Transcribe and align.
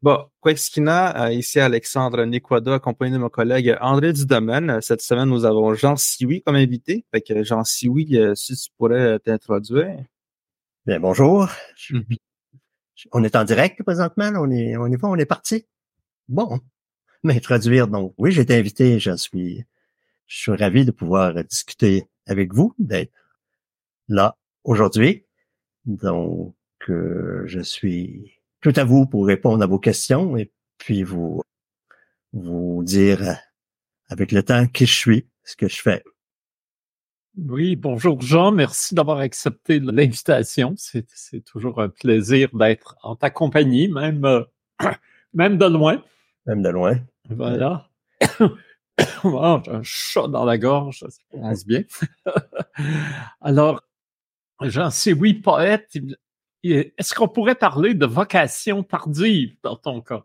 Bon, 0.00 0.26
Quexkina, 0.40 1.32
ici 1.32 1.58
Alexandre 1.58 2.24
Nikwada, 2.24 2.74
accompagné 2.74 3.14
de 3.14 3.18
mon 3.18 3.28
collègue 3.28 3.76
André 3.80 4.12
Dudomaine. 4.12 4.80
Cette 4.80 5.02
semaine, 5.02 5.28
nous 5.28 5.44
avons 5.44 5.74
Jean 5.74 5.96
Sioui 5.96 6.42
comme 6.42 6.54
invité. 6.54 7.04
Fait 7.10 7.20
que 7.20 7.42
Jean 7.42 7.64
Sioui, 7.64 8.16
si 8.36 8.56
tu 8.56 8.70
pourrais 8.76 9.18
t'introduire. 9.18 10.04
Bien, 10.86 11.00
bonjour. 11.00 11.48
Mm-hmm. 11.90 12.16
On 13.12 13.24
est 13.24 13.36
en 13.36 13.44
direct 13.44 13.82
présentement, 13.82 14.32
on 14.36 14.50
est, 14.50 14.76
on 14.76 14.86
est 14.86 15.04
on 15.04 15.16
est 15.16 15.26
parti. 15.26 15.66
Bon, 16.28 16.60
m'introduire. 17.22 17.88
Donc, 17.88 18.14
oui, 18.18 18.32
j'ai 18.32 18.42
été 18.42 18.54
invité, 18.56 18.98
je 18.98 19.16
suis, 19.16 19.64
je 20.26 20.38
suis 20.38 20.52
ravi 20.52 20.84
de 20.84 20.90
pouvoir 20.90 21.44
discuter 21.44 22.06
avec 22.26 22.52
vous, 22.52 22.74
d'être 22.78 23.12
là 24.08 24.36
aujourd'hui. 24.64 25.24
Donc, 25.86 26.54
euh, 26.88 27.42
je 27.46 27.60
suis 27.60 28.37
tout 28.60 28.72
à 28.76 28.84
vous 28.84 29.06
pour 29.06 29.26
répondre 29.26 29.62
à 29.62 29.66
vos 29.66 29.78
questions 29.78 30.36
et 30.36 30.52
puis 30.78 31.02
vous, 31.02 31.42
vous 32.32 32.82
dire 32.84 33.38
avec 34.08 34.32
le 34.32 34.42
temps 34.42 34.66
qui 34.66 34.86
je 34.86 34.94
suis, 34.94 35.28
ce 35.44 35.56
que 35.56 35.68
je 35.68 35.80
fais. 35.80 36.02
Oui, 37.36 37.76
bonjour 37.76 38.20
Jean, 38.20 38.50
merci 38.50 38.94
d'avoir 38.94 39.18
accepté 39.18 39.78
l'invitation. 39.78 40.74
C'est 40.76 41.06
toujours 41.44 41.80
un 41.80 41.88
plaisir 41.88 42.48
d'être 42.52 42.96
en 43.02 43.14
ta 43.14 43.30
compagnie, 43.30 43.88
même, 43.88 44.24
euh, 44.24 44.42
même 45.34 45.56
de 45.56 45.66
loin. 45.66 46.02
Même 46.46 46.62
de 46.62 46.68
loin. 46.68 46.98
Voilà. 47.28 47.88
oh, 48.40 49.60
j'ai 49.64 49.70
un 49.70 49.82
chat 49.84 50.26
dans 50.26 50.44
la 50.44 50.58
gorge, 50.58 50.98
ça 50.98 51.08
commence 51.30 51.64
bien. 51.64 51.84
Alors, 53.40 53.82
Jean, 54.62 54.90
c'est 54.90 55.12
oui, 55.12 55.34
poète. 55.34 55.96
Est-ce 56.72 57.14
qu'on 57.14 57.28
pourrait 57.28 57.54
parler 57.54 57.94
de 57.94 58.06
vocation 58.06 58.82
tardive 58.82 59.54
dans 59.62 59.76
ton 59.76 60.00
cas? 60.00 60.24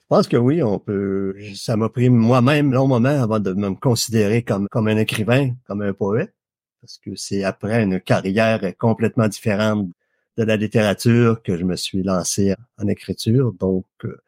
Je 0.00 0.06
pense 0.08 0.28
que 0.28 0.36
oui, 0.36 0.62
on 0.62 0.78
peut. 0.78 1.34
Ça 1.54 1.76
m'a 1.76 1.88
pris 1.88 2.10
moi-même 2.10 2.72
long 2.72 2.86
moment 2.86 3.22
avant 3.22 3.40
de 3.40 3.54
me 3.54 3.74
considérer 3.74 4.42
comme, 4.42 4.68
un 4.74 4.96
écrivain, 4.98 5.54
comme 5.66 5.82
un 5.82 5.94
poète, 5.94 6.34
parce 6.80 6.98
que 6.98 7.14
c'est 7.16 7.44
après 7.44 7.82
une 7.82 8.00
carrière 8.00 8.60
complètement 8.78 9.28
différente 9.28 9.88
de 10.36 10.42
la 10.44 10.56
littérature 10.56 11.42
que 11.42 11.56
je 11.56 11.64
me 11.64 11.76
suis 11.76 12.02
lancé 12.02 12.54
en 12.78 12.88
écriture. 12.88 13.52
Donc, 13.54 13.86
euh, 14.04 14.20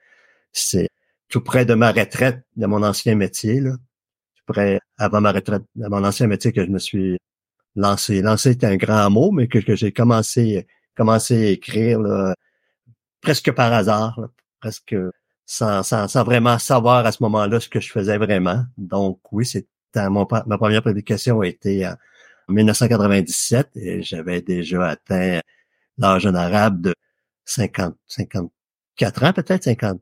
c'est 0.52 0.88
tout 1.28 1.40
près 1.40 1.64
de 1.66 1.74
ma 1.74 1.92
retraite 1.92 2.42
de 2.56 2.66
mon 2.66 2.82
ancien 2.82 3.14
métier. 3.14 3.60
Tout 3.60 4.44
près, 4.46 4.80
avant 4.98 5.20
ma 5.20 5.32
retraite 5.32 5.64
de 5.74 5.88
mon 5.88 6.04
ancien 6.04 6.26
métier 6.26 6.52
que 6.52 6.64
je 6.64 6.70
me 6.70 6.78
suis 6.78 7.18
lancé. 7.76 8.22
Lancé 8.22 8.50
est 8.50 8.64
un 8.64 8.76
grand 8.76 9.10
mot, 9.10 9.32
mais 9.32 9.48
que 9.48 9.74
j'ai 9.74 9.92
commencé, 9.92 10.66
commencé 10.96 11.46
à 11.46 11.50
écrire, 11.50 12.00
là, 12.00 12.34
presque 13.20 13.52
par 13.52 13.72
hasard, 13.72 14.20
presque 14.60 14.96
sans, 15.46 15.82
sans, 15.82 16.08
sans 16.08 16.24
vraiment 16.24 16.58
savoir 16.58 17.06
à 17.06 17.12
ce 17.12 17.22
moment-là 17.22 17.60
ce 17.60 17.68
que 17.68 17.80
je 17.80 17.90
faisais 17.90 18.18
vraiment. 18.18 18.64
Donc, 18.78 19.20
oui, 19.32 19.46
c'est 19.46 19.66
mon, 19.96 20.26
ma 20.46 20.58
première 20.58 20.82
publication 20.82 21.40
a 21.40 21.46
été 21.46 21.86
en 21.86 21.96
1997 22.48 23.70
et 23.76 24.02
j'avais 24.02 24.42
déjà 24.42 24.88
atteint 24.88 25.40
l'âge 25.98 26.26
honorable 26.26 26.80
de 26.80 26.94
50, 27.44 27.94
54 28.06 29.24
ans, 29.24 29.32
peut-être 29.32 29.64
50, 29.64 30.00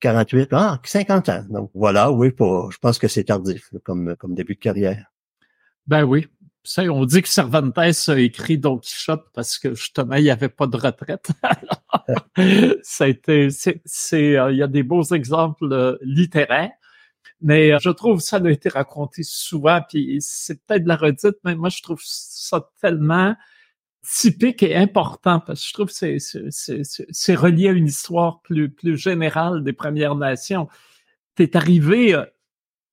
48, 0.00 0.48
ah, 0.52 0.80
50 0.82 1.28
ans. 1.28 1.44
Donc 1.50 1.70
voilà, 1.74 2.10
oui, 2.10 2.30
pour, 2.30 2.72
je 2.72 2.78
pense 2.78 2.98
que 2.98 3.08
c'est 3.08 3.24
tardif 3.24 3.70
comme, 3.84 4.16
comme 4.16 4.34
début 4.34 4.54
de 4.54 4.60
carrière. 4.60 5.12
Ben 5.86 6.04
oui. 6.04 6.28
Ça, 6.62 6.82
on 6.82 7.06
dit 7.06 7.22
que 7.22 7.28
Cervantes 7.28 7.76
a 7.78 8.18
écrit 8.18 8.58
Don 8.58 8.78
Quichotte 8.78 9.24
parce 9.32 9.58
que 9.58 9.74
justement, 9.74 10.16
il 10.16 10.24
n'y 10.24 10.30
avait 10.30 10.50
pas 10.50 10.66
de 10.66 10.76
retraite. 10.76 11.30
ça 12.82 13.04
a 13.04 13.08
été, 13.08 13.48
c'est, 13.50 14.38
euh, 14.38 14.52
il 14.52 14.58
y 14.58 14.62
a 14.62 14.66
des 14.66 14.82
beaux 14.82 15.02
exemples 15.02 15.72
euh, 15.72 15.96
littéraires. 16.02 16.70
Mais 17.40 17.72
euh, 17.72 17.78
je 17.80 17.90
trouve 17.90 18.20
ça 18.20 18.36
a 18.36 18.50
été 18.50 18.68
raconté 18.68 19.22
souvent, 19.22 19.80
puis 19.88 20.18
c'est 20.20 20.62
peut-être 20.66 20.84
de 20.84 20.88
la 20.88 20.96
redite, 20.96 21.36
mais 21.44 21.54
moi 21.54 21.70
je 21.70 21.82
trouve 21.82 22.00
ça 22.04 22.68
tellement 22.82 23.34
typique 24.02 24.62
et 24.62 24.76
important 24.76 25.40
parce 25.40 25.62
que 25.62 25.68
je 25.68 25.72
trouve 25.72 25.86
que 25.88 26.18
c'est, 26.18 26.18
c'est, 27.10 27.34
relié 27.34 27.68
à 27.68 27.72
une 27.72 27.86
histoire 27.86 28.40
plus, 28.42 28.70
plus 28.70 28.98
générale 28.98 29.64
des 29.64 29.72
Premières 29.72 30.14
Nations. 30.14 30.68
Tu 31.36 31.44
es 31.44 31.56
arrivé 31.56 32.22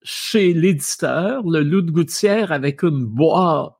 chez 0.02 0.54
l'éditeur, 0.54 1.42
le 1.48 1.62
Loup 1.62 1.82
de 1.82 1.90
Gouttière, 1.90 2.52
avec 2.52 2.82
une 2.82 3.04
boîte. 3.04 3.74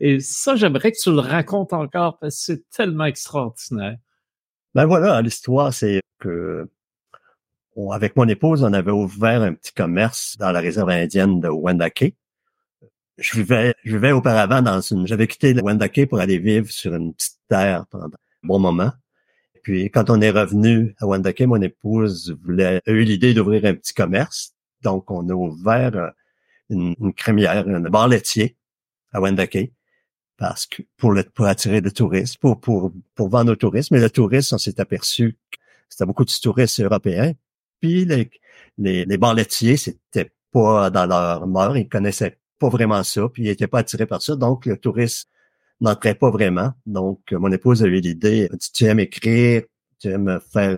Et 0.00 0.20
ça, 0.20 0.56
j'aimerais 0.56 0.92
que 0.92 0.98
tu 1.00 1.12
le 1.12 1.20
racontes 1.20 1.72
encore 1.72 2.18
parce 2.18 2.36
que 2.36 2.42
c'est 2.54 2.70
tellement 2.70 3.04
extraordinaire. 3.04 3.96
Ben 4.74 4.86
voilà, 4.86 5.22
l'histoire, 5.22 5.72
c'est 5.72 6.00
que 6.18 6.68
avec 7.92 8.16
mon 8.16 8.26
épouse, 8.26 8.64
on 8.64 8.72
avait 8.72 8.90
ouvert 8.90 9.42
un 9.42 9.52
petit 9.52 9.72
commerce 9.72 10.36
dans 10.38 10.50
la 10.50 10.60
réserve 10.60 10.88
indienne 10.88 11.40
de 11.40 11.48
Wendake 11.48 12.14
je 13.18 13.36
vivais, 13.36 13.74
je 13.84 13.92
vivais 13.96 14.12
auparavant 14.12 14.62
dans 14.62 14.80
une, 14.80 15.06
j'avais 15.06 15.26
quitté 15.26 15.54
le 15.54 15.62
Wendake 15.62 16.06
pour 16.06 16.18
aller 16.20 16.38
vivre 16.38 16.70
sur 16.70 16.94
une 16.94 17.14
petite 17.14 17.38
terre 17.48 17.86
pendant 17.90 18.06
un 18.06 18.10
bon 18.42 18.58
moment. 18.58 18.92
puis, 19.62 19.90
quand 19.90 20.10
on 20.10 20.20
est 20.20 20.30
revenu 20.30 20.94
à 20.98 21.06
Wendake, 21.06 21.40
mon 21.42 21.60
épouse 21.62 22.36
voulait, 22.44 22.80
a 22.86 22.90
eu 22.90 23.02
l'idée 23.04 23.34
d'ouvrir 23.34 23.64
un 23.64 23.74
petit 23.74 23.94
commerce. 23.94 24.54
Donc, 24.86 25.10
on 25.10 25.28
a 25.28 25.34
ouvert 25.34 25.96
euh, 25.96 26.10
une, 26.70 27.12
crémière, 27.12 27.66
un 27.66 27.80
bar 27.80 28.06
laitier 28.06 28.56
à 29.12 29.20
Wendake 29.20 29.72
parce 30.36 30.66
que 30.66 30.82
pour, 30.96 31.10
le, 31.12 31.24
pour 31.24 31.46
attirer 31.46 31.80
le 31.80 31.90
tourisme, 31.90 32.38
pour, 32.40 32.60
pour, 32.60 32.92
pour 33.16 33.28
vendre 33.28 33.52
au 33.52 33.56
tourisme. 33.56 33.96
Mais 33.96 34.00
le 34.00 34.10
tourisme, 34.10 34.54
on 34.54 34.58
s'est 34.58 34.80
aperçu 34.80 35.36
que 35.50 35.58
c'était 35.88 36.06
beaucoup 36.06 36.24
de 36.24 36.30
touristes 36.40 36.78
européens. 36.80 37.32
Puis 37.80 38.04
les, 38.04 38.30
les, 38.78 39.04
les 39.04 39.18
bars 39.18 39.34
laitiers, 39.34 39.76
c'était 39.76 40.30
pas 40.52 40.90
dans 40.90 41.06
leur 41.06 41.48
mort. 41.48 41.76
Ils 41.76 41.88
connaissaient 41.88 42.38
pas 42.60 42.68
vraiment 42.68 43.02
ça, 43.02 43.28
puis 43.28 43.42
il 43.42 43.48
était 43.48 43.66
pas 43.66 43.80
attiré 43.80 44.06
par 44.06 44.22
ça, 44.22 44.36
donc 44.36 44.66
le 44.66 44.76
touriste 44.76 45.28
n'entrait 45.80 46.14
pas 46.14 46.30
vraiment. 46.30 46.72
Donc, 46.86 47.32
mon 47.32 47.50
épouse 47.52 47.82
a 47.82 47.86
eu 47.86 48.00
l'idée, 48.00 48.48
tu 48.72 48.84
aimes 48.84 49.00
écrire, 49.00 49.62
tu 50.00 50.08
aimes 50.08 50.40
faire 50.52 50.76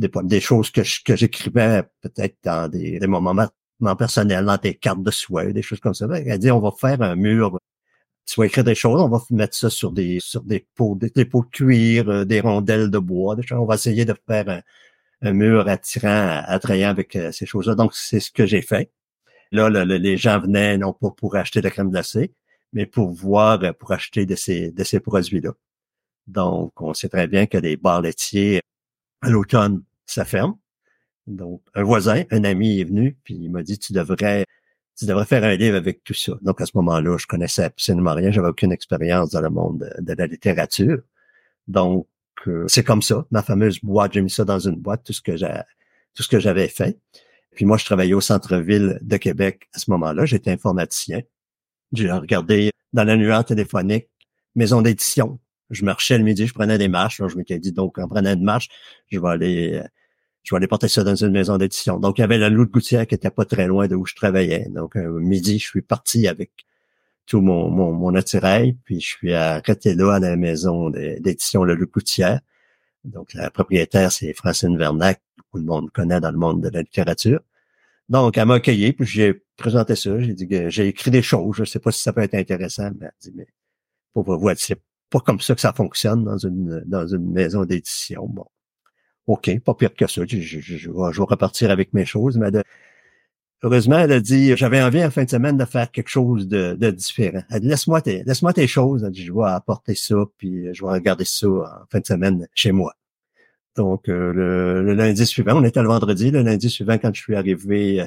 des, 0.00 0.10
des 0.24 0.40
choses 0.40 0.70
que, 0.70 0.82
que 1.04 1.16
j'écrivais 1.16 1.84
peut-être 2.00 2.36
dans 2.44 2.68
des, 2.68 2.98
des 2.98 3.06
moments 3.06 3.48
personnels, 3.96 4.44
dans 4.44 4.58
tes 4.58 4.74
cartes 4.74 5.02
de 5.02 5.10
souhait, 5.10 5.52
des 5.52 5.62
choses 5.62 5.80
comme 5.80 5.94
ça. 5.94 6.06
Elle 6.14 6.30
a 6.30 6.38
dit, 6.38 6.50
on 6.50 6.60
va 6.60 6.72
faire 6.72 7.00
un 7.02 7.16
mur, 7.16 7.58
tu 8.26 8.40
vas 8.40 8.46
écrire 8.46 8.64
des 8.64 8.74
choses, 8.74 9.00
on 9.00 9.08
va 9.08 9.20
mettre 9.30 9.56
ça 9.56 9.70
sur 9.70 9.92
des 9.92 10.18
sur 10.20 10.42
des 10.42 10.66
pots, 10.74 10.96
des, 10.96 11.24
pots 11.24 11.44
de 11.44 11.50
cuir, 11.50 12.08
euh, 12.08 12.24
des 12.24 12.40
rondelles 12.40 12.90
de 12.90 12.98
bois, 12.98 13.36
des 13.36 13.42
choses. 13.42 13.58
On 13.58 13.66
va 13.66 13.74
essayer 13.76 14.04
de 14.04 14.14
faire 14.26 14.48
un, 14.48 14.62
un 15.22 15.32
mur 15.32 15.68
attirant, 15.68 16.42
attrayant 16.46 16.90
avec 16.90 17.16
euh, 17.16 17.32
ces 17.32 17.46
choses-là. 17.46 17.74
Donc, 17.74 17.94
c'est 17.94 18.20
ce 18.20 18.30
que 18.30 18.46
j'ai 18.46 18.62
fait. 18.62 18.90
Là, 19.52 19.68
les 19.84 20.16
gens 20.16 20.40
venaient 20.40 20.78
non 20.78 20.92
pas 20.92 21.10
pour 21.10 21.36
acheter 21.36 21.60
de 21.60 21.64
la 21.64 21.70
crème 21.72 21.90
glacée, 21.90 22.32
mais 22.72 22.86
pour 22.86 23.10
voir, 23.12 23.62
euh, 23.64 23.72
pour 23.72 23.92
acheter 23.92 24.26
de 24.26 24.36
ces, 24.36 24.70
de 24.70 24.84
ces 24.84 25.00
produits-là. 25.00 25.52
Donc, 26.28 26.80
on 26.80 26.94
sait 26.94 27.08
très 27.08 27.26
bien 27.26 27.46
que 27.46 27.58
les 27.58 27.76
bars 27.76 28.02
laitiers, 28.02 28.60
à 29.22 29.30
l'automne, 29.30 29.82
ça 30.12 30.24
ferme. 30.24 30.56
Donc, 31.26 31.62
un 31.74 31.82
voisin, 31.82 32.24
un 32.30 32.44
ami 32.44 32.80
est 32.80 32.84
venu, 32.84 33.16
puis 33.24 33.34
il 33.34 33.50
m'a 33.50 33.62
dit, 33.62 33.78
tu 33.78 33.92
devrais, 33.92 34.44
tu 34.98 35.06
devrais 35.06 35.26
faire 35.26 35.44
un 35.44 35.54
livre 35.56 35.76
avec 35.76 36.02
tout 36.04 36.14
ça. 36.14 36.32
Donc, 36.42 36.60
à 36.60 36.66
ce 36.66 36.72
moment-là, 36.76 37.16
je 37.18 37.26
connaissais 37.26 37.64
absolument 37.64 38.14
rien, 38.14 38.30
j'avais 38.30 38.48
aucune 38.48 38.72
expérience 38.72 39.30
dans 39.30 39.40
le 39.40 39.50
monde 39.50 39.92
de, 39.98 40.12
la 40.14 40.26
littérature. 40.26 40.98
Donc, 41.68 42.06
euh, 42.46 42.66
c'est 42.68 42.84
comme 42.84 43.02
ça. 43.02 43.26
Ma 43.30 43.42
fameuse 43.42 43.80
boîte, 43.82 44.14
j'ai 44.14 44.22
mis 44.22 44.30
ça 44.30 44.44
dans 44.44 44.58
une 44.58 44.76
boîte, 44.76 45.04
tout 45.04 45.12
ce 45.12 45.20
que 45.20 45.36
j'ai, 45.36 45.60
tout 46.14 46.22
ce 46.22 46.28
que 46.28 46.40
j'avais 46.40 46.68
fait. 46.68 46.98
Puis 47.54 47.64
moi, 47.64 47.76
je 47.76 47.84
travaillais 47.84 48.14
au 48.14 48.20
centre-ville 48.20 48.98
de 49.02 49.16
Québec 49.16 49.68
à 49.74 49.78
ce 49.78 49.90
moment-là. 49.90 50.24
J'étais 50.24 50.50
informaticien. 50.50 51.20
J'ai 51.92 52.10
regardé 52.10 52.70
dans 52.92 53.04
l'annuaire 53.04 53.44
téléphonique 53.44 54.08
maison 54.54 54.82
d'édition. 54.82 55.38
Je 55.70 55.84
marchais 55.84 56.18
le 56.18 56.24
midi, 56.24 56.46
je 56.46 56.54
prenais 56.54 56.78
des 56.78 56.88
marches. 56.88 57.22
je 57.26 57.36
m'étais 57.36 57.58
dit, 57.58 57.72
donc, 57.72 57.98
en 57.98 58.08
prenant 58.08 58.32
une 58.32 58.42
marche, 58.42 58.68
je 59.08 59.18
vais 59.18 59.28
aller, 59.28 59.82
je 60.42 60.54
vais 60.54 60.56
aller 60.56 60.68
porter 60.68 60.88
ça 60.88 61.04
dans 61.04 61.14
une 61.14 61.32
maison 61.32 61.58
d'édition. 61.58 61.98
Donc, 61.98 62.18
il 62.18 62.22
y 62.22 62.24
avait 62.24 62.38
la 62.38 62.48
Loup 62.48 62.66
de 62.66 62.70
Gouttière 62.70 63.06
qui 63.06 63.14
était 63.14 63.30
pas 63.30 63.44
très 63.44 63.66
loin 63.66 63.88
de 63.88 63.94
où 63.94 64.06
je 64.06 64.14
travaillais. 64.14 64.68
Donc, 64.70 64.96
midi, 64.96 65.58
je 65.58 65.66
suis 65.66 65.82
parti 65.82 66.28
avec 66.28 66.50
tout 67.26 67.40
mon, 67.40 67.70
mon, 67.70 67.92
mon 67.92 68.14
attirail, 68.14 68.76
puis 68.84 69.00
je 69.00 69.06
suis 69.06 69.34
arrêté 69.34 69.94
là 69.94 70.14
à 70.14 70.18
la 70.18 70.36
maison 70.36 70.90
d'édition 70.90 71.62
Le 71.64 71.74
Loup 71.74 71.86
de 71.86 71.90
Gouttière. 71.92 72.40
Donc, 73.04 73.34
la 73.34 73.50
propriétaire, 73.50 74.12
c'est 74.12 74.32
Francine 74.34 74.76
Vernac, 74.76 75.22
tout 75.36 75.58
le 75.58 75.64
monde 75.64 75.90
connaît 75.90 76.20
dans 76.20 76.30
le 76.30 76.38
monde 76.38 76.62
de 76.62 76.68
la 76.68 76.80
littérature. 76.80 77.40
Donc, 78.08 78.36
elle 78.36 78.46
m'a 78.46 78.54
accueilli, 78.54 78.92
puis 78.92 79.06
j'ai 79.06 79.44
présenté 79.56 79.94
ça. 79.94 80.18
J'ai 80.20 80.34
dit 80.34 80.48
que 80.48 80.68
j'ai 80.68 80.88
écrit 80.88 81.10
des 81.10 81.22
choses. 81.22 81.56
Je 81.56 81.64
sais 81.64 81.78
pas 81.78 81.92
si 81.92 82.02
ça 82.02 82.12
peut 82.12 82.22
être 82.22 82.34
intéressant, 82.34 82.90
mais 82.98 83.06
elle 83.06 83.12
dit, 83.20 83.32
mais 83.34 83.46
pour 84.12 84.24
vous 84.24 84.50
c'est 84.56 84.82
pas 85.10 85.20
comme 85.20 85.40
ça 85.40 85.54
que 85.54 85.60
ça 85.60 85.72
fonctionne 85.72 86.24
dans 86.24 86.38
une, 86.38 86.82
dans 86.86 87.06
une 87.06 87.30
maison 87.30 87.64
d'édition. 87.64 88.26
Bon. 88.26 88.46
OK, 89.32 89.60
pas 89.60 89.74
pire 89.74 89.94
que 89.94 90.06
ça. 90.08 90.22
Je, 90.26 90.40
je, 90.40 90.60
je, 90.60 90.90
vais, 90.90 91.22
repartir 91.22 91.70
avec 91.70 91.92
mes 91.94 92.04
choses, 92.04 92.36
mais 92.36 92.50
heureusement, 93.62 93.98
elle 93.98 94.12
a 94.12 94.20
dit, 94.20 94.56
j'avais 94.56 94.82
envie 94.82 95.04
en 95.04 95.10
fin 95.10 95.24
de 95.24 95.30
semaine 95.30 95.56
de 95.56 95.64
faire 95.64 95.90
quelque 95.90 96.08
chose 96.08 96.48
de, 96.48 96.74
de 96.74 96.90
différent. 96.90 97.42
Elle 97.50 97.60
dit, 97.60 97.68
laisse-moi 97.68 98.00
tes, 98.02 98.24
laisse-moi 98.24 98.52
tes 98.52 98.66
choses. 98.66 99.04
Elle 99.04 99.12
dit, 99.12 99.24
je 99.24 99.32
vais 99.32 99.44
apporter 99.46 99.94
ça, 99.94 100.16
puis 100.36 100.74
je 100.74 100.84
vais 100.84 100.90
regarder 100.90 101.24
ça 101.24 101.46
en 101.48 101.86
fin 101.90 102.00
de 102.00 102.06
semaine 102.06 102.48
chez 102.54 102.72
moi. 102.72 102.92
Donc, 103.76 104.08
euh, 104.08 104.32
le, 104.32 104.94
lundi 104.94 105.24
suivant, 105.26 105.60
on 105.60 105.64
était 105.64 105.82
le 105.82 105.88
vendredi, 105.88 106.30
le 106.32 106.42
lundi 106.42 106.68
suivant, 106.68 106.98
quand 106.98 107.14
je 107.14 107.20
suis 107.20 107.36
arrivé 107.36 108.00
euh, 108.00 108.06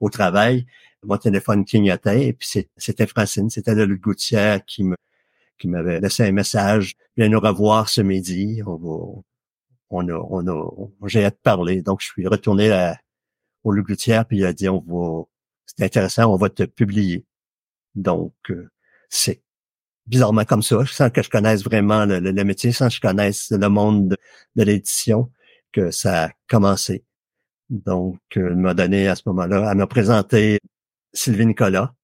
au 0.00 0.10
travail, 0.10 0.66
mon 1.04 1.18
téléphone 1.18 1.64
clignotait, 1.64 2.32
puis 2.32 2.66
c'était 2.76 3.06
Francine, 3.06 3.48
c'était 3.48 3.74
le 3.74 3.96
Gouttière 3.96 4.64
qui 4.64 4.84
me 4.84 4.96
qui 5.58 5.68
m'avait 5.68 6.00
laissé 6.00 6.24
un 6.24 6.32
message. 6.32 6.94
Viens 7.16 7.28
nous 7.28 7.38
revoir 7.40 7.88
ce 7.88 8.00
midi. 8.00 8.60
On 8.66 8.76
va, 8.76 9.22
on 9.90 10.08
a, 10.08 10.14
on 10.14 10.46
a, 10.46 10.88
j'ai 11.06 11.24
hâte 11.24 11.34
de 11.34 11.40
parler. 11.42 11.82
Donc, 11.82 12.00
je 12.00 12.06
suis 12.06 12.26
retourné 12.26 12.70
à, 12.70 12.98
au 13.64 13.74
Gouttière, 13.74 14.26
puis 14.26 14.38
il 14.38 14.44
a 14.44 14.52
dit, 14.52 14.68
on 14.68 14.80
va, 14.80 15.24
c'est 15.66 15.84
intéressant, 15.84 16.32
on 16.32 16.36
va 16.36 16.50
te 16.50 16.64
publier. 16.64 17.24
Donc, 17.94 18.34
euh, 18.50 18.68
c'est 19.08 19.42
bizarrement 20.06 20.44
comme 20.44 20.62
ça, 20.62 20.84
sans 20.86 21.10
que 21.10 21.22
je 21.22 21.30
connaisse 21.30 21.64
vraiment 21.64 22.04
le, 22.06 22.44
métier, 22.44 22.72
sans 22.72 22.88
que 22.88 22.94
je 22.94 23.00
connaisse 23.00 23.50
le 23.50 23.68
monde 23.68 24.16
de, 24.56 24.62
l'édition, 24.62 25.30
que 25.72 25.90
ça 25.90 26.26
a 26.26 26.30
commencé. 26.48 27.04
Donc, 27.70 28.20
euh, 28.36 28.50
il 28.50 28.56
m'a 28.56 28.74
donné 28.74 29.08
à 29.08 29.14
ce 29.14 29.22
moment-là, 29.26 29.70
elle 29.70 29.78
m'a 29.78 29.86
présenté 29.86 30.58
Sylvie 31.12 31.46
Nicolas, 31.46 31.84
à 31.84 31.94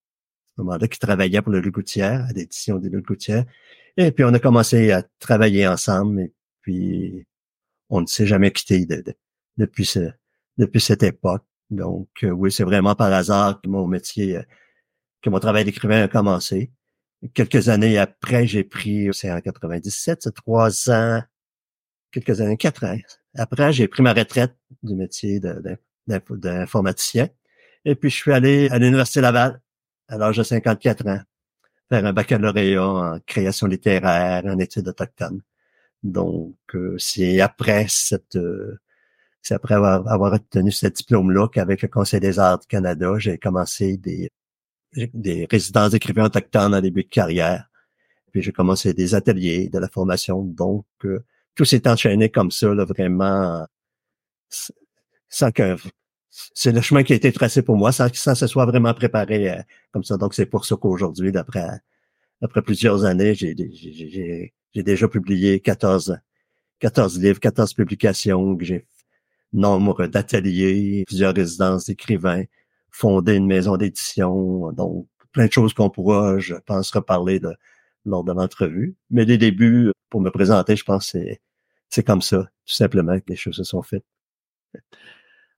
ce 0.56 0.62
moment-là, 0.62 0.88
qui 0.88 0.98
travaillait 0.98 1.42
pour 1.42 1.52
le 1.52 1.60
Gouttière, 1.70 2.24
à 2.28 2.32
l'édition 2.32 2.78
de 2.78 2.88
Le 2.88 3.00
Gouttière. 3.02 3.44
Et 3.96 4.12
puis, 4.12 4.24
on 4.24 4.32
a 4.32 4.38
commencé 4.38 4.92
à 4.92 5.02
travailler 5.18 5.66
ensemble, 5.66 6.20
et 6.20 6.32
puis, 6.62 7.26
on 7.90 8.00
ne 8.00 8.06
s'est 8.06 8.26
jamais 8.26 8.52
quitté 8.52 8.86
depuis, 9.56 9.84
ce, 9.84 10.10
depuis 10.56 10.80
cette 10.80 11.02
époque. 11.02 11.44
Donc, 11.70 12.08
euh, 12.22 12.30
oui, 12.30 12.50
c'est 12.50 12.64
vraiment 12.64 12.94
par 12.94 13.12
hasard 13.12 13.60
que 13.60 13.68
mon 13.68 13.86
métier, 13.86 14.38
euh, 14.38 14.42
que 15.22 15.30
mon 15.30 15.38
travail 15.38 15.64
d'écrivain 15.64 16.02
a 16.02 16.08
commencé. 16.08 16.72
Quelques 17.34 17.68
années 17.68 17.98
après, 17.98 18.46
j'ai 18.46 18.64
pris, 18.64 19.08
c'est 19.12 19.30
en 19.30 19.40
97, 19.40 20.22
c'est 20.22 20.34
trois 20.34 20.90
ans, 20.90 21.22
quelques 22.10 22.40
années, 22.40 22.56
quatre 22.56 22.84
ans. 22.84 22.96
Après, 23.34 23.72
j'ai 23.72 23.88
pris 23.88 24.02
ma 24.02 24.14
retraite 24.14 24.56
du 24.82 24.94
métier 24.94 25.40
d'informaticien. 26.06 27.28
Et 27.84 27.94
puis, 27.94 28.10
je 28.10 28.16
suis 28.16 28.32
allé 28.32 28.68
à 28.70 28.78
l'Université 28.78 29.20
Laval 29.20 29.60
à 30.08 30.16
l'âge 30.16 30.38
de 30.38 30.42
54 30.42 31.06
ans, 31.08 31.20
faire 31.88 32.04
un 32.04 32.12
baccalauréat 32.12 32.84
en 32.84 33.20
création 33.20 33.66
littéraire, 33.66 34.44
en 34.46 34.58
études 34.58 34.88
autochtones. 34.88 35.42
Donc, 36.02 36.56
euh, 36.74 36.96
c'est 36.98 37.40
après 37.40 37.86
cette, 37.88 38.36
euh, 38.36 38.80
c'est 39.42 39.54
après 39.54 39.74
avoir, 39.74 40.06
avoir 40.08 40.32
obtenu 40.34 40.72
ce 40.72 40.86
diplôme-là 40.86 41.48
qu'avec 41.48 41.82
le 41.82 41.88
Conseil 41.88 42.20
des 42.20 42.38
arts 42.38 42.60
du 42.60 42.66
Canada, 42.66 43.14
j'ai 43.18 43.38
commencé 43.38 43.96
des, 43.96 44.30
des 45.14 45.46
résidences 45.50 45.92
d'écrivains 45.92 46.26
autochtones 46.26 46.74
en 46.74 46.80
début 46.80 47.04
de 47.04 47.08
carrière. 47.08 47.66
Puis 48.32 48.42
j'ai 48.42 48.52
commencé 48.52 48.94
des 48.94 49.14
ateliers, 49.14 49.68
de 49.68 49.78
la 49.78 49.88
formation. 49.88 50.42
Donc, 50.42 50.86
euh, 51.04 51.24
tout 51.54 51.64
s'est 51.64 51.86
enchaîné 51.88 52.30
comme 52.30 52.50
ça, 52.50 52.72
là, 52.74 52.84
vraiment, 52.84 53.66
sans 55.28 55.50
que 55.50 55.76
c'est 56.30 56.72
le 56.72 56.80
chemin 56.80 57.02
qui 57.02 57.12
a 57.12 57.16
été 57.16 57.32
tracé 57.32 57.62
pour 57.62 57.76
moi, 57.76 57.92
sans 57.92 58.08
que 58.08 58.16
ça 58.16 58.34
se 58.34 58.46
soit 58.46 58.66
vraiment 58.66 58.94
préparé 58.94 59.50
euh, 59.50 59.62
comme 59.92 60.04
ça. 60.04 60.16
Donc, 60.16 60.34
c'est 60.34 60.46
pour 60.46 60.64
ça 60.64 60.76
qu'aujourd'hui, 60.76 61.32
d'après 61.32 61.68
après 62.42 62.62
plusieurs 62.62 63.04
années, 63.04 63.34
j'ai 63.34 64.54
déjà 64.74 65.08
publié 65.08 65.60
14, 65.60 66.18
14 66.78 67.20
livres, 67.20 67.40
14 67.40 67.74
publications, 67.74 68.56
j'ai 68.60 68.86
nombre 69.52 70.06
d'ateliers, 70.06 71.04
plusieurs 71.06 71.34
résidences 71.34 71.86
d'écrivains, 71.86 72.44
fondé 72.90 73.34
une 73.34 73.46
maison 73.46 73.76
d'édition, 73.76 74.72
donc 74.72 75.06
plein 75.32 75.46
de 75.46 75.52
choses 75.52 75.74
qu'on 75.74 75.90
pourra, 75.90 76.38
je 76.38 76.54
pense, 76.54 76.90
reparler 76.92 77.40
de, 77.40 77.52
lors 78.04 78.24
de 78.24 78.32
l'entrevue. 78.32 78.96
Mais 79.10 79.24
les 79.24 79.38
débuts, 79.38 79.92
pour 80.08 80.20
me 80.20 80.30
présenter, 80.30 80.76
je 80.76 80.84
pense 80.84 81.08
c'est 81.08 81.40
c'est 81.88 82.04
comme 82.04 82.22
ça, 82.22 82.44
tout 82.66 82.74
simplement, 82.74 83.18
que 83.18 83.24
les 83.28 83.36
choses 83.36 83.56
se 83.56 83.64
sont 83.64 83.82
faites. 83.82 84.04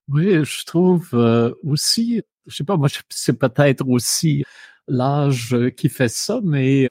Oui, 0.07 0.43
je 0.43 0.65
trouve 0.65 1.09
euh, 1.13 1.53
aussi, 1.63 2.23
je 2.47 2.55
sais 2.55 2.63
pas, 2.63 2.75
moi, 2.75 2.89
c'est 3.09 3.37
peut-être 3.37 3.87
aussi 3.87 4.43
l'âge 4.87 5.55
qui 5.77 5.89
fait 5.89 6.09
ça, 6.09 6.41
mais 6.43 6.89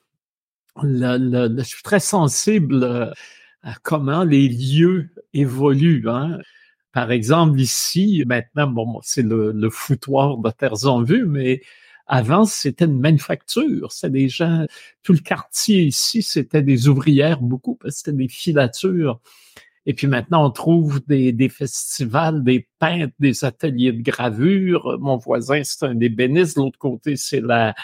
je 0.82 1.62
suis 1.64 1.82
très 1.82 2.00
sensible 2.00 3.12
à 3.62 3.74
comment 3.82 4.24
les 4.24 4.48
lieux 4.48 5.10
évoluent. 5.34 6.08
Hein. 6.08 6.38
Par 6.92 7.10
exemple, 7.10 7.58
ici, 7.60 8.24
maintenant, 8.26 8.66
bon, 8.68 9.00
c'est 9.02 9.22
le, 9.22 9.52
le, 9.52 9.70
foutoir 9.70 10.38
de 10.38 10.50
Terres 10.50 10.86
en 10.86 11.02
Vue, 11.02 11.24
mais 11.26 11.62
avant, 12.06 12.44
c'était 12.44 12.84
une 12.84 13.00
manufacture. 13.00 13.92
C'est 13.92 14.10
des 14.10 14.28
gens, 14.28 14.66
tout 15.02 15.12
le 15.12 15.20
quartier 15.20 15.82
ici, 15.84 16.22
c'était 16.22 16.62
des 16.62 16.88
ouvrières 16.88 17.40
beaucoup, 17.40 17.76
parce 17.76 17.94
que 17.94 17.98
c'était 17.98 18.16
des 18.16 18.28
filatures. 18.28 19.20
Et 19.86 19.94
puis 19.94 20.06
maintenant, 20.06 20.46
on 20.46 20.50
trouve 20.50 21.00
des, 21.06 21.32
des, 21.32 21.48
festivals, 21.48 22.44
des 22.44 22.68
peintres, 22.78 23.14
des 23.18 23.44
ateliers 23.44 23.92
de 23.92 24.02
gravure. 24.02 24.98
Mon 25.00 25.16
voisin, 25.16 25.62
c'est 25.64 25.84
un 25.86 25.98
ébéniste. 25.98 26.56
De 26.56 26.62
l'autre 26.62 26.78
côté, 26.78 27.16
c'est 27.16 27.40
la 27.40 27.74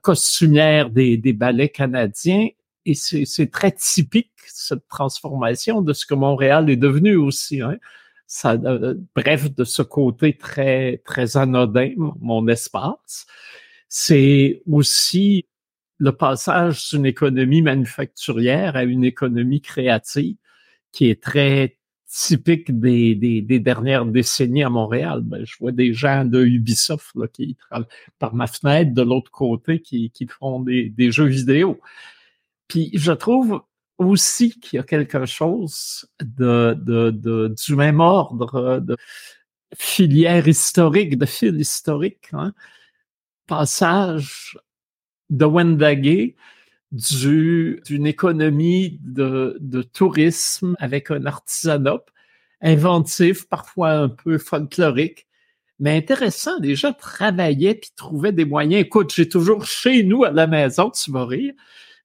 costumière 0.00 0.90
des, 0.90 1.16
des 1.16 1.32
ballets 1.32 1.68
canadiens. 1.68 2.48
Et 2.86 2.94
c'est 2.94 3.50
très 3.50 3.72
typique, 3.72 4.32
cette 4.46 4.88
transformation 4.88 5.82
de 5.82 5.92
ce 5.92 6.06
que 6.06 6.14
Montréal 6.14 6.70
est 6.70 6.76
devenu 6.76 7.16
aussi. 7.16 7.60
Hein 7.60 7.78
ça, 8.30 8.52
euh, 8.52 8.94
bref, 9.16 9.52
de 9.52 9.64
ce 9.64 9.82
côté 9.82 10.36
très, 10.36 11.02
très 11.04 11.36
anodin, 11.36 11.92
mon 12.20 12.46
espace. 12.46 13.26
C'est 13.88 14.62
aussi 14.70 15.48
le 15.98 16.12
passage 16.12 16.90
d'une 16.90 17.06
économie 17.06 17.60
manufacturière 17.60 18.76
à 18.76 18.84
une 18.84 19.02
économie 19.02 19.60
créative 19.60 20.36
qui 20.92 21.10
est 21.10 21.20
très 21.20 21.76
typique 22.10 22.78
des, 22.80 23.60
dernières 23.60 24.04
décennies 24.04 24.64
à 24.64 24.68
Montréal. 24.68 25.20
Ben, 25.22 25.44
je 25.44 25.56
vois 25.60 25.70
des 25.70 25.94
gens 25.94 26.24
de 26.24 26.44
Ubisoft 26.44 27.12
là, 27.14 27.28
qui 27.28 27.56
par 28.18 28.34
ma 28.34 28.48
fenêtre 28.48 28.92
de 28.92 29.02
l'autre 29.02 29.30
côté 29.30 29.80
qui, 29.80 30.10
qui 30.10 30.26
font 30.26 30.60
des, 30.60 30.88
des 30.90 31.12
jeux 31.12 31.26
vidéo. 31.26 31.80
Puis 32.66 32.90
je 32.94 33.12
trouve 33.12 33.62
aussi 33.98 34.58
qu'il 34.58 34.78
y 34.78 34.80
a 34.80 34.82
quelque 34.82 35.24
chose 35.26 36.08
de, 36.20 37.50
du 37.50 37.76
même 37.76 38.00
ordre, 38.00 38.80
de 38.80 38.96
filière 39.76 40.48
historique, 40.48 41.16
de 41.16 41.26
fil 41.26 41.60
historique. 41.60 42.28
Hein? 42.32 42.52
Passage 43.46 44.58
de 45.28 45.44
Wendagé 45.44 46.34
du, 46.92 47.80
d'une 47.86 48.06
économie 48.06 48.98
de, 49.02 49.56
de 49.60 49.82
tourisme 49.82 50.74
avec 50.78 51.10
un 51.10 51.26
artisanat 51.26 52.02
inventif, 52.60 53.48
parfois 53.48 53.92
un 53.92 54.08
peu 54.08 54.38
folklorique, 54.38 55.26
mais 55.78 55.96
intéressant. 55.96 56.58
Les 56.60 56.74
gens 56.74 56.92
travaillaient 56.92 57.74
puis 57.74 57.90
trouvaient 57.96 58.32
des 58.32 58.44
moyens. 58.44 58.82
Écoute, 58.82 59.12
j'ai 59.14 59.28
toujours 59.28 59.64
chez 59.64 60.02
nous 60.02 60.24
à 60.24 60.30
la 60.30 60.46
maison, 60.46 60.90
tu 60.90 61.10
vas 61.10 61.24
rire, 61.24 61.54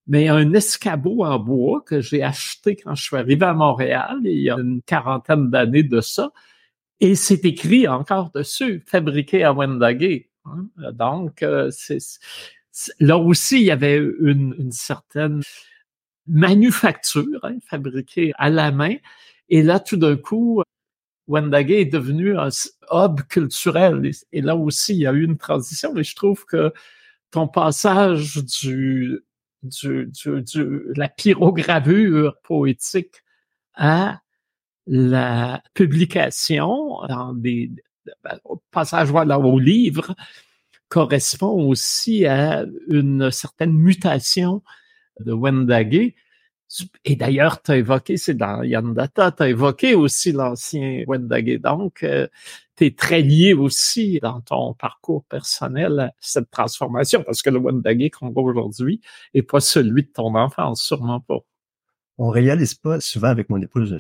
mais 0.08 0.30
un 0.30 0.54
escabeau 0.54 1.26
en 1.26 1.40
bois 1.40 1.82
que 1.86 2.00
j'ai 2.00 2.24
acheté 2.24 2.76
quand 2.76 2.96
je 2.96 3.04
suis 3.04 3.18
arrivé 3.18 3.46
à 3.46 3.54
Montréal 3.54 4.20
il 4.24 4.40
y 4.40 4.50
a 4.50 4.56
une 4.56 4.82
quarantaine 4.82 5.50
d'années 5.50 5.84
de 5.84 6.02
ça. 6.02 6.32
Et 7.02 7.16
c'est 7.16 7.44
écrit 7.44 7.88
encore 7.88 8.32
dessus, 8.32 8.82
fabriqué 8.86 9.44
à 9.44 9.52
Wendagé. 9.52 10.30
Hein. 10.46 10.68
Donc, 10.94 11.44
euh, 11.44 11.70
c'est, 11.72 11.98
là 13.00 13.18
aussi, 13.18 13.58
il 13.58 13.66
y 13.66 13.72
avait 13.72 13.98
une, 13.98 14.72
certaine 14.72 15.42
manufacture 16.28 17.40
hein, 17.44 17.58
fabriquée 17.68 18.34
à 18.38 18.50
la 18.50 18.72
main. 18.72 18.96
Et 19.50 19.64
là, 19.64 19.80
tout 19.80 19.98
d'un 19.98 20.18
coup, 20.18 20.62
Wendagé 21.28 21.82
est 21.82 21.86
devenu 21.86 22.38
un 22.38 22.50
hub 22.92 23.22
culturel. 23.30 24.12
Et 24.32 24.42
là 24.42 24.56
aussi, 24.56 24.94
il 24.94 25.00
y 25.00 25.08
a 25.08 25.14
eu 25.14 25.24
une 25.24 25.38
transition. 25.38 25.96
Et 25.98 26.04
je 26.04 26.16
trouve 26.16 26.46
que 26.46 26.74
ton 27.32 27.48
passage 27.48 28.38
du 28.44 29.20
du, 29.66 30.12
du, 30.12 30.94
la 30.96 31.10
pyrogravure 31.10 32.36
poétique 32.44 33.24
à 33.74 34.22
la 34.88 35.64
publication 35.74 37.00
dans 37.10 37.34
des 37.34 37.72
ben, 38.24 38.40
passages 38.72 39.10
voilà, 39.10 39.40
au 39.40 39.58
livre 39.60 40.16
correspond 40.90 41.68
aussi 41.68 42.26
à 42.26 42.66
une 42.88 43.32
certaine 43.32 43.74
mutation 43.74 44.62
de 45.20 45.34
Wendagé. 45.34 46.16
Et 47.06 47.16
d'ailleurs, 47.16 47.62
tu 47.62 47.72
as 47.72 47.78
évoqué, 47.78 48.18
c'est 48.18 48.34
dans 48.34 48.64
Yandata, 48.64 49.32
tu 49.32 49.44
as 49.44 49.50
évoqué 49.50 49.94
aussi 49.94 50.32
l'ancien 50.32 51.04
Wendagé. 51.08 51.60
Donc, 51.60 52.04
euh, 52.04 52.28
tu 52.76 52.86
es 52.86 52.92
très 52.92 53.22
lié 53.22 53.54
aussi 53.54 54.20
dans 54.20 54.42
ton 54.42 54.74
parcours 54.74 55.24
personnel 55.26 56.00
à 56.00 56.12
cette 56.20 56.50
transformation, 56.50 57.24
parce 57.24 57.42
que 57.42 57.50
le 57.50 57.60
Wendagé 57.60 58.10
qu'on 58.10 58.32
voit 58.32 58.44
aujourd'hui 58.44 59.00
est 59.34 59.44
pas 59.44 59.60
celui 59.60 60.04
de 60.04 60.12
ton 60.12 60.36
enfance, 60.36 60.82
sûrement 60.82 61.22
pas. 61.22 61.40
On 62.18 62.30
réalise 62.30 62.76
pas 62.76 63.00
souvent 63.00 63.28
avec 63.28 63.50
mon 63.50 63.62
épouse, 63.62 63.98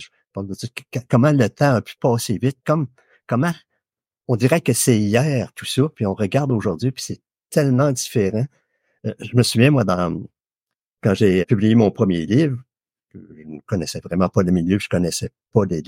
comment 1.10 1.32
le 1.32 1.50
temps 1.50 1.75
a 1.75 1.82
pu 1.82 1.96
passer 2.00 2.38
vite, 2.38 2.60
comme 2.65 2.88
comment 3.27 3.54
on 4.27 4.36
dirait 4.36 4.62
que 4.62 4.74
c'est 4.74 5.00
hier 5.00 5.53
tout 5.53 5.65
ça, 5.65 5.84
puis 5.94 6.05
on 6.05 6.13
regarde 6.13 6.51
aujourd'hui, 6.51 6.91
puis 6.91 7.03
c'est 7.03 7.22
tellement 7.50 7.91
différent. 7.91 8.46
Euh, 9.05 9.13
je 9.20 9.36
me 9.36 9.44
souviens, 9.44 9.72
moi, 9.72 9.84
dans 9.84 10.24
quand 11.03 11.13
j'ai 11.13 11.46
publié 11.46 11.75
mon 11.75 11.91
premier 11.91 12.25
livre, 12.25 12.58
je 13.13 13.20
ne 13.20 13.60
connaissais 13.67 14.00
vraiment 14.00 14.29
pas 14.29 14.44
le 14.44 14.51
milieu, 14.51 14.79
je 14.79 14.89
connaissais 14.89 15.29
pas 15.53 15.65
les, 15.65 15.82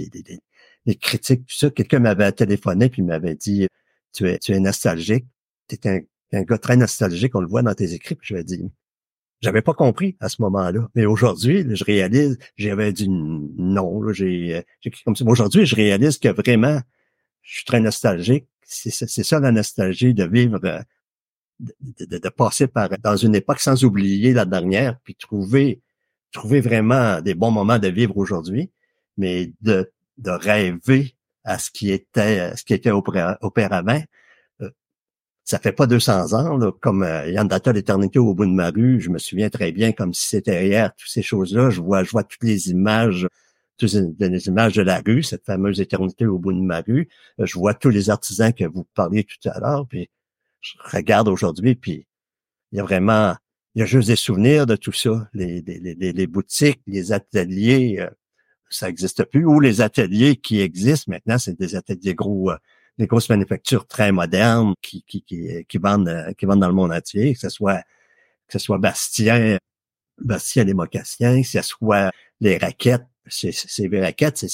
les, 0.85 0.95
critiques, 0.95 1.45
tout 1.47 1.55
ça. 1.55 1.69
Quelqu'un 1.71 1.99
m'avait 1.99 2.31
téléphoné 2.31 2.89
puis 2.89 3.01
m'avait 3.01 3.35
dit 3.35 3.67
Tu 4.13 4.29
es, 4.29 4.37
tu 4.39 4.53
es 4.53 4.59
nostalgique, 4.59 5.25
tu 5.67 5.75
es 5.75 5.89
un, 5.89 5.99
un, 6.33 6.43
gars 6.43 6.57
très 6.59 6.77
nostalgique, 6.77 7.35
on 7.35 7.41
le 7.41 7.47
voit 7.47 7.63
dans 7.63 7.73
tes 7.73 7.93
écrits, 7.93 8.15
puis 8.15 8.27
je 8.27 8.33
lui 8.35 8.41
ai 8.41 8.43
dit 8.43 8.71
j'avais 9.41 9.61
pas 9.61 9.73
compris 9.73 10.17
à 10.19 10.29
ce 10.29 10.41
moment-là. 10.41 10.89
Mais 10.95 11.05
aujourd'hui, 11.05 11.65
je 11.75 11.83
réalise, 11.83 12.37
j'avais 12.55 12.91
dit 12.91 13.07
non, 13.09 14.11
j'ai, 14.11 14.63
comme 15.05 15.15
ça. 15.15 15.25
Aujourd'hui, 15.25 15.65
je 15.65 15.75
réalise 15.75 16.17
que 16.17 16.29
vraiment, 16.29 16.79
je 17.47 17.55
suis 17.55 17.65
très 17.65 17.79
nostalgique. 17.79 18.47
C'est 18.63 18.91
ça 19.23 19.39
la 19.39 19.51
nostalgie 19.51 20.13
de 20.13 20.25
vivre, 20.25 20.59
euh, 20.65 20.81
de, 21.59 22.29
passer 22.29 22.67
par 22.67 22.89
dans 22.99 23.15
une 23.15 23.35
époque 23.35 23.61
sans 23.61 23.85
oublier 23.85 24.33
la 24.33 24.45
dernière, 24.45 24.99
puis 24.99 25.15
trouver, 25.15 25.81
trouver 26.33 26.59
vraiment 26.59 27.21
des 27.21 27.33
bons 27.33 27.51
moments 27.51 27.79
de 27.79 27.87
vivre 27.87 28.17
aujourd'hui, 28.17 28.69
mais 29.15 29.53
de, 29.61 29.89
de 30.17 30.31
rêver 30.31 31.15
à 31.45 31.57
ce 31.57 31.71
qui 31.71 31.91
était, 31.91 32.55
ce 32.57 32.65
qui 32.65 32.73
était 32.73 32.91
auparavant 32.91 34.01
ça 35.47 35.59
fait 35.59 35.71
pas 35.71 35.87
200 35.87 36.33
ans, 36.33 36.57
là, 36.57 36.73
comme 36.81 37.03
euh, 37.03 37.25
Yann 37.31 37.47
Data 37.47 37.71
l'éternité 37.71 38.19
au 38.19 38.33
bout 38.33 38.45
de 38.45 38.51
ma 38.51 38.69
rue. 38.69 38.99
Je 38.99 39.09
me 39.09 39.17
souviens 39.17 39.49
très 39.49 39.71
bien 39.71 39.93
comme 39.93 40.13
si 40.13 40.27
c'était 40.27 40.67
hier, 40.67 40.93
toutes 40.97 41.09
ces 41.09 41.21
choses-là. 41.21 41.69
Je 41.69 41.79
vois, 41.79 42.03
je 42.03 42.11
vois 42.11 42.25
toutes 42.25 42.43
les 42.43 42.69
images, 42.69 43.25
les 43.81 44.47
images 44.47 44.73
de 44.73 44.81
la 44.81 45.01
rue, 45.05 45.23
cette 45.23 45.45
fameuse 45.45 45.79
éternité 45.81 46.25
au 46.25 46.39
bout 46.39 46.53
de 46.53 46.59
ma 46.59 46.81
rue. 46.81 47.09
Euh, 47.39 47.45
je 47.45 47.57
vois 47.57 47.73
tous 47.73 47.89
les 47.89 48.09
artisans 48.09 48.53
que 48.53 48.65
vous 48.65 48.85
parliez 48.95 49.23
tout 49.23 49.49
à 49.49 49.59
l'heure, 49.59 49.87
puis 49.87 50.09
je 50.61 50.73
regarde 50.83 51.27
aujourd'hui, 51.27 51.75
puis 51.75 52.07
il 52.71 52.77
y 52.77 52.81
a 52.81 52.83
vraiment, 52.83 53.35
il 53.75 53.79
y 53.79 53.83
a 53.83 53.85
juste 53.85 54.07
des 54.07 54.15
souvenirs 54.15 54.65
de 54.65 54.75
tout 54.75 54.91
ça. 54.91 55.29
Les, 55.33 56.27
boutiques, 56.27 56.81
les 56.87 57.11
ateliers, 57.11 57.97
euh, 57.99 58.09
ça 58.69 58.87
n'existe 58.87 59.23
plus. 59.25 59.45
Ou 59.45 59.59
les 59.59 59.81
ateliers 59.81 60.35
qui 60.35 60.61
existent 60.61 61.11
maintenant, 61.11 61.37
c'est 61.37 61.57
des 61.57 61.75
ateliers 61.75 62.15
gros 62.15 62.51
des 62.97 63.07
grosses 63.07 63.29
manufactures 63.29 63.85
très 63.85 64.11
modernes 64.11 64.73
qui, 64.81 65.03
qui, 65.03 65.23
qui, 65.23 65.77
vendent, 65.77 66.33
qui 66.37 66.45
vendent 66.45 66.61
dans 66.61 66.67
le 66.67 66.73
monde 66.73 66.91
entier, 66.91 67.33
que 67.33 67.39
ce 67.39 67.49
soit, 67.49 67.81
que 68.47 68.53
ce 68.53 68.59
soit 68.59 68.79
Bastien, 68.79 69.59
Bastien 70.19 70.63
les 70.63 70.73
mocassiens, 70.73 71.41
que 71.41 71.47
ce 71.47 71.61
soit 71.61 72.11
les 72.39 72.57
raquettes, 72.57 73.05
c'est, 73.29 73.89
raquettes, 73.99 74.45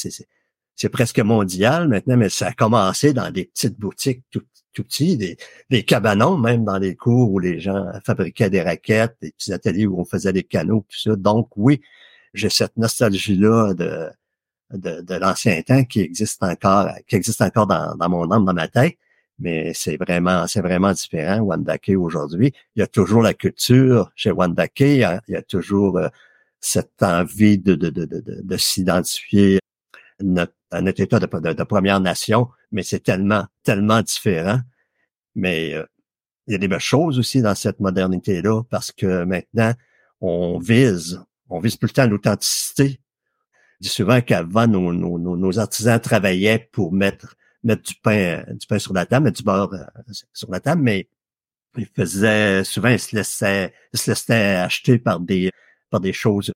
c'est, 0.75 0.89
presque 0.89 1.19
mondial 1.19 1.87
maintenant, 1.87 2.17
mais 2.17 2.29
ça 2.29 2.47
a 2.47 2.53
commencé 2.53 3.13
dans 3.13 3.31
des 3.31 3.45
petites 3.45 3.79
boutiques 3.79 4.23
tout, 4.31 4.43
tout 4.73 4.83
petits, 4.83 5.17
des, 5.17 5.37
des 5.69 5.83
cabanons, 5.83 6.37
même 6.37 6.65
dans 6.65 6.77
les 6.77 6.95
cours 6.95 7.31
où 7.31 7.39
les 7.39 7.59
gens 7.59 7.85
fabriquaient 8.05 8.49
des 8.49 8.61
raquettes, 8.61 9.15
des 9.21 9.31
petits 9.31 9.53
ateliers 9.53 9.87
où 9.87 9.99
on 9.99 10.05
faisait 10.05 10.33
des 10.33 10.43
canaux, 10.43 10.85
tout 10.89 10.99
ça. 10.99 11.15
Donc 11.15 11.49
oui, 11.55 11.81
j'ai 12.33 12.49
cette 12.49 12.77
nostalgie-là 12.77 13.73
de, 13.73 14.09
de, 14.71 15.15
l'ancien 15.15 15.61
temps 15.61 15.83
qui 15.83 16.01
existe 16.01 16.41
encore, 16.43 16.89
qui 17.07 17.15
existe 17.15 17.41
encore 17.41 17.67
dans, 17.67 18.09
mon 18.09 18.29
âme, 18.31 18.45
dans 18.45 18.53
ma 18.53 18.67
tête. 18.67 18.97
Mais 19.39 19.73
c'est 19.73 19.97
vraiment, 19.97 20.47
c'est 20.47 20.61
vraiment 20.61 20.91
différent, 20.91 21.39
Wandake 21.39 21.91
aujourd'hui. 21.97 22.53
Il 22.75 22.79
y 22.79 22.83
a 22.83 22.87
toujours 22.87 23.21
la 23.21 23.33
culture 23.33 24.11
chez 24.15 24.31
Wandake, 24.31 24.79
il 24.79 24.97
y 24.97 25.35
a, 25.35 25.41
toujours 25.41 25.97
euh, 25.97 26.07
cette 26.63 27.03
envie 27.03 27.57
de, 27.57 27.75
de, 27.75 27.89
de, 27.89 28.05
de, 28.05 28.21
de 28.41 28.57
s'identifier 28.57 29.59
à 30.71 30.81
notre 30.81 31.01
état 31.01 31.19
de, 31.19 31.63
Première 31.63 31.99
Nation, 31.99 32.47
mais 32.71 32.83
c'est 32.83 33.01
tellement, 33.01 33.45
tellement 33.63 34.01
différent. 34.01 34.61
Mais 35.35 35.73
euh, 35.73 35.85
il 36.47 36.53
y 36.53 36.55
a 36.55 36.57
des 36.57 36.69
belles 36.69 36.79
choses 36.79 37.19
aussi 37.19 37.41
dans 37.41 37.53
cette 37.53 37.81
modernité-là, 37.81 38.63
parce 38.69 38.93
que 38.93 39.25
maintenant, 39.25 39.73
on 40.21 40.57
vise, 40.57 41.21
on 41.49 41.59
vise 41.59 41.75
plus 41.75 41.87
le 41.87 41.93
temps 41.93 42.07
l'authenticité, 42.07 43.01
dis 43.81 43.89
souvent 43.89 44.21
qu'avant, 44.21 44.67
nos, 44.67 44.93
nos, 44.93 45.17
nos, 45.17 45.59
artisans 45.59 45.99
travaillaient 45.99 46.69
pour 46.71 46.93
mettre, 46.93 47.35
mettre 47.63 47.83
du 47.83 47.95
pain, 47.95 48.45
du 48.49 48.65
pain 48.67 48.79
sur 48.79 48.93
la 48.93 49.05
table, 49.05 49.25
mettre 49.25 49.37
du 49.39 49.43
beurre 49.43 49.73
euh, 49.73 50.13
sur 50.31 50.49
la 50.49 50.61
table, 50.61 50.81
mais 50.81 51.09
ils 51.75 51.87
faisaient, 51.87 52.63
souvent, 52.63 52.89
ils 52.89 52.99
se 52.99 53.13
laissaient, 53.13 53.73
ils 53.91 53.99
se 53.99 54.11
laissaient 54.11 54.55
acheter 54.55 54.97
par 54.97 55.19
des, 55.19 55.51
par 55.93 56.01
des 56.01 56.11
choses, 56.11 56.51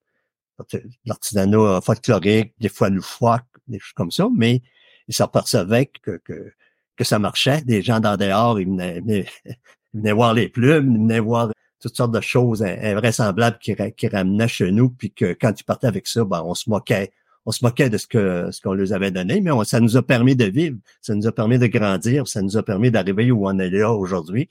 l'artisanat 1.06 1.80
folklorique, 1.82 2.56
des 2.60 2.70
fois 2.70 2.90
loufoque, 2.90 3.46
des 3.68 3.78
choses 3.78 3.94
comme 3.94 4.10
ça, 4.10 4.28
mais 4.36 4.64
ils 5.08 5.14
s'apercevaient 5.14 5.92
que, 6.02 6.20
que, 6.26 6.52
que 6.96 7.04
ça 7.04 7.20
marchait. 7.20 7.62
Des 7.62 7.84
gens 7.84 8.00
dans 8.00 8.18
dehors, 8.18 8.60
ils 8.60 8.68
venaient, 8.68 9.02
venaient 9.94 10.12
voir 10.12 10.34
les 10.34 10.50
plumes, 10.50 10.92
ils 10.92 10.98
venaient 10.98 11.20
voir 11.20 11.52
toutes 11.80 11.96
sortes 11.96 12.14
de 12.14 12.22
choses 12.22 12.64
invraisemblables 12.64 13.60
qui, 13.60 13.76
qui 13.96 14.08
ramenaient 14.08 14.48
chez 14.48 14.72
nous, 14.72 14.90
puis 14.90 15.12
que 15.12 15.34
quand 15.40 15.54
ils 15.60 15.64
partaient 15.64 15.86
avec 15.86 16.08
ça, 16.08 16.26
ben, 16.26 16.42
on 16.44 16.56
se 16.56 16.68
moquait. 16.68 17.12
On 17.46 17.52
se 17.52 17.64
moquait 17.64 17.92
de 17.92 17.98
ce 18.00 18.08
que 18.08 18.50
ce 18.52 18.60
qu'on 18.60 18.74
leur 18.74 18.92
avait 18.92 19.12
donné, 19.12 19.40
mais 19.40 19.52
ça 19.66 19.80
nous 19.80 19.96
a 19.98 20.02
permis 20.02 20.36
de 20.36 20.46
vivre, 20.46 20.78
ça 21.02 21.14
nous 21.14 21.28
a 21.28 21.32
permis 21.32 21.60
de 21.60 21.68
grandir, 21.68 22.28
ça 22.28 22.42
nous 22.42 22.58
a 22.58 22.64
permis 22.64 22.90
d'arriver 22.90 23.32
où 23.32 23.48
on 23.48 23.58
est 23.60 23.70
là 23.70 23.94
aujourd'hui, 23.94 24.50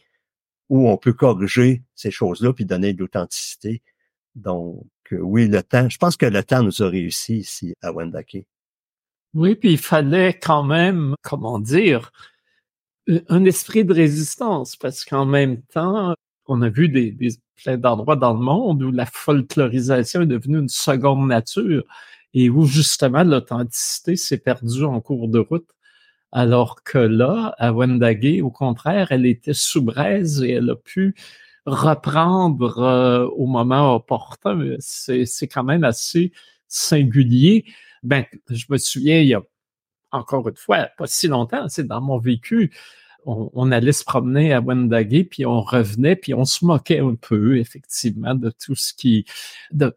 où 0.71 0.89
on 0.89 0.97
peut 0.97 1.13
corriger 1.13 1.83
ces 1.97 2.13
choses-là 2.13 2.53
puis 2.53 2.65
donner 2.65 2.93
de 2.95 3.01
l'authenticité. 3.01 3.83
Donc, 4.37 4.87
oui, 5.11 5.49
le 5.49 5.63
temps, 5.63 5.89
je 5.89 5.99
pense 5.99 6.17
que 6.17 6.27
le 6.27 6.45
temps 6.45 6.63
nous 6.63 6.83
a 6.83 6.89
réussi 6.89 7.39
ici 7.39 7.75
à 7.83 7.91
Wendake. 7.91 8.47
Oui, 9.35 9.55
puis 9.55 9.73
il 9.73 9.79
fallait 9.79 10.39
quand 10.39 10.63
même, 10.63 11.15
comment 11.23 11.59
dire, 11.59 12.13
un 13.29 13.45
esprit 13.45 13.85
de 13.85 13.95
résistance, 13.95 14.77
parce 14.77 15.05
qu'en 15.05 15.27
même 15.27 15.63
temps, 15.63 16.15
on 16.47 16.63
a 16.63 16.69
vu 16.69 16.89
des, 16.89 17.11
des 17.11 17.31
plein 17.57 17.79
d'endroits 17.79 18.17
dans 18.17 18.35
le 18.35 18.41
monde 18.41 18.83
où 18.83 18.93
la 18.93 19.07
folklorisation 19.07 20.23
est 20.23 20.27
devenue 20.27 20.59
une 20.59 20.69
seconde 20.69 21.27
nature 21.27 21.85
et 22.35 22.51
où 22.51 22.67
justement 22.67 23.25
l'authenticité 23.25 24.17
s'est 24.17 24.39
perdue 24.39 24.85
en 24.85 25.01
cours 25.01 25.29
de 25.29 25.39
route. 25.39 25.69
Alors 26.33 26.83
que 26.83 26.99
là, 26.99 27.55
à 27.59 27.73
Wendagé, 27.73 28.43
au 28.43 28.51
contraire, 28.51 29.09
elle 29.11 29.25
était 29.25 29.55
sous 29.55 29.83
braise 29.83 30.43
et 30.43 30.51
elle 30.51 30.69
a 30.71 30.77
pu 30.77 31.15
reprendre 31.67 32.79
euh, 32.79 33.27
au 33.37 33.47
moment 33.47 33.95
opportun. 33.97 34.77
C'est, 34.79 35.49
quand 35.49 35.65
même 35.65 35.85
assez 35.85 36.33
singulier. 36.69 37.65
Ben, 38.03 38.25
je 38.49 38.65
me 38.71 38.79
souviens, 38.79 39.21
il 39.21 39.29
y 39.29 39.35
a 39.35 39.43
encore 40.13 40.49
une 40.49 40.57
fois, 40.57 40.89
pas 40.97 41.07
si 41.07 41.29
longtemps, 41.29 41.69
c'est 41.69 41.87
dans 41.87 42.01
mon 42.01 42.19
vécu, 42.19 42.73
on, 43.27 43.73
allait 43.73 43.93
se 43.93 44.05
promener 44.05 44.53
à 44.53 44.61
Wendagé, 44.61 45.25
puis 45.25 45.45
on 45.47 45.61
revenait, 45.61 46.15
puis 46.15 46.33
on 46.33 46.45
se 46.45 46.65
moquait 46.65 47.01
un 47.01 47.17
peu, 47.17 47.59
effectivement, 47.59 48.37
de 48.37 48.51
tout 48.51 48.77
ce 48.77 48.95
qui, 48.95 49.25
de, 49.73 49.93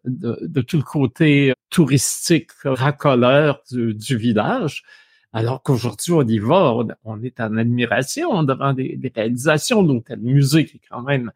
tout 0.62 0.78
le 0.78 0.84
côté 0.84 1.54
touristique, 1.70 2.52
racoleur 2.64 3.62
du, 3.70 4.18
village. 4.18 4.84
Alors 5.31 5.62
qu'aujourd'hui, 5.62 6.13
on 6.13 6.24
y 6.24 6.39
va, 6.39 6.75
on, 7.03 7.21
est 7.21 7.39
en 7.39 7.55
admiration 7.57 8.43
devant 8.43 8.74
des, 8.74 8.98
des 8.98 9.12
réalisations 9.15 9.83
d'hôtels 9.83 10.19
musée 10.21 10.65
qui 10.65 10.77
est 10.77 10.81
quand 10.89 11.03
même 11.03 11.31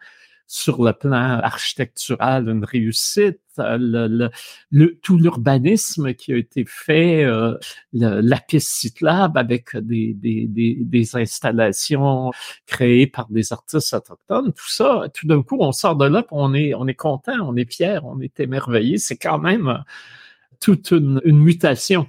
sur 0.47 0.83
le 0.83 0.93
plan 0.93 1.39
architectural 1.39 2.47
une 2.49 2.65
réussite, 2.65 3.39
euh, 3.59 3.77
le, 3.79 4.29
le, 4.71 4.99
tout 4.99 5.17
l'urbanisme 5.17 6.13
qui 6.13 6.33
a 6.33 6.37
été 6.37 6.65
fait, 6.67 7.23
euh, 7.23 7.57
la 7.93 8.39
piste 8.39 8.69
cyclable 8.69 9.39
avec 9.39 9.75
des, 9.77 10.13
des, 10.13 10.47
des, 10.47 10.77
des, 10.79 11.15
installations 11.15 12.31
créées 12.67 13.07
par 13.07 13.27
des 13.29 13.53
artistes 13.53 13.93
autochtones, 13.93 14.53
tout 14.53 14.69
ça, 14.69 15.05
tout 15.13 15.27
d'un 15.27 15.41
coup, 15.43 15.57
on 15.59 15.71
sort 15.71 15.95
de 15.95 16.05
là, 16.05 16.25
on 16.31 16.53
est, 16.53 16.73
on 16.75 16.87
est 16.87 16.93
content, 16.93 17.39
on 17.41 17.55
est 17.55 17.71
fier, 17.71 18.05
on 18.05 18.19
est 18.19 18.39
émerveillé. 18.39 18.97
C'est 18.97 19.17
quand 19.17 19.39
même 19.39 19.83
toute 20.59 20.91
une, 20.91 21.21
une 21.25 21.39
mutation. 21.39 22.07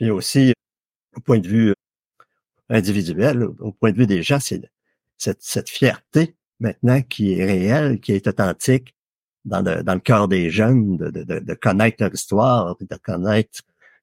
Et 0.00 0.10
aussi, 0.10 0.52
au 1.18 1.20
point 1.20 1.38
de 1.38 1.48
vue 1.48 1.74
individuel, 2.68 3.44
au 3.58 3.72
point 3.72 3.92
de 3.92 3.98
vue 3.98 4.06
des 4.06 4.22
gens, 4.22 4.38
c'est 4.40 4.62
cette, 5.16 5.68
fierté 5.68 6.36
maintenant 6.60 7.02
qui 7.02 7.32
est 7.32 7.44
réel, 7.44 8.00
qui 8.00 8.12
est 8.12 8.26
authentique 8.26 8.94
dans 9.44 9.62
le, 9.62 9.82
le 9.84 9.98
cœur 9.98 10.28
des 10.28 10.50
jeunes, 10.50 10.96
de, 10.96 11.54
connaître 11.54 11.96
leur 12.00 12.14
histoire, 12.14 12.76
de 12.76 12.96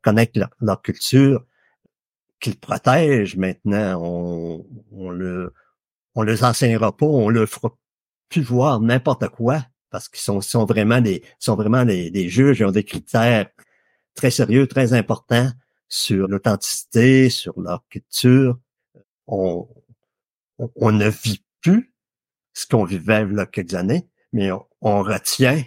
connaître, 0.02 0.40
leur, 0.60 0.82
culture, 0.82 1.46
qu'ils 2.40 2.60
protègent 2.60 3.38
maintenant. 3.38 4.02
On, 4.04 4.66
on 4.92 5.10
le, 5.10 5.54
on 6.16 6.24
les 6.24 6.44
enseignera 6.44 6.96
pas, 6.96 7.06
on 7.06 7.30
leur 7.30 7.48
fera 7.48 7.76
plus 8.30 8.42
voir 8.42 8.82
n'importe 8.82 9.30
quoi 9.30 9.66
parce 9.90 10.10
qu'ils 10.10 10.20
sont, 10.20 10.42
sont 10.42 10.66
vraiment 10.66 11.00
des, 11.00 11.24
sont 11.40 11.56
vraiment 11.56 11.86
des, 11.86 12.12
des 12.12 12.28
juges, 12.28 12.60
ils 12.60 12.66
ont 12.66 12.72
des 12.72 12.84
critères 12.84 13.48
très 14.16 14.32
sérieux, 14.32 14.68
très 14.68 14.94
importants 14.94 15.52
sur 15.96 16.28
l'authenticité, 16.28 17.30
sur 17.30 17.56
culture. 17.90 18.60
On, 19.28 19.66
on, 20.58 20.92
ne 20.92 21.08
vit 21.08 21.44
plus 21.62 21.94
ce 22.54 22.68
qu'on 22.68 22.84
vivait 22.84 23.24
il 23.24 23.36
y 23.36 23.40
a 23.40 23.46
quelques 23.46 23.76
années, 23.76 24.06
mais 24.34 24.52
on, 24.82 25.02
retient 25.04 25.64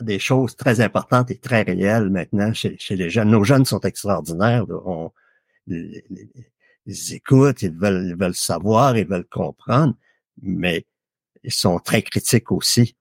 des 0.00 0.18
choses 0.18 0.56
très 0.56 0.80
importantes 0.80 1.30
et 1.30 1.38
très 1.38 1.62
réelles 1.62 2.10
maintenant 2.10 2.52
chez, 2.52 2.76
les 2.90 3.08
jeunes. 3.08 3.30
Nos 3.30 3.44
jeunes 3.44 3.64
sont 3.64 3.80
extraordinaires. 3.80 4.66
On, 4.68 5.10
les, 5.66 6.04
ils 6.84 7.14
écoutent, 7.14 7.62
ils 7.62 7.76
veulent, 7.76 8.08
ils 8.08 8.16
veulent 8.16 8.34
savoir, 8.34 8.96
ils 8.98 9.06
veulent 9.06 9.28
comprendre, 9.28 9.94
mais 10.42 10.86
ils 11.42 11.52
sont 11.52 11.78
très 11.78 12.02
critiques 12.02 12.52
aussi. 12.52 12.94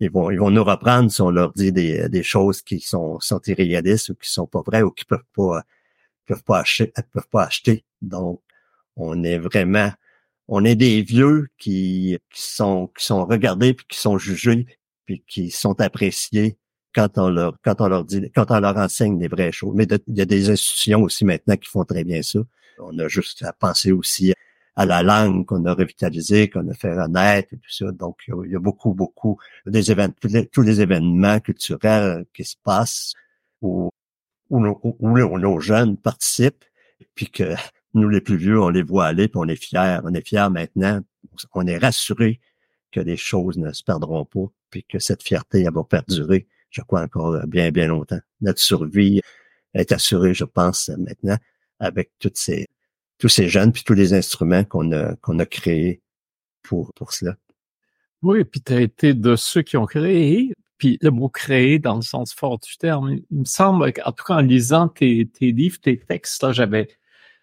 Ils 0.00 0.10
vont, 0.10 0.30
ils 0.30 0.38
vont 0.38 0.50
nous 0.50 0.64
reprendre 0.64 1.10
si 1.10 1.20
on 1.20 1.30
leur 1.30 1.52
dit 1.52 1.72
des, 1.72 2.08
des 2.08 2.22
choses 2.22 2.62
qui 2.62 2.80
sont, 2.80 3.20
sont 3.20 3.40
irréalistes 3.46 4.08
ou 4.08 4.14
qui 4.14 4.30
sont 4.30 4.46
pas 4.46 4.62
vraies 4.62 4.82
ou 4.82 4.90
qui 4.90 5.04
peuvent 5.04 5.20
pas, 5.36 5.62
peuvent 6.26 6.42
pas 6.42 6.60
acheter, 6.60 6.92
peuvent 7.12 7.28
pas 7.30 7.44
acheter. 7.44 7.84
Donc, 8.00 8.40
on 8.96 9.22
est 9.22 9.38
vraiment, 9.38 9.92
on 10.48 10.64
est 10.64 10.74
des 10.74 11.02
vieux 11.02 11.48
qui, 11.58 12.18
qui 12.32 12.42
sont, 12.42 12.88
qui 12.98 13.04
sont 13.04 13.26
regardés 13.26 13.74
puis 13.74 13.86
qui 13.88 13.98
sont 13.98 14.18
jugés 14.18 14.66
puis 15.04 15.22
qui 15.26 15.50
sont 15.50 15.80
appréciés 15.80 16.56
quand 16.94 17.18
on 17.18 17.28
leur, 17.28 17.56
quand 17.62 17.80
on 17.80 17.88
leur 17.88 18.04
dit, 18.04 18.30
quand 18.34 18.50
on 18.50 18.60
leur 18.60 18.76
enseigne 18.76 19.18
des 19.18 19.28
vraies 19.28 19.52
choses. 19.52 19.74
Mais 19.74 19.86
il 20.06 20.16
y 20.16 20.22
a 20.22 20.24
des 20.24 20.50
institutions 20.50 21.02
aussi 21.02 21.24
maintenant 21.24 21.56
qui 21.56 21.68
font 21.68 21.84
très 21.84 22.04
bien 22.04 22.22
ça. 22.22 22.40
On 22.78 22.98
a 22.98 23.06
juste 23.08 23.42
à 23.42 23.52
penser 23.52 23.92
aussi 23.92 24.32
à 24.76 24.86
la 24.86 25.02
langue 25.02 25.46
qu'on 25.46 25.64
a 25.66 25.74
revitalisée, 25.74 26.48
qu'on 26.48 26.68
a 26.68 26.74
fait 26.74 26.92
renaître 26.92 27.52
et 27.52 27.56
tout 27.56 27.70
ça. 27.70 27.90
Donc, 27.92 28.18
il 28.28 28.50
y 28.50 28.56
a, 28.56 28.58
beaucoup, 28.58 28.94
beaucoup 28.94 29.38
des 29.66 29.90
événements, 29.90 30.14
tous 30.52 30.62
les, 30.62 30.80
événements 30.80 31.40
culturels 31.40 32.24
qui 32.34 32.44
se 32.44 32.56
passent 32.62 33.14
où, 33.60 33.90
nos, 34.50 35.60
jeunes 35.60 35.96
participent, 35.96 36.64
puis 37.14 37.30
que 37.30 37.54
nous, 37.94 38.08
les 38.08 38.20
plus 38.20 38.36
vieux, 38.36 38.60
on 38.60 38.68
les 38.68 38.82
voit 38.82 39.06
aller, 39.06 39.28
puis 39.28 39.38
on 39.38 39.48
est 39.48 39.56
fiers. 39.62 39.98
On 40.04 40.14
est 40.14 40.26
fiers 40.26 40.48
maintenant. 40.50 41.00
On 41.54 41.66
est 41.66 41.78
rassurés 41.78 42.40
que 42.92 43.00
les 43.00 43.16
choses 43.16 43.58
ne 43.58 43.72
se 43.72 43.82
perdront 43.82 44.24
pas, 44.24 44.46
puis 44.70 44.84
que 44.84 44.98
cette 44.98 45.22
fierté, 45.22 45.62
elle 45.62 45.72
va 45.72 45.84
perdurer, 45.84 46.46
je 46.70 46.82
crois, 46.82 47.02
encore 47.02 47.38
bien, 47.46 47.70
bien 47.70 47.86
longtemps. 47.86 48.20
Notre 48.40 48.60
survie 48.60 49.20
est 49.74 49.92
assurée, 49.92 50.34
je 50.34 50.44
pense, 50.44 50.88
maintenant, 50.98 51.36
avec 51.78 52.10
toutes 52.18 52.36
ces, 52.36 52.68
tous 53.20 53.28
ces 53.28 53.48
jeunes 53.48 53.70
puis 53.70 53.84
tous 53.84 53.94
les 53.94 54.14
instruments 54.14 54.64
qu'on 54.64 54.90
a, 54.92 55.14
qu'on 55.16 55.38
a 55.38 55.46
créés 55.46 56.00
pour, 56.62 56.92
pour 56.94 57.12
cela. 57.12 57.36
Oui, 58.22 58.44
puis 58.44 58.60
tu 58.60 58.72
as 58.72 58.80
été 58.80 59.14
de 59.14 59.36
ceux 59.36 59.62
qui 59.62 59.76
ont 59.76 59.86
créé, 59.86 60.52
puis 60.78 60.98
le 61.00 61.10
mot 61.10 61.28
créer 61.28 61.78
dans 61.78 61.96
le 61.96 62.02
sens 62.02 62.34
fort 62.34 62.58
du 62.58 62.76
terme, 62.76 63.18
il 63.30 63.38
me 63.38 63.44
semble, 63.44 63.92
en 64.04 64.12
tout 64.12 64.24
cas 64.24 64.34
en 64.34 64.40
lisant 64.40 64.88
tes, 64.88 65.26
tes 65.26 65.52
livres, 65.52 65.78
tes 65.80 65.98
textes, 65.98 66.42
là, 66.42 66.52
j'avais 66.52 66.88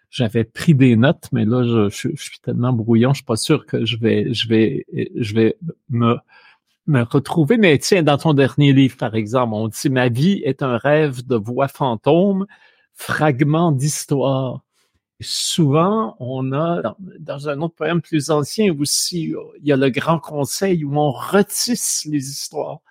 j'avais 0.09 0.45
pris 0.45 0.73
des 0.73 0.95
notes, 0.95 1.27
mais 1.33 1.45
là, 1.45 1.63
je, 1.63 1.89
je, 1.89 2.21
suis 2.21 2.39
tellement 2.39 2.71
brouillon, 2.71 3.11
je 3.11 3.17
suis 3.17 3.25
pas 3.25 3.35
sûr 3.35 3.65
que 3.65 3.85
je 3.85 3.97
vais, 3.97 4.33
je 4.33 4.47
vais, 4.47 4.85
je 5.15 5.33
vais 5.33 5.57
me, 5.89 6.15
me 6.87 7.03
retrouver. 7.03 7.57
Mais 7.57 7.77
tiens, 7.77 8.03
dans 8.03 8.17
ton 8.17 8.33
dernier 8.33 8.71
livre, 8.71 8.95
par 8.97 9.15
exemple, 9.15 9.53
on 9.53 9.67
dit 9.67 9.89
Ma 9.89 10.07
vie 10.09 10.41
est 10.45 10.63
un 10.63 10.77
rêve 10.77 11.25
de 11.27 11.35
voix 11.35 11.67
fantôme, 11.67 12.47
fragment 12.93 13.73
d'histoire 13.73 14.63
souvent, 15.19 16.15
on 16.19 16.51
a, 16.53 16.95
dans, 17.19 17.49
un 17.49 17.61
autre 17.61 17.75
poème 17.75 18.01
plus 18.01 18.29
ancien 18.29 18.73
aussi, 18.77 19.33
il 19.59 19.67
y 19.67 19.71
a 19.71 19.77
le 19.77 19.89
grand 19.89 20.19
conseil 20.19 20.83
où 20.83 20.95
on 20.97 21.11
retisse 21.11 22.05
les 22.05 22.29
histoires. 22.29 22.81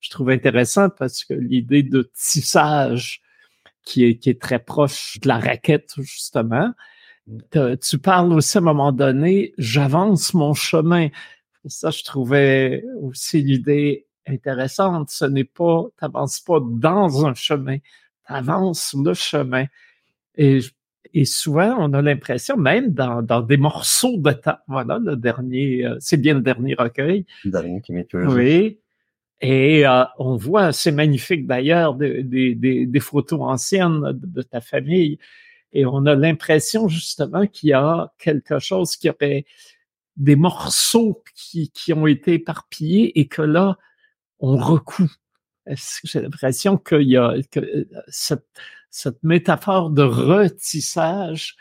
Je 0.00 0.10
trouve 0.10 0.30
intéressant 0.30 0.88
parce 0.90 1.24
que 1.24 1.34
l'idée 1.34 1.82
de 1.82 2.10
tissage 2.14 3.22
qui 3.84 4.04
est, 4.04 4.40
très 4.40 4.58
proche 4.58 5.18
de 5.20 5.28
la 5.28 5.38
raquette, 5.38 5.92
justement, 5.98 6.72
tu 7.52 7.98
parles 7.98 8.32
aussi 8.32 8.58
à 8.58 8.60
un 8.60 8.64
moment 8.64 8.92
donné, 8.92 9.52
j'avance 9.58 10.34
mon 10.34 10.54
chemin. 10.54 11.08
Ça, 11.66 11.90
je 11.90 12.02
trouvais 12.02 12.84
aussi 13.00 13.42
l'idée 13.42 14.06
intéressante. 14.26 15.10
Ce 15.10 15.24
n'est 15.24 15.44
pas, 15.44 15.84
t'avances 15.98 16.40
pas 16.40 16.60
dans 16.62 17.26
un 17.26 17.34
chemin, 17.34 17.78
t'avances 18.26 18.94
le 18.94 19.14
chemin. 19.14 19.66
Et 20.36 20.60
et 21.16 21.24
souvent, 21.24 21.76
on 21.78 21.92
a 21.92 22.02
l'impression, 22.02 22.56
même 22.56 22.92
dans, 22.92 23.22
dans, 23.22 23.40
des 23.40 23.56
morceaux 23.56 24.16
de 24.18 24.32
temps, 24.32 24.58
voilà, 24.66 24.98
le 24.98 25.14
dernier, 25.14 25.86
euh, 25.86 25.96
c'est 26.00 26.16
bien 26.16 26.34
le 26.34 26.40
dernier 26.40 26.74
recueil. 26.74 27.24
Le 27.44 27.52
dernier 27.52 27.80
qui 27.80 27.92
m'est 27.92 28.12
Oui. 28.12 28.80
Et 29.40 29.86
euh, 29.86 30.04
on 30.18 30.36
voit, 30.36 30.72
c'est 30.72 30.90
magnifique 30.90 31.46
d'ailleurs, 31.46 31.94
des, 31.94 32.24
des, 32.24 32.54
des, 32.86 33.00
photos 33.00 33.40
anciennes 33.42 34.12
de, 34.12 34.42
ta 34.42 34.60
famille. 34.60 35.18
Et 35.72 35.86
on 35.86 36.04
a 36.06 36.16
l'impression 36.16 36.88
justement 36.88 37.46
qu'il 37.46 37.68
y 37.68 37.74
a 37.74 38.12
quelque 38.18 38.58
chose 38.58 38.96
qui 38.96 39.08
aurait 39.08 39.44
des 40.16 40.34
morceaux 40.34 41.22
qui, 41.36 41.70
qui 41.70 41.92
ont 41.92 42.08
été 42.08 42.34
éparpillés 42.34 43.20
et 43.20 43.28
que 43.28 43.42
là, 43.42 43.78
on 44.40 44.56
recoue. 44.56 45.10
J'ai 46.04 46.22
l'impression 46.22 46.76
qu'il 46.76 47.08
y 47.08 47.16
a 47.16 47.34
que 47.52 47.60
euh, 47.60 47.84
cette, 48.08 48.46
cette 48.94 49.24
métaphore 49.24 49.90
de 49.90 50.02
retissage 50.02 51.56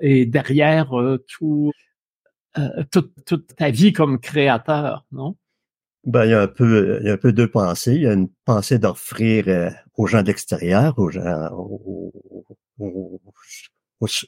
est 0.00 0.24
derrière 0.24 0.98
euh, 0.98 1.22
tout, 1.28 1.70
euh, 2.56 2.82
toute, 2.90 3.54
ta 3.54 3.70
vie 3.70 3.92
comme 3.92 4.18
créateur, 4.18 5.04
non? 5.12 5.36
Ben, 6.04 6.24
il 6.24 6.30
y 6.30 6.34
a 6.34 6.40
un 6.40 6.48
peu, 6.48 6.98
il 7.02 7.06
y 7.06 7.10
a 7.10 7.12
un 7.12 7.18
peu 7.18 7.34
deux 7.34 7.50
pensées. 7.50 7.96
Il 7.96 8.02
y 8.02 8.06
a 8.06 8.14
une 8.14 8.30
pensée 8.46 8.78
d'offrir 8.78 9.44
euh, 9.48 9.68
aux 9.96 10.06
gens 10.06 10.22
d'extérieur, 10.22 10.98
aux 10.98 11.10
gens, 11.10 11.50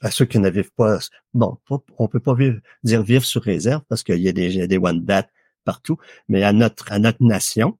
à 0.01 0.11
ceux 0.11 0.25
qui 0.25 0.37
ne 0.37 0.49
vivent 0.51 0.73
pas, 0.73 0.99
bon, 1.33 1.57
on 1.97 2.07
peut 2.07 2.19
pas 2.19 2.35
dire 2.83 3.01
vivre 3.01 3.25
sur 3.25 3.41
réserve 3.41 3.81
parce 3.89 4.03
qu'il 4.03 4.19
y 4.19 4.29
a 4.29 4.33
des, 4.33 4.67
des 4.67 4.77
one 4.77 5.03
dat 5.03 5.27
partout, 5.63 5.97
mais 6.27 6.43
à 6.43 6.53
notre, 6.53 6.91
à 6.91 6.99
notre 6.99 7.23
nation, 7.23 7.79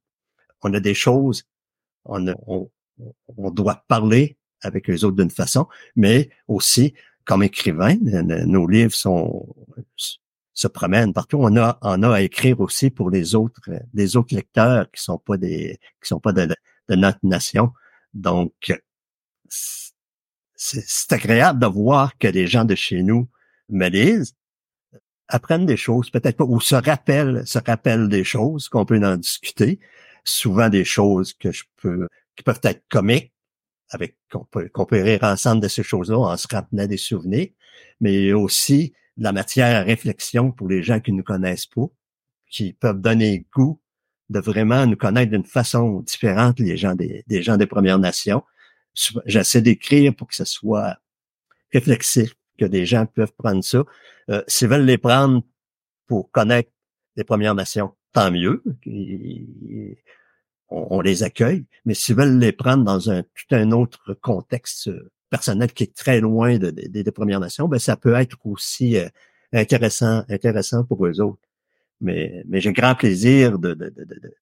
on 0.64 0.74
a 0.74 0.80
des 0.80 0.96
choses, 0.96 1.44
on, 2.06 2.34
on, 2.48 2.72
on 3.38 3.52
doit 3.52 3.84
parler 3.88 4.38
avec 4.62 4.88
les 4.88 5.04
autres 5.04 5.18
d'une 5.18 5.32
façon, 5.32 5.68
mais 5.96 6.30
aussi 6.48 6.94
comme 7.26 7.44
écrivain, 7.44 7.96
nos 8.02 8.68
livres 8.68 8.94
sont 8.94 9.56
se 10.54 10.68
promènent 10.68 11.14
partout. 11.14 11.38
On 11.40 11.56
a, 11.58 11.78
on 11.82 12.04
a 12.04 12.16
à 12.16 12.22
écrire 12.22 12.60
aussi 12.60 12.90
pour 12.90 13.10
les 13.10 13.36
autres, 13.36 13.62
les 13.94 14.16
autres 14.16 14.36
lecteurs 14.36 14.90
qui 14.92 15.02
sont 15.02 15.18
pas 15.18 15.38
des, 15.38 15.80
qui 16.02 16.08
sont 16.08 16.20
pas 16.20 16.34
de, 16.34 16.48
de 16.90 16.96
notre 16.96 17.20
nation. 17.24 17.72
Donc, 18.14 18.54
c'est 20.56 21.14
agréable 21.14 21.60
de 21.60 21.68
voir 21.68 22.18
que 22.18 22.28
les 22.28 22.48
gens 22.48 22.66
de 22.66 22.76
chez 22.76 23.02
nous 23.02 23.30
me 23.70 23.88
lisent, 23.88 24.36
apprennent 25.28 25.66
des 25.66 25.78
choses, 25.78 26.10
peut-être 26.10 26.38
pas, 26.38 26.44
ou 26.44 26.60
se 26.60 26.76
rappellent, 26.76 27.48
se 27.48 27.60
rappellent 27.60 28.10
des 28.10 28.24
choses 28.24 28.68
qu'on 28.70 28.86
peut 28.86 29.00
en 29.04 29.18
discuter. 29.18 29.80
Souvent 30.24 30.70
des 30.70 30.86
choses 30.86 31.34
que 31.34 31.52
je 31.52 31.64
peux, 31.78 32.08
qui 32.36 32.44
peuvent 32.44 32.60
être 32.64 32.84
comiques, 32.90 33.32
avec 33.92 34.18
qu'on 34.32 34.46
peut, 34.46 34.70
qu'on 34.70 34.86
peut 34.86 35.02
rire 35.02 35.24
ensemble 35.24 35.62
de 35.62 35.68
ces 35.68 35.84
choses-là 35.84 36.18
en 36.18 36.38
se 36.38 36.48
rappelant 36.50 36.88
des 36.88 36.98
souvenirs, 36.98 37.50
mais 38.00 38.34
aussi 38.34 38.94
de 39.18 39.24
la 39.24 39.34
matière 39.34 39.82
à 39.82 39.84
réflexion 39.84 40.52
pour 40.52 40.68
les 40.68 40.82
gens 40.82 41.00
qui 41.00 41.12
nous 41.12 41.24
connaissent 41.24 41.68
pas, 41.68 41.88
qui 42.50 42.74
peuvent 42.74 43.00
donner 43.00 43.46
goût 43.54 43.80
de 44.30 44.40
vraiment 44.40 44.88
nous 44.88 44.96
connaître 44.96 45.32
d'une 45.32 45.46
façon 45.46 46.00
différente, 46.02 46.60
les 46.60 46.78
gens 46.78 46.96
des, 46.96 47.24
des 47.28 47.44
gens 47.44 47.58
des 47.58 47.68
Premières 47.68 48.00
Nations. 48.00 48.44
J'essaie 49.26 49.62
d'écrire 49.62 50.16
pour 50.16 50.28
que 50.28 50.36
ce 50.36 50.46
soit 50.46 50.98
réflexif, 51.74 52.34
que 52.58 52.66
des 52.66 52.86
gens 52.86 53.06
peuvent 53.06 53.34
prendre 53.38 53.64
ça. 53.64 53.84
Euh, 54.30 54.42
S'ils 54.48 54.70
veulent 54.70 54.86
les 54.86 54.98
prendre 54.98 55.44
pour 56.08 56.32
connaître 56.32 56.72
les 57.18 57.26
Premières 57.26 57.56
Nations, 57.56 57.94
tant 58.14 58.32
mieux 58.32 58.64
on, 60.72 61.02
les 61.02 61.24
accueille, 61.24 61.66
mais 61.86 61.94
s'ils 61.94 62.16
veulent 62.16 62.40
les 62.40 62.54
prendre 62.54 62.84
dans 62.84 63.10
un 63.12 63.24
tout 63.24 63.56
un 63.56 63.72
autre 63.72 64.14
contexte 64.22 64.88
euh, 64.88 65.12
personnel 65.30 65.72
qui 65.74 65.84
est 65.84 65.96
très 65.96 66.22
loin 66.22 66.58
des 66.58 67.12
Premières 67.12 67.40
Nations, 67.40 67.68
ben 67.68 67.80
ça 67.80 67.98
peut 67.98 68.14
être 68.16 68.38
aussi 68.46 68.98
euh, 68.98 69.08
intéressant, 69.54 70.24
intéressant 70.30 70.84
pour 70.84 71.06
eux 71.06 71.22
autres. 71.22 71.42
Mais, 72.00 72.44
mais 72.48 72.62
j'ai 72.62 72.74
grand 72.74 72.96
plaisir 72.96 73.60
de, 73.60 73.74
de, 73.74 73.90
de, 73.90 74.34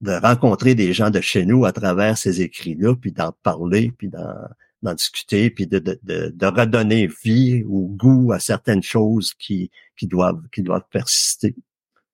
de, 0.00 0.12
rencontrer 0.12 0.74
des 0.74 0.92
gens 0.92 1.10
de 1.10 1.20
chez 1.20 1.46
nous 1.46 1.64
à 1.64 1.72
travers 1.72 2.18
ces 2.18 2.40
écrits-là, 2.40 2.96
puis 2.96 3.12
d'en 3.12 3.32
parler, 3.42 3.92
puis 3.96 4.08
d'en 4.08 4.94
discuter, 4.94 5.50
puis 5.50 5.66
de, 5.66 5.78
de, 5.78 6.46
redonner 6.46 7.08
vie 7.24 7.62
ou 7.66 7.94
goût 7.96 8.32
à 8.32 8.40
certaines 8.40 8.82
choses 8.82 9.34
qui, 9.34 9.70
qui 9.96 10.06
doivent 10.06 10.42
qui 10.52 10.62
doivent 10.62 10.86
persister. 10.90 11.54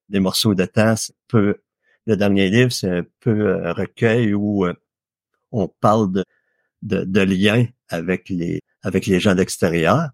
Des 0.08 0.20
morceaux 0.20 0.54
de 0.54 0.64
temps 0.66 0.94
peut 1.28 1.56
le 2.06 2.16
dernier 2.16 2.50
livre, 2.50 2.72
c'est 2.72 2.90
un 2.90 3.04
peu 3.20 3.64
un 3.64 3.72
recueil 3.72 4.34
où 4.34 4.66
euh, 4.66 4.74
on 5.52 5.68
parle 5.68 6.24
de, 6.82 7.20
liens 7.20 7.66
avec 7.88 8.28
les, 8.28 8.60
gens 9.20 9.34
d'extérieur, 9.34 10.10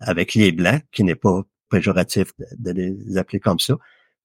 avec 0.00 0.34
les 0.34 0.52
Blancs, 0.52 0.82
qui 0.92 1.04
n'est 1.04 1.14
pas 1.16 1.42
péjoratif 1.68 2.32
de, 2.58 2.70
les 2.70 3.16
appeler 3.16 3.40
comme 3.40 3.58
ça, 3.58 3.74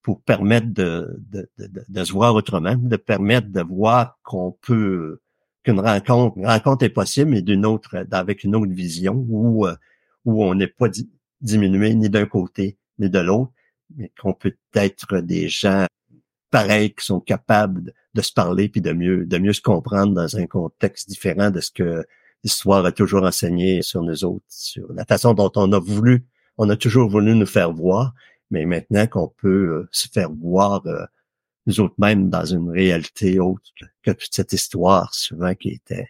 pour 0.02 0.22
permettre 0.22 0.68
de, 0.68 1.20
se 1.96 2.12
voir 2.12 2.36
autrement, 2.36 2.76
de 2.76 2.98
permettre 2.98 3.50
de 3.50 3.62
voir 3.62 4.18
qu'on 4.24 4.52
peut 4.62 5.20
qu'une 5.64 5.80
rencontre, 5.80 6.40
rencontre 6.40 6.86
est 6.86 6.90
possible, 6.90 7.32
mais 7.32 7.42
d'une 7.42 7.66
autre, 7.66 8.06
avec 8.12 8.44
une 8.44 8.56
autre 8.56 8.72
vision 8.72 9.26
où, 9.28 9.66
euh, 9.66 9.76
où 10.24 10.44
on 10.44 10.56
n'est 10.56 10.68
pas 10.68 10.88
diminué 11.42 11.94
ni 11.94 12.10
d'un 12.10 12.26
côté 12.26 12.78
ni 13.00 13.10
de 13.10 13.20
l'autre, 13.20 13.52
mais 13.96 14.12
qu'on 14.20 14.34
peut 14.34 14.56
être 14.74 15.20
des 15.20 15.50
gens 15.50 15.88
pareils 16.50 16.94
qui 16.94 17.06
sont 17.06 17.20
capables 17.20 17.94
de, 18.14 18.22
se 18.22 18.32
parler 18.32 18.70
puis 18.70 18.82
de 18.82 18.94
mieux 18.94 19.26
de 19.26 19.38
mieux 19.38 19.54
se 19.54 19.62
comprendre 19.62 20.14
dans 20.14 20.38
un 20.38 20.48
contexte 20.48 21.10
différent 21.10 21.52
de 21.52 21.60
ce 21.60 21.72
que 21.72 22.06
l'histoire 22.44 22.86
a 22.86 22.92
toujours 22.92 23.24
enseigné 23.24 23.82
sur 23.82 24.02
nous 24.02 24.24
autres, 24.24 24.46
sur 24.48 24.92
la 24.94 25.06
façon 25.06 25.34
dont 25.34 25.52
on 25.56 25.72
a 25.74 25.80
voulu, 25.80 26.26
on 26.58 26.70
a 26.70 26.78
toujours 26.78 27.10
voulu 27.10 27.36
nous 27.36 27.46
faire 27.46 27.72
voir, 27.72 28.14
mais 28.52 28.66
maintenant 28.66 29.08
qu'on 29.08 29.28
peut 29.28 29.48
euh, 29.48 29.90
se 29.92 30.08
faire 30.08 30.32
voir 30.32 30.86
euh, 30.88 31.06
nous 31.66 31.80
autres 31.80 31.96
même 31.98 32.30
dans 32.30 32.46
une 32.46 32.70
réalité 32.70 33.40
autre 33.40 33.72
que 34.02 34.12
toute 34.12 34.34
cette 34.34 34.54
histoire 34.54 35.14
souvent 35.14 35.54
qui 35.54 35.70
était 35.70 36.08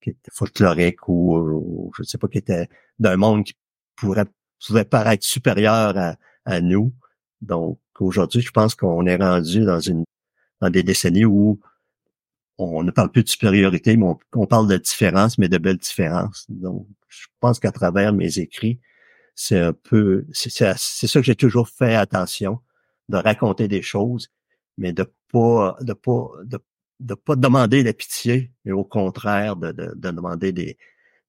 qui 0.00 0.10
était 0.10 0.30
folklorique 0.32 1.08
ou, 1.08 1.90
je 1.96 2.02
ne 2.02 2.06
sais 2.06 2.18
pas 2.18 2.28
qui 2.28 2.38
était 2.38 2.68
d'un 2.98 3.16
monde 3.16 3.44
qui 3.44 3.54
pourrait 3.96 4.26
pouvait 4.66 4.84
paraître 4.84 5.24
supérieur 5.24 5.96
à, 5.96 6.16
à 6.44 6.60
nous. 6.60 6.92
Donc 7.40 7.78
aujourd'hui, 8.00 8.40
je 8.40 8.50
pense 8.50 8.74
qu'on 8.74 9.06
est 9.06 9.16
rendu 9.16 9.64
dans 9.64 9.80
une 9.80 10.04
dans 10.60 10.70
des 10.70 10.82
décennies 10.82 11.24
où 11.24 11.60
on 12.58 12.82
ne 12.82 12.90
parle 12.90 13.10
plus 13.10 13.24
de 13.24 13.28
supériorité, 13.28 13.96
mais 13.96 14.06
on, 14.34 14.46
parle 14.46 14.68
de 14.68 14.76
différence, 14.76 15.38
mais 15.38 15.48
de 15.48 15.58
belles 15.58 15.78
différences. 15.78 16.46
Donc, 16.48 16.86
je 17.08 17.26
pense 17.40 17.58
qu'à 17.58 17.72
travers 17.72 18.12
mes 18.12 18.38
écrits, 18.38 18.80
c'est 19.34 19.58
un 19.58 19.72
peu, 19.72 20.24
c'est 20.32 20.50
ça 20.50 20.74
que 20.74 21.22
j'ai 21.22 21.34
toujours 21.34 21.68
fait 21.68 21.96
attention, 21.96 22.60
de 23.08 23.16
raconter 23.16 23.68
des 23.68 23.82
choses, 23.82 24.30
mais 24.78 24.92
de 24.92 25.12
pas, 25.32 25.76
de 25.80 25.92
pas, 25.92 26.30
de, 27.00 27.14
pas 27.14 27.36
demander 27.36 27.82
la 27.82 27.92
pitié, 27.92 28.52
mais 28.64 28.72
au 28.72 28.84
contraire 28.84 29.56
de, 29.56 29.72
de, 29.72 29.92
demander 29.94 30.52
des, 30.52 30.78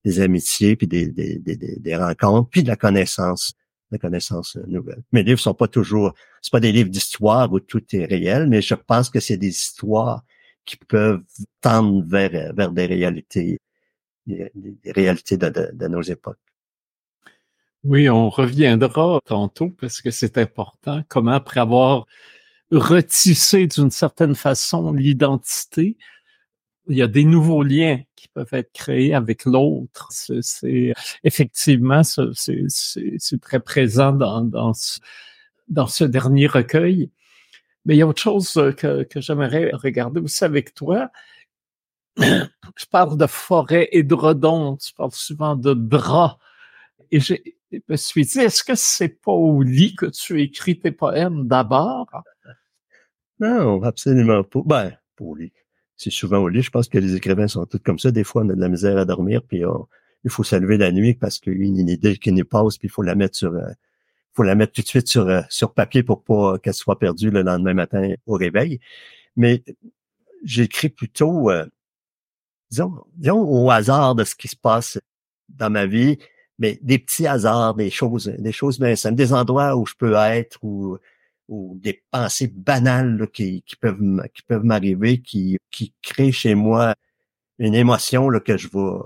des 0.06 0.20
amitiés, 0.20 0.76
puis 0.76 0.88
des, 0.88 1.08
des, 1.08 1.40
des, 1.40 1.58
des 1.58 1.96
rencontres, 1.96 2.50
puis 2.52 2.62
de 2.62 2.68
la 2.68 2.76
connaissance, 2.76 3.54
de 3.98 4.04
la 4.04 4.10
connaissance 4.10 4.58
nouvelle. 4.68 5.02
Mes 5.12 5.24
livres 5.24 5.40
sont 5.40 5.54
pas 5.54 5.68
toujours, 5.68 6.14
c'est 6.42 6.52
pas 6.52 6.60
des 6.60 6.72
livres 6.72 6.90
d'histoire 6.90 7.52
où 7.52 7.60
tout 7.60 7.84
est 7.96 8.06
réel, 8.06 8.48
mais 8.48 8.62
je 8.62 8.76
pense 8.76 9.10
que 9.10 9.20
c'est 9.20 9.38
des 9.38 9.50
histoires 9.50 10.24
qui 10.66 10.78
peuvent 10.78 11.24
tendre 11.62 12.04
vers, 12.08 12.54
vers 12.54 12.72
des 12.72 12.86
réalités, 12.86 13.60
des, 14.26 14.52
réalités 14.86 15.38
de, 15.38 15.72
de, 15.74 15.88
nos 15.88 16.02
époques. 16.02 16.40
Oui, 17.84 18.10
on 18.10 18.30
reviendra 18.30 19.20
tantôt 19.26 19.70
parce 19.70 20.02
que 20.02 20.10
c'est 20.10 20.38
important. 20.38 21.04
Comment, 21.08 21.34
après 21.34 21.60
avoir 21.60 22.06
retissé 22.72 23.68
d'une 23.68 23.92
certaine 23.92 24.36
façon 24.36 24.92
l'identité, 24.92 25.98
il 26.88 26.98
y 26.98 27.02
a 27.02 27.08
des 27.08 27.24
nouveaux 27.24 27.64
liens 27.64 28.02
qui 28.16 28.28
peuvent 28.28 28.54
être 28.54 28.72
créés 28.74 29.14
avec 29.14 29.46
l'autre. 29.46 30.08
C'est 30.12 30.94
effectivement, 31.24 32.02
c'est 32.04 33.42
très 33.42 33.60
présent 33.60 34.12
dans, 34.12 34.42
dans, 34.42 34.74
ce, 34.74 35.00
dans 35.68 35.88
ce 35.88 36.04
dernier 36.04 36.48
recueil. 36.48 37.12
Mais 37.86 37.96
il 37.96 38.00
y 38.00 38.02
a 38.02 38.08
autre 38.08 38.22
chose 38.22 38.56
euh, 38.58 38.72
que, 38.72 39.04
que 39.04 39.22
j'aimerais 39.22 39.70
regarder 39.74 40.20
aussi 40.20 40.44
avec 40.44 40.74
toi. 40.74 41.12
Je 42.18 42.86
parle 42.90 43.18
de 43.18 43.28
forêt 43.28 43.90
et 43.92 44.02
de 44.02 44.16
redon, 44.16 44.78
tu 44.78 44.94
parles 44.94 45.12
souvent 45.12 45.56
de 45.56 45.74
bras. 45.74 46.40
Et 47.12 47.20
je 47.20 47.36
me 47.88 47.96
suis 47.96 48.26
dit, 48.26 48.40
est-ce 48.40 48.64
que 48.64 48.76
c'est 48.76 49.22
pas 49.22 49.32
au 49.32 49.62
lit 49.62 49.96
que 49.96 50.08
tu 50.08 50.42
écris 50.42 50.80
tes 50.80 50.92
poèmes 50.92 51.48
d'abord? 51.48 52.08
Non, 53.40 53.84
absolument 53.84 54.44
pas. 54.44 54.62
Ben, 54.66 54.98
au 55.20 55.36
lit. 55.36 55.54
C'est 55.98 56.12
souvent 56.12 56.40
au 56.40 56.50
lit. 56.50 56.62
Je 56.62 56.72
pense 56.72 56.88
que 56.90 56.98
les 56.98 57.16
écrivains 57.16 57.48
sont 57.48 57.66
tous 57.66 57.80
comme 57.80 58.00
ça. 58.00 58.12
Des 58.12 58.24
fois, 58.24 58.44
on 58.44 58.50
a 58.50 58.56
de 58.56 58.62
la 58.62 58.70
misère 58.70 58.98
à 58.98 59.06
dormir, 59.06 59.42
puis 59.44 59.64
il 60.26 60.30
faut 60.32 60.44
se 60.44 60.56
lever 60.56 60.78
la 60.78 60.92
nuit 60.92 61.14
parce 61.14 61.40
qu'il 61.40 61.58
y 61.58 61.64
a 61.64 61.68
une 61.68 61.90
idée 61.90 62.18
qui 62.18 62.32
nous 62.32 62.44
passe, 62.44 62.78
puis 62.78 62.88
il 62.88 62.92
faut 62.92 63.04
la 63.04 63.16
mettre 63.16 63.38
sur, 63.38 63.54
euh, 63.54 63.70
faut 64.34 64.44
la 64.44 64.56
mettre 64.56 64.74
tout 64.74 64.82
de 64.82 64.88
suite 64.88 65.08
sur, 65.08 65.30
euh, 65.30 65.42
sur 65.50 65.74
papier 65.74 66.04
pour 66.04 66.24
pas 66.24 66.58
qu'elle 66.60 66.74
soit 66.74 67.00
perdue 67.00 67.30
le 67.30 67.44
lendemain 67.44 67.74
matin 67.74 68.14
au 68.26 68.34
réveil. 68.34 68.80
Mais 69.38 69.64
j'écris 70.44 70.90
plutôt, 70.90 71.50
euh, 71.52 71.66
disons, 72.72 72.94
disons, 73.16 73.42
au 73.42 73.70
hasard 73.70 74.16
de 74.16 74.24
ce 74.24 74.36
qui 74.36 74.48
se 74.48 74.56
passe 74.56 75.00
dans 75.50 75.70
ma 75.70 75.86
vie, 75.86 76.18
mais 76.58 76.80
des 76.82 77.00
petits 77.00 77.28
hasards, 77.28 77.76
des 77.76 77.90
choses, 77.90 78.28
des 78.28 78.52
choses 78.52 78.80
bien 78.80 78.96
simples, 78.96 79.16
des 79.16 79.32
endroits 79.32 79.76
où 79.76 79.86
je 79.86 79.94
peux 79.98 80.14
être, 80.16 80.64
ou, 80.64 80.98
ou 81.48 81.78
des 81.82 82.04
pensées 82.12 82.48
banales 82.48 83.28
qui, 83.34 83.64
peuvent 83.80 84.00
qui 84.34 84.42
peuvent 84.44 84.64
m'arriver, 84.64 85.22
qui, 85.22 85.58
qui 85.72 85.94
créent 86.02 86.32
chez 86.32 86.56
moi 86.56 86.96
une 87.60 87.76
émotion 87.76 88.30
là, 88.30 88.40
que 88.40 88.58
je 88.58 88.68
vais 88.68 89.00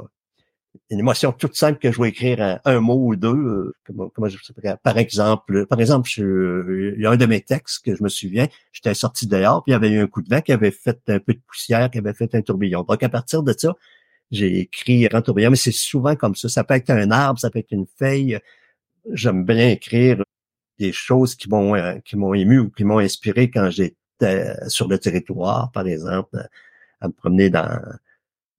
une 0.90 1.00
émotion 1.00 1.32
toute 1.32 1.56
simple 1.56 1.80
que 1.80 1.92
je 1.92 2.02
vais 2.02 2.10
écrire 2.10 2.60
un, 2.64 2.80
mot 2.80 3.08
ou 3.10 3.16
deux. 3.16 3.30
Euh, 3.30 3.74
comment, 3.86 4.28
je 4.28 4.38
Par 4.84 4.98
exemple, 4.98 5.66
par 5.68 5.80
exemple, 5.80 6.10
il 6.18 6.96
y 7.00 7.06
a 7.06 7.12
un 7.12 7.18
de 7.18 7.26
mes 7.26 7.42
textes 7.42 7.84
que 7.84 7.96
je 7.96 8.04
me 8.04 8.10
souviens, 8.10 8.48
j'étais 8.72 8.94
sorti 8.94 9.28
dehors, 9.28 9.64
puis 9.64 9.72
il 9.72 9.74
y 9.74 9.76
avait 9.76 9.90
eu 9.90 10.00
un 10.00 10.08
coup 10.08 10.22
de 10.22 10.30
vent 10.30 10.42
qui 10.42 10.52
avait 10.52 10.72
fait 10.72 11.00
un 11.08 11.20
peu 11.20 11.34
de 11.34 11.42
poussière, 11.48 11.90
qui 11.92 12.00
avait 12.00 12.14
fait 12.14 12.34
un 12.36 12.42
tourbillon. 12.42 12.84
Donc 12.84 13.04
à 13.04 13.10
partir 13.10 13.44
de 13.44 13.54
ça, 13.56 13.76
j'ai 14.32 14.60
écrit 14.60 15.08
un 15.12 15.22
tourbillon, 15.22 15.52
mais 15.52 15.56
c'est 15.58 15.72
souvent 15.72 16.16
comme 16.16 16.36
ça. 16.36 16.50
Ça 16.50 16.64
peut 16.64 16.76
être 16.76 16.90
un 16.90 17.12
arbre, 17.12 17.40
ça 17.40 17.50
peut 17.50 17.60
être 17.60 17.72
une 17.72 17.88
feuille. 17.98 18.40
J'aime 19.12 19.44
bien 19.46 19.70
écrire 19.70 20.24
des 20.80 20.92
choses 20.92 21.36
qui 21.36 21.50
m'ont 21.50 21.76
euh, 21.76 22.00
qui 22.06 22.16
m'ont 22.18 22.34
ému 22.34 22.60
ou 22.60 22.70
qui 22.72 22.84
m'ont 22.84 23.00
inspiré 23.00 23.52
quand 23.52 23.70
j'étais 23.70 24.56
sur 24.68 24.88
le 24.88 24.98
territoire, 24.98 25.72
par 25.72 25.88
exemple, 25.88 26.48
à 27.02 27.08
me 27.08 27.14
promener 27.14 27.50
dans 27.50 27.80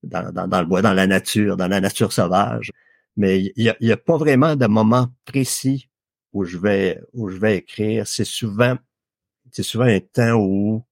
dans, 0.02 0.32
dans, 0.32 0.60
le 0.60 0.66
bois, 0.66 0.82
dans 0.82 0.94
la 0.94 1.06
nature, 1.06 1.56
dans 1.56 1.68
la 1.68 1.80
nature 1.80 2.12
sauvage. 2.12 2.72
Mais 3.16 3.42
il 3.42 3.52
n'y 3.64 3.68
a, 3.68 3.76
y 3.80 3.92
a, 3.92 3.98
pas 3.98 4.16
vraiment 4.16 4.56
de 4.56 4.66
moment 4.66 5.08
précis 5.26 5.90
où 6.32 6.44
je 6.44 6.56
vais 6.56 7.00
où 7.12 7.28
je 7.28 7.38
vais 7.38 7.58
écrire. 7.58 8.06
C'est 8.06 8.24
souvent 8.24 8.76
c'est 9.50 9.62
souvent 9.62 9.84
un 9.84 10.00
temps 10.00 10.34
où 10.34 10.84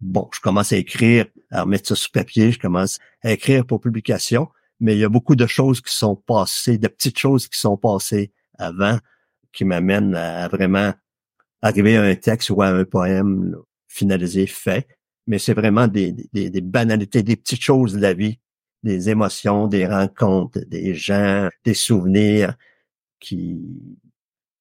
bon, 0.00 0.28
je 0.34 0.40
commence 0.40 0.72
à 0.72 0.76
écrire, 0.76 1.26
à 1.50 1.64
mettre 1.64 1.88
ça 1.88 1.94
sur 1.94 2.10
papier, 2.10 2.52
je 2.52 2.58
commence 2.58 2.98
à 3.22 3.32
écrire 3.32 3.64
pour 3.64 3.80
publication, 3.80 4.48
mais 4.80 4.94
il 4.94 4.98
y 4.98 5.04
a 5.04 5.08
beaucoup 5.08 5.36
de 5.36 5.46
choses 5.46 5.80
qui 5.80 5.94
sont 5.94 6.16
passées, 6.16 6.78
de 6.78 6.88
petites 6.88 7.18
choses 7.18 7.48
qui 7.48 7.58
sont 7.58 7.76
passées 7.76 8.32
avant, 8.58 8.98
qui 9.52 9.64
m'amènent 9.64 10.14
à 10.14 10.48
vraiment 10.48 10.92
arriver 11.62 11.96
à 11.96 12.02
un 12.02 12.14
texte 12.14 12.50
ou 12.50 12.62
à 12.62 12.68
un 12.68 12.84
poème 12.84 13.56
finalisé, 13.88 14.46
fait 14.46 14.86
mais 15.26 15.38
c'est 15.38 15.54
vraiment 15.54 15.88
des, 15.88 16.12
des, 16.32 16.50
des, 16.50 16.60
banalités, 16.60 17.22
des 17.22 17.36
petites 17.36 17.62
choses 17.62 17.94
de 17.94 18.00
la 18.00 18.12
vie, 18.12 18.38
des 18.82 19.10
émotions, 19.10 19.68
des 19.68 19.86
rencontres, 19.86 20.60
des 20.66 20.94
gens, 20.94 21.48
des 21.64 21.74
souvenirs 21.74 22.56
qui, 23.20 23.60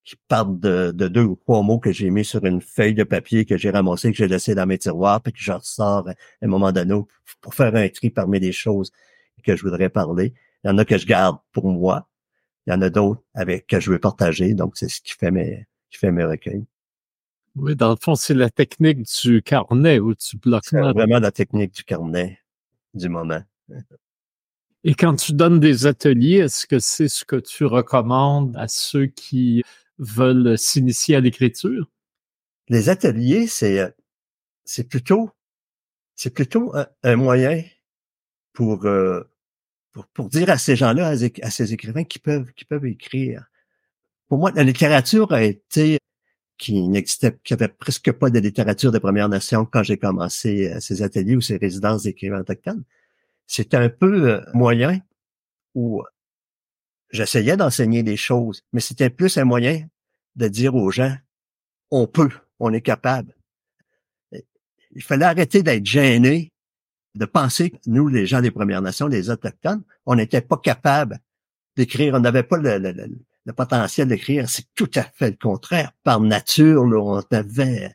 qui 0.04 0.16
partent 0.28 0.60
de, 0.60 0.92
de 0.92 1.08
deux 1.08 1.24
ou 1.24 1.36
trois 1.36 1.64
mots 1.64 1.80
que 1.80 1.92
j'ai 1.92 2.12
mis 2.12 2.26
sur 2.26 2.46
une 2.46 2.62
feuille 2.62 2.94
de 2.94 3.04
papier 3.04 3.46
que 3.46 3.58
j'ai 3.58 3.72
ramassé, 3.72 4.12
que 4.12 4.18
j'ai 4.18 4.28
laissé 4.28 4.54
dans 4.54 4.68
mes 4.68 4.78
tiroirs, 4.78 5.22
puis 5.22 5.34
que 5.34 5.40
je 5.40 5.52
ressors 5.52 6.08
à 6.08 6.14
un 6.42 6.48
moment 6.48 6.72
donné 6.72 7.02
pour 7.42 7.56
faire 7.56 7.76
un 7.76 7.90
tri 7.90 8.12
parmi 8.12 8.40
les 8.40 8.52
choses 8.52 8.92
que 9.44 9.56
je 9.56 9.64
voudrais 9.64 9.90
parler. 9.90 10.34
Il 10.64 10.68
y 10.68 10.72
en 10.72 10.78
a 10.78 10.86
que 10.86 10.98
je 10.98 11.08
garde 11.08 11.38
pour 11.52 11.68
moi. 11.68 12.08
Il 12.72 12.76
y 12.76 12.78
en 12.78 12.82
a 12.84 12.90
d'autres 12.90 13.22
avec 13.34 13.68
que 13.68 13.82
je 13.82 13.92
veux 13.92 14.00
partager. 14.00 14.54
Donc, 14.54 14.78
c'est 14.78 14.88
ce 14.88 15.02
qui 15.02 15.12
fait 15.12 15.30
mes, 15.30 15.68
qui 15.90 15.98
fait 15.98 16.12
mes 16.12 16.24
recueils. 16.24 16.66
Oui, 17.58 17.76
dans 17.76 17.90
le 17.90 17.98
fond, 17.98 18.16
c'est 18.16 18.34
la 18.34 18.50
technique 18.50 19.06
du 19.22 19.42
carnet 19.42 20.00
ou 20.00 20.16
du 20.16 20.38
bloc 20.38 20.64
C'est 20.64 20.80
vraiment 20.80 21.20
la 21.20 21.34
technique 21.34 21.74
du 21.74 21.84
carnet 21.84 22.40
du 22.94 23.10
moment. 23.10 23.42
Et 24.86 24.96
quand 24.96 25.16
tu 25.16 25.34
donnes 25.34 25.60
des 25.60 25.86
ateliers, 25.86 26.38
est-ce 26.38 26.66
que 26.66 26.80
c'est 26.80 27.10
ce 27.10 27.26
que 27.26 27.36
tu 27.36 27.66
recommandes 27.66 28.56
à 28.56 28.70
ceux 28.70 29.08
qui 29.08 29.64
veulent 29.98 30.58
s'initier 30.58 31.18
à 31.18 31.20
l'écriture? 31.20 31.92
Les 32.70 32.88
ateliers, 32.88 33.48
c'est 33.48 33.82
euh, 33.82 33.90
c'est 34.64 34.88
plutôt 34.88 35.30
c'est 36.16 36.34
plutôt 36.34 36.74
un, 37.04 37.16
moyen 37.18 37.64
pour, 38.54 38.86
euh, 38.86 39.30
pour, 39.94 40.08
pour 40.08 40.30
dire 40.30 40.50
à 40.50 40.58
ces 40.58 40.76
gens-là, 40.76 41.14
à, 41.42 41.50
ces 41.50 41.74
écrivains 41.74 42.04
qui 42.04 42.20
peuvent 42.20 42.52
qui 42.54 42.66
peuvent 42.66 42.86
écrire. 42.86 43.46
Pour 44.28 44.38
moi, 44.38 44.52
la 44.56 44.64
littérature 44.64 45.32
a 45.34 45.44
été 45.44 46.00
qui 46.58 46.88
n'existait, 46.88 47.38
qui 47.44 47.54
avait 47.54 47.68
presque 47.68 48.12
pas 48.12 48.30
de 48.30 48.40
littérature 48.40 48.92
de 48.92 49.00
Première 49.00 49.28
Nation 49.28 49.66
quand 49.66 49.82
j'ai 49.82 49.98
commencé 49.98 50.72
euh, 50.72 50.80
ces 50.80 51.02
ateliers 51.02 51.36
ou 51.36 51.42
ces 51.42 51.58
résidences 51.58 52.04
d'écrivains 52.04 52.42
autochtones. 52.42 52.84
C'était 53.48 53.78
un 53.78 53.90
peu 53.90 54.30
euh, 54.30 54.42
moyen 54.54 55.02
où 55.74 56.04
j'essayais 57.10 57.58
d'enseigner 57.58 58.04
des 58.04 58.16
choses, 58.16 58.64
mais 58.74 58.80
c'était 58.80 59.10
plus 59.10 59.38
un 59.38 59.44
moyen 59.44 59.88
de 60.36 60.48
dire 60.48 60.76
aux 60.76 60.92
gens, 60.92 61.16
on 61.90 62.06
peut, 62.06 62.30
on 62.60 62.72
est 62.74 62.82
capable. 62.82 63.36
Il 64.92 65.04
fallait 65.04 65.26
arrêter 65.26 65.64
d'être 65.64 65.86
gêné, 65.86 66.51
de 67.16 67.26
penser 67.26 67.72
que 67.72 67.78
nous, 67.88 68.08
les 68.08 68.26
gens 68.26 68.42
des 68.42 68.52
Premières 68.52 68.82
Nations, 68.82 69.08
les 69.08 69.30
Autochtones, 69.30 69.84
on 70.06 70.16
n'était 70.16 70.42
pas 70.42 70.58
capable 70.58 71.20
d'écrire, 71.76 72.16
on 72.16 72.20
n'avait 72.20 72.44
pas 72.44 72.58
le, 72.58 73.54
potentiel 73.56 74.08
d'écrire, 74.08 74.50
c'est 74.50 74.66
tout 74.76 74.90
à 74.96 75.04
fait 75.04 75.32
le 75.32 75.38
contraire. 75.38 75.92
Par 76.04 76.20
nature, 76.20 76.86
là, 76.86 77.00
on 77.00 77.22
avait 77.32 77.94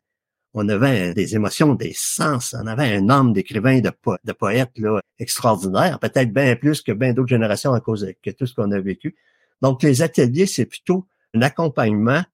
on 0.59 0.71
avait 0.71 1.13
des 1.13 1.37
émotions, 1.37 1.75
des 1.75 1.93
sens, 1.95 2.55
on 2.59 2.67
avait 2.67 2.97
un 2.97 3.11
âme 3.11 3.35
d'écrivain, 3.35 3.81
de, 3.81 3.93
de 4.25 4.33
poète 4.33 4.71
là, 4.77 5.01
extraordinaire, 5.19 5.99
peut-être 5.99 6.33
bien 6.33 6.57
plus 6.57 6.81
que 6.81 6.93
bien 6.93 7.13
d'autres 7.13 7.29
générations 7.29 7.75
à 7.75 7.81
cause 7.81 8.01
de 8.01 8.31
tout 8.33 8.47
ce 8.47 8.55
qu'on 8.55 8.71
a 8.73 8.81
vécu. 8.81 9.15
Donc, 9.61 9.83
les 9.83 10.01
ateliers, 10.01 10.47
c'est 10.47 10.65
plutôt 10.65 11.07
un 11.35 11.43
accompagnement 11.43 12.25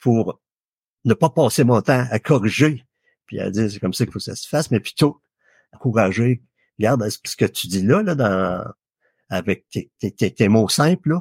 pour 0.00 0.40
ne 1.04 1.14
pas 1.14 1.30
passer 1.30 1.62
mon 1.62 1.80
temps 1.82 2.04
à 2.10 2.18
corriger, 2.18 2.84
puis 3.26 3.38
à 3.38 3.48
dire 3.48 3.70
c'est 3.70 3.78
comme 3.78 3.94
ça 3.94 4.04
qu'il 4.04 4.12
faut 4.12 4.18
que 4.18 4.24
ça 4.24 4.34
se 4.34 4.48
fasse, 4.48 4.72
mais 4.72 4.80
plutôt 4.80 5.20
encourager. 5.72 6.42
Regarde 6.78 7.08
ce 7.08 7.36
que 7.36 7.44
tu 7.44 7.66
dis 7.66 7.82
là, 7.82 8.02
là 8.02 8.14
dans, 8.14 8.64
avec 9.28 9.66
tes, 9.70 9.90
tes, 9.98 10.30
tes 10.30 10.48
mots 10.48 10.68
simples, 10.68 11.10
là, 11.10 11.20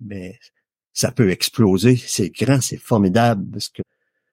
mais 0.00 0.38
ça 0.92 1.12
peut 1.12 1.30
exploser. 1.30 1.96
C'est 1.96 2.30
grand, 2.30 2.60
c'est 2.60 2.78
formidable 2.78 3.60
ce 3.60 3.70
que, 3.70 3.82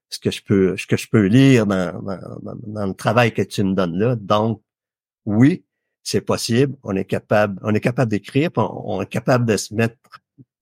ce 0.09 0.19
que 0.19 0.31
je 0.31 0.41
peux, 0.43 0.77
ce 0.77 0.87
que 0.87 0.97
je 0.97 1.07
peux 1.09 1.25
lire 1.25 1.65
dans, 1.65 2.01
dans, 2.01 2.55
dans 2.67 2.87
le 2.87 2.93
travail 2.93 3.33
que 3.33 3.41
tu 3.41 3.63
me 3.63 3.73
donnes 3.73 3.97
là. 3.97 4.15
Donc, 4.15 4.61
oui, 5.25 5.65
c'est 6.03 6.21
possible. 6.21 6.75
On 6.83 6.95
est 6.95 7.05
capable, 7.05 7.59
on 7.63 7.73
est 7.73 7.79
capable 7.79 8.11
d'écrire, 8.11 8.49
on, 8.57 9.01
est 9.01 9.07
capable 9.07 9.45
de 9.45 9.57
se 9.57 9.73
mettre, 9.73 9.97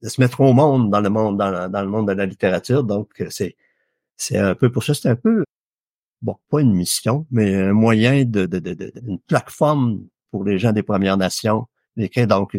de 0.01 0.09
se 0.09 0.21
mettre 0.21 0.39
au 0.41 0.53
monde 0.53 0.89
dans 0.91 1.01
le 1.01 1.09
monde, 1.09 1.37
dans, 1.37 1.69
dans 1.69 1.81
le 1.81 1.89
monde 1.89 2.07
de 2.07 2.13
la 2.13 2.25
littérature. 2.25 2.83
Donc, 2.83 3.11
c'est, 3.29 3.55
c'est 4.17 4.37
un 4.37 4.55
peu 4.55 4.71
pour 4.71 4.83
ça, 4.83 4.93
c'est 4.93 5.09
un 5.09 5.15
peu, 5.15 5.43
bon, 6.21 6.35
pas 6.49 6.61
une 6.61 6.73
mission, 6.73 7.25
mais 7.31 7.55
un 7.55 7.73
moyen 7.73 8.23
de, 8.25 8.45
de, 8.45 8.59
de, 8.59 8.73
de 8.73 8.93
une 9.07 9.19
plateforme 9.19 10.01
pour 10.31 10.43
les 10.43 10.59
gens 10.59 10.71
des 10.71 10.83
Premières 10.83 11.17
Nations. 11.17 11.67
Donc 11.97 12.57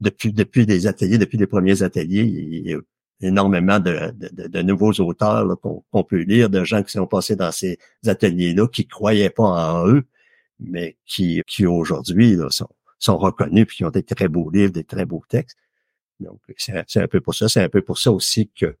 depuis 0.00 0.32
depuis 0.32 0.66
des 0.66 0.86
ateliers, 0.86 1.18
depuis 1.18 1.38
les 1.38 1.46
premiers 1.46 1.82
ateliers, 1.82 2.24
il 2.24 2.68
y 2.68 2.74
a 2.74 2.80
énormément 3.20 3.80
de, 3.80 4.12
de, 4.14 4.46
de 4.46 4.62
nouveaux 4.62 4.92
auteurs 4.92 5.46
qu'on 5.60 6.04
peut 6.04 6.22
lire, 6.22 6.50
de 6.50 6.64
gens 6.64 6.82
qui 6.82 6.92
sont 6.92 7.06
passés 7.06 7.36
dans 7.36 7.52
ces 7.52 7.78
ateliers-là, 8.06 8.68
qui 8.68 8.86
croyaient 8.86 9.30
pas 9.30 9.44
en 9.44 9.88
eux, 9.88 10.04
mais 10.60 10.96
qui, 11.06 11.42
qui 11.46 11.66
aujourd'hui 11.66 12.36
sont, 12.50 12.68
sont 12.98 13.18
reconnus 13.18 13.66
puis 13.66 13.78
qui 13.78 13.84
ont 13.84 13.90
des 13.90 14.02
très 14.02 14.28
beaux 14.28 14.50
livres, 14.50 14.72
des 14.72 14.84
très 14.84 15.04
beaux 15.04 15.22
textes. 15.28 15.58
Donc, 16.20 16.40
c'est 16.56 17.00
un 17.00 17.08
peu 17.08 17.20
pour 17.20 17.34
ça. 17.34 17.48
C'est 17.48 17.62
un 17.62 17.68
peu 17.68 17.82
pour 17.82 17.98
ça 17.98 18.10
aussi 18.10 18.48
que 18.48 18.76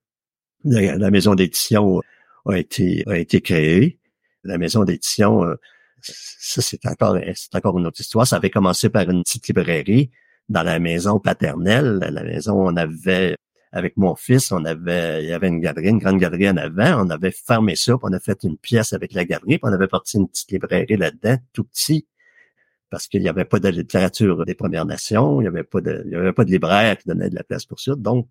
la, 0.64 1.10
maison 1.10 1.34
d'édition 1.34 2.02
a 2.52 2.58
été, 2.58 3.04
a 3.06 3.18
été 3.18 3.40
créée. 3.40 3.98
La 4.44 4.58
maison 4.58 4.84
d'édition, 4.84 5.44
euh, 5.44 5.56
ça, 6.00 6.62
c'est 6.62 6.84
encore, 6.86 7.18
c'est 7.34 7.54
encore 7.54 7.78
une 7.78 7.86
autre 7.86 8.00
histoire. 8.00 8.26
Ça 8.26 8.36
avait 8.36 8.50
commencé 8.50 8.88
par 8.88 9.08
une 9.08 9.22
petite 9.22 9.48
librairie 9.48 10.10
dans 10.48 10.62
la 10.62 10.78
maison 10.78 11.18
paternelle. 11.20 11.98
La 12.00 12.22
maison, 12.22 12.54
on 12.54 12.76
avait 12.76 13.36
avec 13.72 13.96
mon 13.96 14.14
fils, 14.14 14.50
on 14.52 14.64
avait, 14.64 15.22
il 15.22 15.28
y 15.28 15.32
avait 15.32 15.48
une 15.48 15.60
galerie, 15.60 15.88
une 15.88 15.98
grande 15.98 16.18
galerie 16.18 16.48
en 16.48 16.56
avant. 16.56 17.04
On 17.04 17.10
avait 17.10 17.30
fermé 17.30 17.76
ça, 17.76 17.92
puis 17.98 18.04
on 18.04 18.12
a 18.12 18.20
fait 18.20 18.42
une 18.44 18.56
pièce 18.56 18.92
avec 18.92 19.12
la 19.12 19.24
galerie, 19.24 19.58
puis 19.58 19.60
on 19.62 19.72
avait 19.72 19.88
parti 19.88 20.16
une 20.16 20.28
petite 20.28 20.50
librairie 20.52 20.96
là-dedans, 20.96 21.36
tout 21.52 21.64
petit, 21.64 22.06
parce 22.90 23.06
qu'il 23.06 23.20
n'y 23.20 23.28
avait 23.28 23.44
pas 23.44 23.60
de 23.60 23.68
littérature 23.68 24.44
des 24.46 24.54
Premières 24.54 24.86
Nations, 24.86 25.40
il 25.40 25.44
n'y 25.44 25.48
avait 25.48 25.64
pas 25.64 25.80
de, 25.80 26.02
il 26.06 26.12
y 26.12 26.16
avait 26.16 26.32
pas 26.32 26.44
de 26.44 26.50
libraire 26.50 26.96
qui 26.96 27.08
donnait 27.08 27.28
de 27.28 27.34
la 27.34 27.44
place 27.44 27.66
pour 27.66 27.80
ça. 27.80 27.94
Donc, 27.94 28.28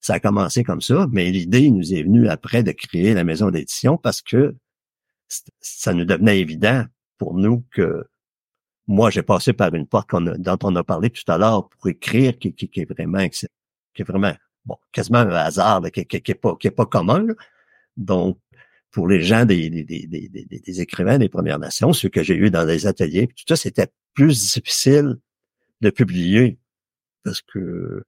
ça 0.00 0.14
a 0.14 0.20
commencé 0.20 0.62
comme 0.64 0.80
ça, 0.80 1.06
mais 1.12 1.30
l'idée 1.30 1.70
nous 1.70 1.92
est 1.92 2.02
venue 2.02 2.28
après 2.28 2.62
de 2.62 2.72
créer 2.72 3.14
la 3.14 3.24
maison 3.24 3.50
d'édition 3.50 3.96
parce 3.96 4.22
que 4.22 4.54
ça 5.60 5.92
nous 5.92 6.04
devenait 6.04 6.40
évident 6.40 6.84
pour 7.18 7.34
nous 7.34 7.64
que 7.70 8.06
moi, 8.86 9.10
j'ai 9.10 9.22
passé 9.22 9.52
par 9.52 9.74
une 9.74 9.86
porte 9.86 10.08
dont 10.12 10.58
on 10.62 10.74
a 10.76 10.82
parlé 10.82 11.10
tout 11.10 11.30
à 11.30 11.36
l'heure 11.36 11.68
pour 11.68 11.88
écrire 11.88 12.38
qui, 12.38 12.54
est 12.58 12.90
vraiment 12.90 13.28
qui 13.28 13.46
est 13.98 14.04
vraiment 14.04 14.32
bon, 14.64 14.76
quasiment 14.92 15.18
un 15.18 15.30
hasard 15.30 15.82
qui, 15.92 16.06
qui, 16.06 16.16
est 16.16 16.34
pas, 16.34 16.56
qui 16.56 16.68
est 16.68 16.72
pas 16.72 16.86
commun. 16.86 17.26
Donc, 17.98 18.38
pour 18.90 19.06
les 19.06 19.20
gens 19.20 19.44
des, 19.44 19.68
des, 19.68 19.84
des, 19.84 20.28
des, 20.28 20.80
écrivains 20.80 21.18
des 21.18 21.28
Premières 21.28 21.58
Nations, 21.58 21.92
ceux 21.92 22.08
que 22.08 22.22
j'ai 22.22 22.34
eu 22.34 22.50
dans 22.50 22.64
les 22.64 22.86
ateliers, 22.86 23.26
tout 23.26 23.44
ça, 23.46 23.56
c'était 23.56 23.88
plus 24.14 24.54
difficile 24.54 25.16
de 25.82 25.90
publier 25.90 26.58
parce 27.24 27.42
que 27.42 28.04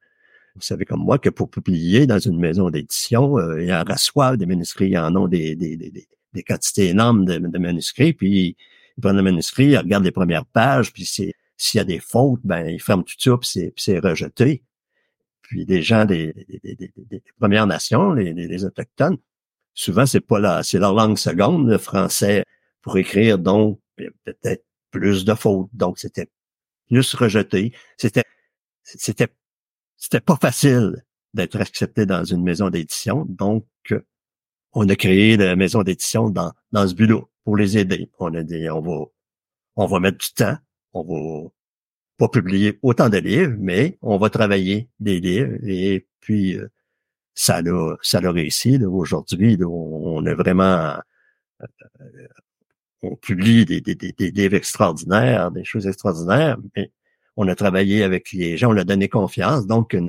vous 0.55 0.63
savez 0.63 0.85
comme 0.85 1.01
moi 1.01 1.19
que 1.19 1.31
pour 1.31 1.51
publier 1.51 2.07
dans 2.07 2.19
une 2.19 2.39
maison 2.39 2.71
d'édition, 2.71 3.39
euh, 3.39 3.63
ils 3.63 3.73
en 3.73 3.85
reçoivent 3.85 4.37
des 4.37 4.47
manuscrits, 4.47 4.91
ils 4.91 4.99
en 4.99 5.15
ont 5.17 5.29
des, 5.29 5.55
des, 5.57 5.77
des, 5.77 6.09
des 6.33 6.43
quantités 6.43 6.89
énormes 6.89 7.25
de, 7.25 7.39
de, 7.39 7.59
manuscrits, 7.59 8.13
puis 8.13 8.57
ils 8.97 9.01
prennent 9.01 9.17
le 9.17 9.23
manuscrit, 9.23 9.67
ils 9.67 9.79
regardent 9.79 10.05
les 10.05 10.11
premières 10.11 10.47
pages, 10.47 10.93
puis 10.93 11.05
s'il 11.05 11.33
y 11.75 11.79
a 11.79 11.85
des 11.85 12.01
fautes, 12.01 12.41
ben 12.45 12.67
ils 12.69 12.81
ferment 12.81 13.05
tout 13.05 13.15
ça, 13.19 13.37
puis 13.37 13.73
c'est 13.77 13.99
rejeté 13.99 14.63
puis 15.51 15.67
des 15.67 15.83
gens 15.83 16.05
des, 16.05 16.33
Premières 17.41 17.67
Nations, 17.67 18.13
les, 18.13 18.65
Autochtones, 18.65 19.19
souvent, 19.75 20.07
c'est 20.07 20.21
pas 20.21 20.39
là, 20.39 20.63
c'est 20.63 20.79
leur 20.79 20.95
langue 20.95 21.19
seconde, 21.19 21.69
le 21.69 21.77
français, 21.77 22.45
pour 22.83 22.97
écrire, 22.97 23.37
donc 23.37 23.81
peut-être 23.97 24.65
plus 24.93 25.25
de 25.25 25.35
fautes. 25.35 25.69
Donc, 25.73 25.99
c'était 25.99 26.29
plus 26.89 27.15
rejeté. 27.17 27.75
C'était, 27.97 28.23
c'était, 28.85 29.27
c'était 30.01 30.21
pas 30.21 30.37
facile 30.37 31.05
d'être 31.35 31.61
accepté 31.61 32.07
dans 32.07 32.25
une 32.25 32.43
maison 32.43 32.71
d'édition. 32.71 33.27
Donc, 33.29 33.67
on 34.73 34.89
a 34.89 34.97
créé 34.97 35.37
la 35.37 35.55
maison 35.55 35.83
d'édition 35.83 36.31
dans, 36.31 36.53
dans 36.73 36.89
ce 36.89 36.95
but-là 36.95 37.21
pour 37.45 37.57
les 37.57 37.79
aider. 37.79 38.11
On 38.19 38.35
a 38.35 38.43
dit, 38.43 38.69
on 38.71 38.81
va, 38.81 39.05
on 39.77 39.87
va 39.87 40.01
mettre 40.01 40.19
du 40.19 40.33
temps, 40.33 40.57
on 40.95 41.05
va 41.05 41.51
pas 42.17 42.29
publier 42.29 42.79
autant 42.83 43.09
de 43.09 43.19
livres, 43.19 43.55
mais 43.59 43.99
on 44.03 44.17
va 44.17 44.31
travailler 44.31 44.89
des 45.01 45.21
livres 45.21 45.57
et 45.65 46.07
puis 46.21 46.57
euh, 46.57 46.69
ça 47.35 47.63
l'a 47.63 47.97
ça 48.03 48.21
l'a 48.21 48.33
réussi. 48.33 48.79
Aujourd'hui, 48.85 49.59
on, 49.65 50.25
est 50.27 50.35
vraiment 50.35 50.97
euh, 51.63 51.67
on 53.03 53.17
publie 53.17 53.65
des, 53.65 53.81
des, 53.81 53.95
des, 53.95 54.31
livres 54.31 54.55
extraordinaires, 54.57 55.51
des 55.51 55.65
choses 55.65 55.87
extraordinaires, 55.87 56.59
mais 56.77 56.91
on 57.37 57.49
a 57.49 57.55
travaillé 57.55 58.03
avec 58.03 58.33
les 58.33 58.57
gens, 58.57 58.73
on 58.73 58.77
a 58.77 58.85
donné 58.85 59.09
confiance. 59.09 59.67
Donc, 59.67 59.93
une, 59.93 60.09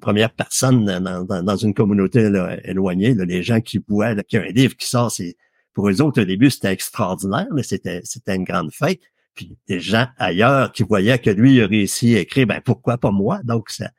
première 0.00 0.32
personne 0.32 0.84
dans, 0.84 1.56
une 1.56 1.74
communauté 1.74 2.30
éloignée, 2.64 3.12
les 3.14 3.42
gens 3.42 3.60
qui 3.60 3.82
voient 3.88 4.14
qu'il 4.22 4.38
y 4.38 4.42
a 4.42 4.46
un 4.46 4.52
livre 4.52 4.76
qui 4.76 4.86
sort, 4.86 5.10
c'est 5.10 5.36
pour 5.74 5.88
eux 5.88 6.00
autres, 6.00 6.22
au 6.22 6.24
début, 6.24 6.48
c'était 6.50 6.72
extraordinaire, 6.72 7.48
c'était, 7.62 8.02
une 8.28 8.44
grande 8.44 8.72
fête 8.72 9.00
puis 9.34 9.56
des 9.68 9.80
gens 9.80 10.06
ailleurs 10.18 10.72
qui 10.72 10.82
voyaient 10.82 11.18
que 11.18 11.30
lui 11.30 11.62
a 11.62 11.66
réussi 11.66 12.16
à 12.16 12.20
écrire, 12.20 12.46
ben 12.46 12.60
pourquoi 12.60 12.98
pas 12.98 13.10
moi? 13.10 13.40
Donc 13.44 13.70
ça, 13.70 13.90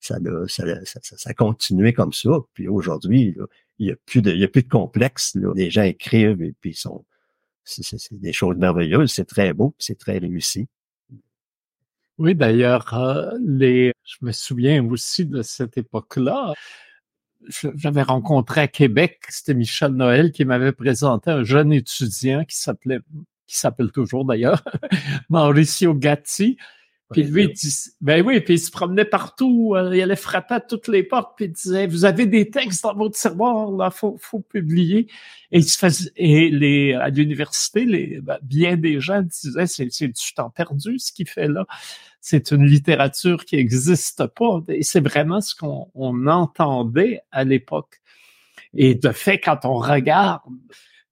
ça, 0.00 0.16
ça, 0.48 0.64
ça, 0.84 1.00
ça, 1.02 1.30
a 1.30 1.34
continué 1.34 1.92
comme 1.92 2.12
ça. 2.12 2.30
Puis 2.54 2.68
aujourd'hui, 2.68 3.36
il 3.78 3.86
n'y 3.86 3.92
a 3.92 3.96
plus 4.06 4.22
de, 4.22 4.32
il 4.32 4.40
y 4.40 4.44
a 4.44 4.48
plus 4.48 4.62
de 4.62 4.68
complexe. 4.68 5.34
Là. 5.34 5.52
Les 5.54 5.70
gens 5.70 5.82
écrivent 5.82 6.42
et 6.42 6.54
puis 6.60 6.74
sont, 6.74 7.04
c'est 7.64 7.96
des 8.12 8.32
choses 8.32 8.56
merveilleuses. 8.56 9.12
C'est 9.12 9.24
très 9.24 9.52
beau, 9.52 9.74
c'est 9.78 9.98
très 9.98 10.18
réussi. 10.18 10.68
Oui, 12.18 12.34
d'ailleurs, 12.34 12.94
euh, 12.94 13.30
les, 13.44 13.92
je 14.04 14.16
me 14.22 14.32
souviens 14.32 14.82
aussi 14.86 15.26
de 15.26 15.42
cette 15.42 15.76
époque-là. 15.76 16.54
J'avais 17.76 18.02
rencontré 18.02 18.62
à 18.62 18.68
Québec, 18.68 19.20
c'était 19.28 19.54
Michel 19.54 19.92
Noël 19.92 20.32
qui 20.32 20.44
m'avait 20.44 20.72
présenté 20.72 21.30
un 21.30 21.44
jeune 21.44 21.72
étudiant 21.72 22.44
qui 22.44 22.56
s'appelait 22.56 23.00
qui 23.46 23.56
s'appelle 23.58 23.92
toujours 23.92 24.24
d'ailleurs, 24.24 24.62
Mauricio 25.30 25.94
Gatti. 25.94 26.56
Puis 27.12 27.22
lui, 27.22 27.44
il 27.44 27.52
dit, 27.52 27.74
ben 28.00 28.26
oui, 28.26 28.40
puis 28.40 28.54
il 28.54 28.58
se 28.58 28.70
promenait 28.70 29.04
partout, 29.04 29.74
euh, 29.76 29.94
il 29.94 30.02
allait 30.02 30.16
frapper 30.16 30.54
à 30.54 30.60
toutes 30.60 30.88
les 30.88 31.04
portes, 31.04 31.34
puis 31.36 31.44
il 31.44 31.52
disait, 31.52 31.86
vous 31.86 32.04
avez 32.04 32.26
des 32.26 32.50
textes 32.50 32.82
dans 32.82 32.94
votre 32.94 33.16
tiroir, 33.16 33.70
là, 33.70 33.90
faut, 33.90 34.16
faut 34.20 34.40
publier. 34.40 35.06
Et 35.52 35.58
il 35.58 35.64
se 35.64 35.78
faisait, 35.78 36.10
et 36.16 36.50
les, 36.50 36.94
à 36.94 37.08
l'université, 37.10 37.84
les, 37.84 38.20
ben, 38.20 38.38
bien 38.42 38.76
des 38.76 39.00
gens 39.00 39.22
disaient, 39.22 39.68
c'est, 39.68 39.86
c'est 39.90 40.08
du 40.08 40.34
temps 40.34 40.50
perdu, 40.50 40.98
ce 40.98 41.12
qu'il 41.12 41.28
fait 41.28 41.46
là. 41.46 41.64
C'est 42.20 42.50
une 42.50 42.66
littérature 42.66 43.44
qui 43.44 43.54
n'existe 43.54 44.26
pas. 44.26 44.60
Et 44.66 44.82
c'est 44.82 44.98
vraiment 44.98 45.40
ce 45.40 45.54
qu'on 45.54 45.88
on 45.94 46.26
entendait 46.26 47.20
à 47.30 47.44
l'époque. 47.44 48.00
Et 48.74 48.96
de 48.96 49.12
fait, 49.12 49.38
quand 49.38 49.64
on 49.64 49.76
regarde, 49.76 50.40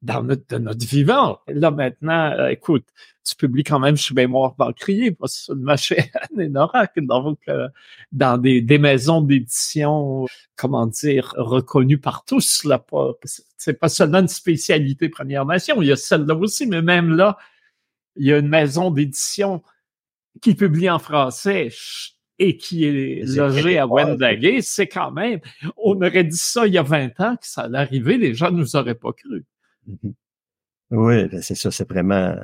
dans 0.04 0.22
notre, 0.22 0.46
de 0.48 0.58
notre 0.58 0.86
vivant. 0.86 1.40
Là, 1.48 1.70
maintenant, 1.70 2.30
euh, 2.32 2.48
écoute, 2.48 2.84
tu 3.26 3.34
publies 3.36 3.64
quand 3.64 3.80
même 3.80 3.96
chez 3.96 4.14
Mémoire 4.14 4.54
crier 4.76 5.10
pas 5.12 5.26
sur 5.26 5.56
ma 5.56 5.76
chaîne 5.76 6.04
et 6.38 6.48
donc 6.48 7.38
euh, 7.48 7.68
dans 8.12 8.36
des, 8.38 8.60
des 8.60 8.78
maisons 8.78 9.22
d'édition, 9.22 10.26
comment 10.56 10.86
dire, 10.86 11.32
reconnues 11.36 11.98
par 11.98 12.24
tous. 12.24 12.64
Là, 12.64 12.78
pas, 12.78 13.12
c'est 13.56 13.80
pas 13.80 13.88
seulement 13.88 14.18
une 14.18 14.28
spécialité 14.28 15.08
Première 15.08 15.46
Nation, 15.46 15.80
il 15.80 15.88
y 15.88 15.92
a 15.92 15.96
celle-là 15.96 16.34
aussi, 16.34 16.66
mais 16.66 16.82
même 16.82 17.16
là, 17.16 17.38
il 18.16 18.26
y 18.26 18.32
a 18.32 18.38
une 18.38 18.48
maison 18.48 18.90
d'édition 18.90 19.62
qui 20.42 20.54
publie 20.54 20.90
en 20.90 20.98
français 20.98 21.70
et 22.38 22.56
qui 22.56 22.84
est 22.84 23.22
logée 23.24 23.78
à 23.78 23.86
Wendagé, 23.86 24.60
c'est 24.60 24.88
quand 24.88 25.12
même, 25.12 25.40
on 25.76 25.96
aurait 25.96 26.24
dit 26.24 26.36
ça 26.36 26.66
il 26.66 26.74
y 26.74 26.78
a 26.78 26.82
20 26.82 27.20
ans 27.20 27.36
que 27.36 27.46
ça 27.46 27.62
allait 27.62 27.78
arriver, 27.78 28.18
les 28.18 28.34
gens 28.34 28.50
ne 28.50 28.58
nous 28.58 28.76
auraient 28.76 28.96
pas 28.96 29.12
cru. 29.12 29.44
Mmh 29.86 30.10
oui, 30.90 31.26
ben 31.28 31.42
c'est 31.42 31.54
ça, 31.54 31.70
c'est 31.70 31.88
vraiment, 31.88 32.36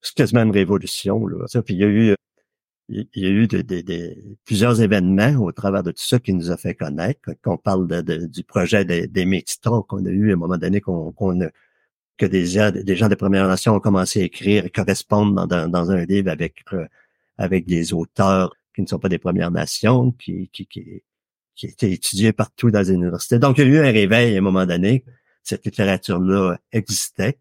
c'est 0.00 0.14
quasiment 0.14 0.42
une 0.42 0.52
révolution. 0.52 1.26
Là. 1.26 1.44
Puis 1.62 1.74
il 1.74 1.80
y 1.80 1.84
a 1.84 1.88
eu, 1.88 2.14
il 2.88 3.06
y 3.14 3.26
a 3.26 3.30
eu 3.30 3.48
plusieurs 4.44 4.80
événements 4.80 5.44
au 5.44 5.52
travers 5.52 5.82
de 5.82 5.90
tout 5.90 6.02
ça 6.02 6.18
qui 6.18 6.32
nous 6.32 6.50
a 6.50 6.56
fait 6.56 6.74
connaître. 6.74 7.20
Qu'on 7.42 7.58
parle 7.58 7.86
du 8.28 8.44
projet 8.44 8.84
des, 8.84 9.08
des 9.08 9.26
métitons 9.26 9.82
qu'on 9.82 10.04
a 10.06 10.10
eu 10.10 10.30
à 10.30 10.34
un 10.34 10.36
moment 10.36 10.56
donné, 10.58 10.80
qu'on, 10.80 11.12
qu'on 11.12 11.40
a, 11.42 11.48
que 12.16 12.26
des 12.26 12.46
gens, 12.46 12.70
des 12.72 12.96
gens 12.96 13.08
de 13.08 13.14
Première 13.14 13.46
Nation 13.48 13.74
ont 13.74 13.80
commencé 13.80 14.22
à 14.22 14.24
écrire 14.24 14.64
et 14.66 14.70
correspondre 14.70 15.46
dans, 15.46 15.68
dans, 15.68 15.90
un 15.90 16.04
livre 16.04 16.30
avec 16.30 16.64
euh, 16.72 16.86
avec 17.36 17.66
des 17.66 17.92
auteurs 17.92 18.54
qui 18.74 18.82
ne 18.82 18.86
sont 18.86 18.98
pas 18.98 19.08
des 19.08 19.18
Premières 19.18 19.50
Nations, 19.50 20.12
qui 20.12 20.48
qui 20.50 20.66
qui, 20.66 21.02
qui 21.54 21.66
étaient 21.66 21.92
étudiés 21.92 22.32
partout 22.32 22.70
dans 22.70 22.80
les 22.80 22.92
universités. 22.92 23.38
Donc 23.38 23.58
il 23.58 23.64
y 23.64 23.66
a 23.68 23.70
eu 23.70 23.78
un 23.78 23.92
réveil 23.92 24.34
à 24.36 24.38
un 24.38 24.42
moment 24.42 24.66
donné 24.66 25.04
cette 25.48 25.64
littérature-là 25.64 26.58
existait. 26.72 27.38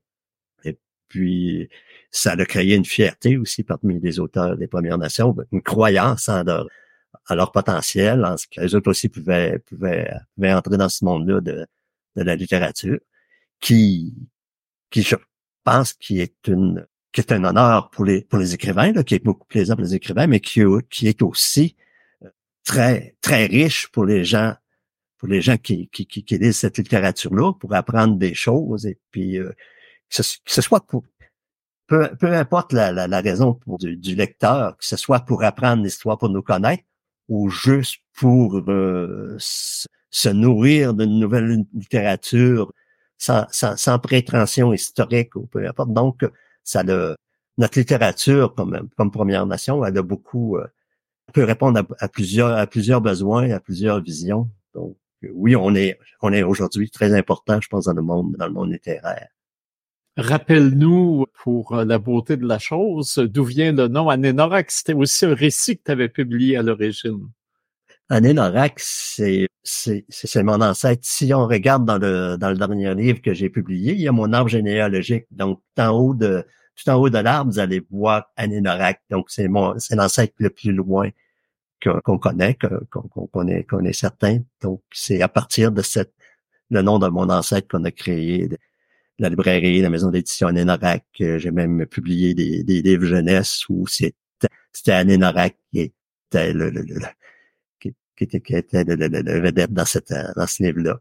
Et 0.64 0.80
puis, 1.10 1.70
ça 2.10 2.32
a 2.32 2.46
créé 2.46 2.76
une 2.76 2.86
fierté 2.86 3.38
aussi 3.38 3.64
parmi 3.64 4.00
les 4.00 4.20
auteurs 4.20 4.58
des 4.58 4.68
Premières 4.68 4.98
Nations, 4.98 5.36
une 5.52 5.62
croyance 5.62 6.30
en 6.30 6.44
leur, 6.44 7.52
potentiel, 7.52 8.24
en 8.24 8.38
ce 8.38 8.48
que 8.48 8.62
les 8.62 8.76
autres 8.76 8.90
aussi 8.90 9.10
pouvaient, 9.10 9.60
pouvaient, 9.60 10.14
pouvaient 10.36 10.54
entrer 10.54 10.78
dans 10.78 10.90
ce 10.90 11.04
monde-là 11.04 11.42
de, 11.42 11.66
la 12.16 12.36
littérature. 12.36 12.98
qui, 13.60 14.16
je 14.96 15.16
pense 15.64 15.94
qui 15.94 16.22
est 16.22 16.50
un 16.50 17.44
honneur 17.44 17.90
pour 17.92 18.06
les 18.06 18.22
pour 18.22 18.40
les 18.40 18.54
écrivains, 18.54 18.92
là, 18.94 19.04
qui 19.04 19.16
est 19.16 19.24
beaucoup 19.24 19.46
plaisant 19.46 19.76
pour 19.76 19.84
les 19.84 19.96
écrivains, 19.96 20.28
mais 20.28 20.40
qui, 20.40 20.62
qui 20.90 21.08
est 21.08 21.22
aussi 21.22 21.76
euh, 22.24 22.30
très 22.64 23.16
très 23.22 23.46
riche 23.46 23.88
pour 23.90 24.06
les 24.06 24.24
gens 24.24 24.56
pour 25.18 25.28
les 25.28 25.42
gens 25.42 25.58
qui, 25.58 25.90
qui, 25.90 26.06
qui, 26.06 26.38
lisent 26.38 26.60
cette 26.60 26.78
littérature-là, 26.78 27.54
pour 27.54 27.74
apprendre 27.74 28.18
des 28.18 28.34
choses 28.34 28.86
et 28.86 29.00
puis 29.12 29.38
euh, 29.40 29.52
que, 30.10 30.24
ce, 30.24 30.62
soit 30.62 30.86
pour 30.86 31.04
peu, 31.88 32.10
peu 32.20 32.34
importe 32.34 32.74
la, 32.74 32.92
la, 32.92 33.22
raison 33.22 33.54
pour 33.54 33.78
du, 33.78 34.16
lecteur, 34.16 34.78
que 34.78 34.86
ce 34.86 34.98
soit 34.98 35.22
pour 35.22 35.44
apprendre 35.44 35.84
l'histoire 35.84 36.18
pour 36.18 36.30
nous 36.30 36.42
connaître 36.44 36.84
ou 37.30 37.50
juste 37.50 37.98
pour 38.14 38.58
euh, 38.58 39.36
se 39.40 40.30
nourrir 40.30 40.94
d'une 40.94 41.20
nouvelle 41.20 41.66
littérature 41.74 42.72
sans, 43.18 43.46
sans, 43.52 43.76
sans, 43.78 44.00
prétention 44.00 44.74
historique 44.74 45.36
ou 45.36 45.48
peu 45.48 45.68
importe. 45.68 45.92
Donc, 45.92 46.26
ça 46.64 46.84
le, 46.84 47.16
notre 47.58 47.80
littérature 47.80 48.54
comme, 48.54 48.90
comme 48.96 49.12
Première 49.12 49.46
Nation, 49.46 49.84
elle 49.84 49.98
a 49.98 50.02
beaucoup 50.04 50.58
euh, 50.58 50.68
peut 51.34 51.44
répondre 51.44 51.84
à, 52.00 52.08
plusieurs 52.08 52.56
à 52.58 52.68
plusieurs 52.68 53.02
besoins, 53.02 53.52
à 53.52 53.60
plusieurs 53.60 54.02
visions. 54.02 54.50
Donc, 54.74 54.98
oui, 55.34 55.56
on 55.56 55.74
est 55.76 56.00
on 56.22 56.32
est 56.34 56.44
aujourd'hui 56.44 56.90
très 56.90 57.14
important, 57.14 57.60
je 57.62 57.68
pense, 57.68 57.86
dans 57.86 57.94
le 57.94 58.02
monde 58.02 58.36
dans 58.38 58.48
le 58.48 58.54
monde 58.54 58.72
littéraire. 58.72 59.28
Rappelle-nous, 60.18 61.28
pour 61.44 61.76
la 61.76 62.00
beauté 62.00 62.38
de 62.38 62.48
la 62.48 62.58
chose, 62.58 63.18
d'où 63.18 63.44
vient 63.44 63.72
le 63.72 63.88
nom 63.88 64.10
Anénorak. 64.10 64.72
C'était 64.72 64.96
aussi 64.96 65.26
un 65.28 65.36
récit 65.36 65.78
que 65.78 65.84
tu 65.86 65.92
avais 65.92 66.10
publié 66.10 66.58
à 66.58 66.64
l'origine. 66.64 67.30
Anénorak, 68.10 68.80
c'est 68.80 69.48
c'est 69.64 70.44
mon 70.44 70.62
ancêtre. 70.62 71.02
Si 71.04 71.34
on 71.34 71.46
regarde 71.46 71.86
dans 71.86 72.00
le 72.00 72.38
dans 72.38 72.50
le 72.50 72.58
dernier 72.58 72.96
livre 72.96 73.22
que 73.22 73.34
j'ai 73.34 73.50
publié, 73.50 73.94
il 73.94 74.02
y 74.02 74.08
a 74.08 74.12
mon 74.12 74.34
arbre 74.34 74.50
généalogique. 74.50 75.26
Donc, 75.30 75.62
tout 75.76 75.84
en 75.84 75.90
haut 75.90 76.16
de 76.16 76.44
tout 76.76 76.90
en 76.90 76.96
haut 76.96 77.10
de 77.10 77.20
l'arbre, 77.20 77.52
vous 77.52 77.60
allez 77.60 77.84
voir 77.92 78.32
Anénorak. 78.38 79.02
Donc, 79.12 79.30
c'est 79.30 79.48
mon 79.48 79.78
c'est 79.78 79.96
l'ancêtre 79.96 80.34
le 80.40 80.50
plus 80.50 80.72
loin 80.72 81.10
qu'on 81.82 82.18
connaît, 82.18 82.58
qu'on 82.92 83.28
connaît, 83.28 83.64
qu'on 83.64 83.84
est 83.86 83.94
certain. 83.94 84.40
Donc, 84.62 84.82
c'est 84.92 85.22
à 85.22 85.28
partir 85.28 85.72
de 85.72 85.82
cette 85.82 86.14
le 86.70 86.82
nom 86.82 87.00
de 87.00 87.08
mon 87.08 87.30
ancêtre 87.30 87.68
qu'on 87.70 87.84
a 87.86 87.92
créé 87.92 88.50
la 89.20 89.30
librairie, 89.30 89.82
la 89.82 89.90
maison 89.90 90.10
d'édition 90.10 90.48
Anénorak. 90.48 91.06
J'ai 91.18 91.52
même 91.52 91.86
publié 91.86 92.34
des, 92.34 92.64
des 92.64 92.82
livres 92.82 93.06
jeunesse 93.06 93.64
où 93.70 93.88
c'était 93.88 94.14
Anénorak 94.88 95.58
qui 95.72 95.80
était 95.82 96.54
le, 96.54 96.70
le, 96.70 96.82
le 96.82 97.00
qui 97.80 98.24
était, 98.24 98.42
qui 98.42 98.56
était 98.56 98.84
le, 98.84 98.96
le, 98.96 99.40
vedette 99.42 99.72
dans, 99.72 99.86
ce 99.86 100.64
livre-là. 100.64 101.00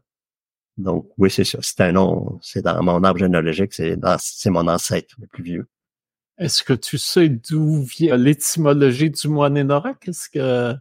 Donc, 0.77 1.09
oui, 1.17 1.31
c'est 1.31 1.43
ça. 1.43 1.57
C'est 1.61 1.81
un 1.81 1.91
nom, 1.91 2.37
c'est 2.41 2.61
dans 2.61 2.81
mon 2.83 3.03
arbre 3.03 3.19
généalogique, 3.19 3.73
c'est 3.73 4.49
mon 4.49 4.67
ancêtre 4.67 5.15
le 5.19 5.27
plus 5.27 5.43
vieux. 5.43 5.67
Est-ce 6.37 6.63
que 6.63 6.73
tu 6.73 6.97
sais 6.97 7.29
d'où 7.29 7.83
vient 7.83 8.15
l'étymologie 8.15 9.09
du 9.09 9.27
mot 9.27 9.43
Anénorak? 9.43 10.07
Est-ce 10.07 10.29
que 10.29 10.75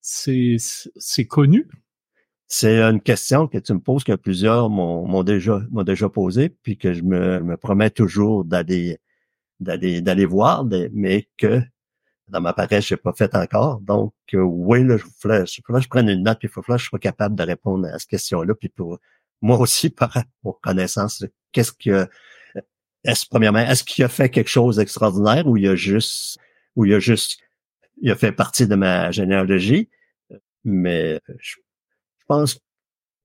c'est, 0.00 1.26
connu? 1.26 1.68
C'est 2.46 2.80
une 2.80 3.00
question 3.00 3.48
que 3.48 3.58
tu 3.58 3.72
me 3.74 3.80
poses 3.80 4.04
que 4.04 4.14
plusieurs 4.14 4.70
m'ont, 4.70 5.22
déjà, 5.24 5.60
m'ont 5.70 5.84
posé, 6.12 6.48
puis 6.48 6.78
que 6.78 6.92
je 6.92 7.02
me, 7.02 7.40
me 7.40 7.56
promets 7.56 7.90
toujours 7.90 8.44
d'aller, 8.44 8.98
d'aller, 9.58 10.00
d'aller 10.00 10.26
voir, 10.26 10.64
mais 10.92 11.28
que 11.36 11.60
dans 12.28 12.40
ma 12.40 12.52
paresse, 12.52 12.86
j'ai 12.86 12.96
pas 12.96 13.12
fait 13.12 13.34
encore. 13.34 13.80
Donc, 13.80 14.14
oui, 14.32 14.84
là, 14.84 14.96
je 14.96 15.04
voulais, 15.22 15.44
je, 15.46 15.60
je 15.60 15.88
prenne 15.88 16.08
une 16.08 16.22
note, 16.22 16.38
puis 16.38 16.48
il 16.48 16.50
faut 16.52 16.62
que 16.62 16.78
je 16.78 16.84
sois 16.84 16.98
capable 17.00 17.34
de 17.34 17.42
répondre 17.42 17.88
à 17.88 17.98
cette 17.98 18.10
question-là, 18.10 18.54
puis 18.54 18.68
pour 18.68 18.98
moi 19.42 19.58
aussi, 19.58 19.90
par 19.90 20.16
pour 20.42 20.60
connaissance, 20.60 21.24
qu'est-ce 21.52 21.72
que, 21.72 22.08
est-ce, 23.04 23.26
premièrement, 23.28 23.60
est-ce 23.60 23.84
qu'il 23.84 24.04
a 24.04 24.08
fait 24.08 24.28
quelque 24.28 24.48
chose 24.48 24.76
d'extraordinaire 24.76 25.46
ou 25.46 25.56
il 25.56 25.68
a 25.68 25.74
juste, 25.74 26.38
ou 26.76 26.84
il 26.84 26.94
a 26.94 26.98
juste, 26.98 27.38
il 28.02 28.10
a 28.10 28.16
fait 28.16 28.32
partie 28.32 28.66
de 28.66 28.74
ma 28.74 29.10
généalogie, 29.10 29.88
mais 30.64 31.20
je, 31.38 31.56
pense, 32.26 32.60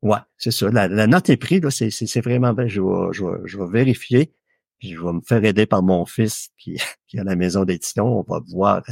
ouais, 0.02 0.18
c'est 0.38 0.52
ça. 0.52 0.70
La, 0.70 1.08
note 1.08 1.30
est 1.30 1.38
prise, 1.38 1.62
là, 1.62 1.72
c'est, 1.72 1.90
c'est, 1.92 2.22
vraiment 2.22 2.54
bien. 2.54 2.68
Je 2.68 2.82
vais, 2.82 3.14
je 3.14 3.24
vais, 3.24 3.38
je 3.46 3.58
vais 3.58 3.68
vérifier 3.70 4.34
je 4.80 5.02
vais 5.02 5.14
me 5.14 5.22
faire 5.22 5.44
aider 5.44 5.66
par 5.66 5.84
mon 5.84 6.06
fils 6.06 6.50
qui, 6.58 6.78
qui 7.08 7.18
est 7.18 7.22
à 7.22 7.24
la 7.24 7.36
maison 7.36 7.66
d'édition. 7.66 8.20
On 8.20 8.24
va 8.24 8.42
voir. 8.48 8.84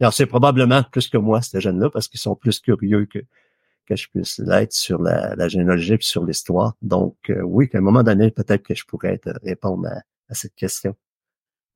Alors, 0.00 0.12
c'est 0.12 0.26
probablement 0.26 0.82
plus 0.84 1.08
que 1.08 1.18
moi, 1.18 1.42
ces 1.42 1.60
jeunes-là, 1.60 1.90
parce 1.90 2.08
qu'ils 2.08 2.20
sont 2.20 2.36
plus 2.36 2.60
curieux 2.60 3.06
que, 3.06 3.20
que 3.86 3.96
je 3.96 4.08
puisse 4.08 4.38
l'être 4.38 4.72
sur 4.72 5.00
la, 5.00 5.34
la 5.36 5.48
généalogie 5.48 5.94
et 5.94 5.98
sur 6.00 6.24
l'histoire. 6.24 6.74
Donc, 6.82 7.16
euh, 7.30 7.42
oui, 7.42 7.68
qu'à 7.68 7.78
un 7.78 7.82
moment 7.82 8.02
donné, 8.02 8.30
peut-être 8.30 8.62
que 8.62 8.74
je 8.74 8.84
pourrais 8.84 9.18
te 9.18 9.30
répondre 9.42 9.88
à 9.88 10.02
cette 10.32 10.54
question. 10.54 10.96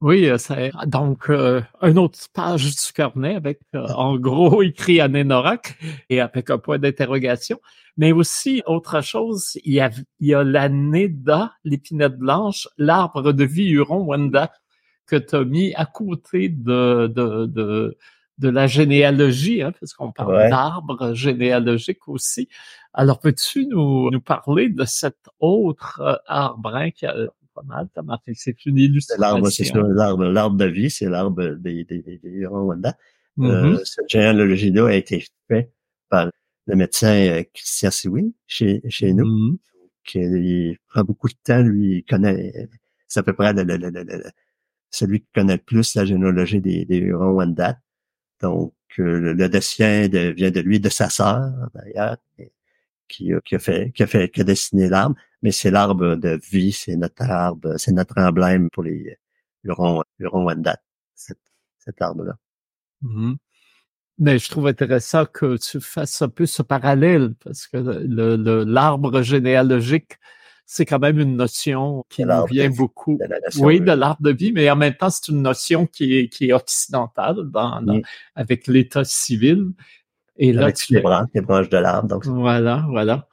Oui, 0.00 0.28
euh, 0.28 0.38
c'est 0.38 0.70
donc 0.86 1.28
euh, 1.28 1.60
une 1.82 1.98
autre 1.98 2.20
page 2.32 2.64
du 2.64 2.92
carnet 2.94 3.34
avec 3.34 3.58
euh, 3.74 3.84
en 3.88 4.16
gros 4.16 4.62
écrit 4.62 5.00
Anénorak 5.00 5.76
et 6.08 6.20
avec 6.20 6.50
un 6.50 6.58
point 6.58 6.78
d'interrogation. 6.78 7.60
Mais 7.96 8.12
aussi, 8.12 8.62
autre 8.66 9.02
chose, 9.02 9.58
il 9.64 9.72
y 9.72 9.80
a, 9.80 9.90
il 10.20 10.28
y 10.28 10.34
a 10.34 10.44
l'épinette 11.64 12.16
blanche, 12.16 12.68
l'arbre 12.78 13.32
de 13.32 13.44
vie 13.44 13.70
Huron 13.70 14.02
Wanda 14.04 14.52
que 15.06 15.16
tu 15.16 15.34
as 15.34 15.44
mis 15.44 15.74
à 15.74 15.84
côté 15.84 16.48
de, 16.48 17.08
de, 17.08 17.46
de, 17.46 17.98
de 18.38 18.48
la 18.48 18.68
généalogie, 18.68 19.62
hein, 19.62 19.72
parce 19.80 19.94
qu'on 19.94 20.12
parle 20.12 20.48
d'arbre 20.48 21.12
généalogique 21.14 22.06
aussi. 22.06 22.48
Alors, 22.92 23.18
peux-tu 23.18 23.66
nous, 23.66 24.10
nous 24.10 24.20
parler 24.20 24.68
de 24.68 24.84
cet 24.84 25.28
autre 25.40 26.22
arbre 26.26 26.76
hein, 26.76 26.90
qui 26.92 27.04
a 27.06 27.16
pas 27.94 28.02
mal. 28.02 28.18
C'est 28.34 28.64
une 28.66 28.78
illustration. 28.78 29.20
L'arbre, 29.20 29.50
c'est 29.50 29.64
ça, 29.64 29.80
l'arbre, 29.80 30.24
l'arbre 30.24 30.56
de 30.56 30.66
vie, 30.66 30.90
c'est 30.90 31.08
l'arbre 31.08 31.54
des, 31.54 31.84
des, 31.84 32.02
des. 32.02 32.44
Euh, 32.44 32.94
mm-hmm. 33.38 33.84
cette 33.84 34.08
généalogie-là 34.08 34.88
a 34.88 34.94
été 34.94 35.24
faite 35.46 35.72
par 36.08 36.30
le 36.66 36.76
médecin 36.76 37.14
euh, 37.14 37.44
Christian 37.54 37.90
Siwi 37.90 38.34
chez, 38.46 38.82
chez 38.88 39.12
nous. 39.14 39.24
Mm-hmm. 39.24 39.58
qui 40.04 40.18
il 40.18 40.78
prend 40.88 41.04
beaucoup 41.04 41.28
de 41.28 41.36
temps, 41.44 41.62
lui, 41.62 41.98
il 41.98 42.04
connaît, 42.04 42.68
c'est 43.06 43.20
à 43.20 43.22
peu 43.22 43.32
près 43.32 43.52
le, 43.52 43.62
le, 43.62 43.76
le, 43.76 44.22
celui 44.90 45.20
qui 45.20 45.28
connaît 45.34 45.56
le 45.56 45.62
plus 45.62 45.94
la 45.94 46.04
généalogie 46.04 46.60
des, 46.60 46.84
des 46.84 47.12
Rwanda. 47.12 47.78
Donc, 48.40 48.74
euh, 48.98 49.34
le, 49.34 49.48
dossier 49.48 50.08
vient 50.08 50.50
de 50.50 50.60
lui, 50.60 50.80
de 50.80 50.88
sa 50.88 51.10
sœur, 51.10 51.50
d'ailleurs, 51.74 52.16
qui, 53.08 53.32
qui, 53.44 53.54
a 53.54 53.58
fait, 53.58 53.92
qui 53.92 54.02
a 54.02 54.06
fait, 54.06 54.28
qui 54.30 54.40
a 54.40 54.44
dessiné 54.44 54.88
l'arbre 54.88 55.16
mais 55.42 55.52
c'est 55.52 55.70
l'arbre 55.70 56.16
de 56.16 56.38
vie, 56.50 56.72
c'est 56.72 56.96
notre 56.96 57.22
arbre, 57.22 57.76
c'est 57.76 57.92
notre 57.92 58.18
emblème 58.18 58.70
pour 58.70 58.82
les 58.82 59.18
Hurons, 59.64 60.02
Hurons 60.18 60.44
Wendat, 60.44 60.78
cet, 61.14 61.38
cet 61.78 62.00
arbre-là. 62.02 62.36
Mm-hmm. 63.02 63.36
Mais 64.18 64.38
je 64.38 64.50
trouve 64.50 64.66
intéressant 64.66 65.26
que 65.26 65.56
tu 65.58 65.80
fasses 65.80 66.22
un 66.22 66.28
peu 66.28 66.44
ce 66.44 66.62
parallèle, 66.62 67.34
parce 67.44 67.68
que 67.68 67.76
le, 67.76 68.64
l'arbre 68.64 69.22
généalogique, 69.22 70.18
c'est 70.66 70.84
quand 70.84 70.98
même 70.98 71.20
une 71.20 71.36
notion 71.36 72.04
qui 72.10 72.24
nous 72.24 72.44
vient 72.46 72.68
beaucoup. 72.68 73.18
oui, 73.60 73.80
de 73.80 73.92
l'arbre 73.92 74.22
de 74.22 74.32
vie, 74.32 74.52
mais 74.52 74.68
en 74.70 74.76
même 74.76 74.94
temps, 74.94 75.08
c'est 75.08 75.28
une 75.28 75.40
notion 75.40 75.86
qui 75.86 76.18
est, 76.18 76.28
qui 76.28 76.48
est 76.48 76.52
occidentale 76.52 77.36
dans, 77.44 77.80
avec 78.34 78.66
l'état 78.66 79.04
civil. 79.04 79.68
Et 80.36 80.52
là, 80.52 80.64
avec 80.64 80.88
les 80.88 81.00
branches, 81.00 81.28
les 81.32 81.40
branches 81.40 81.68
de 81.68 81.78
l'arbre. 81.78 82.08
Donc 82.08 82.26
voilà, 82.26 82.84
voilà. 82.90 83.28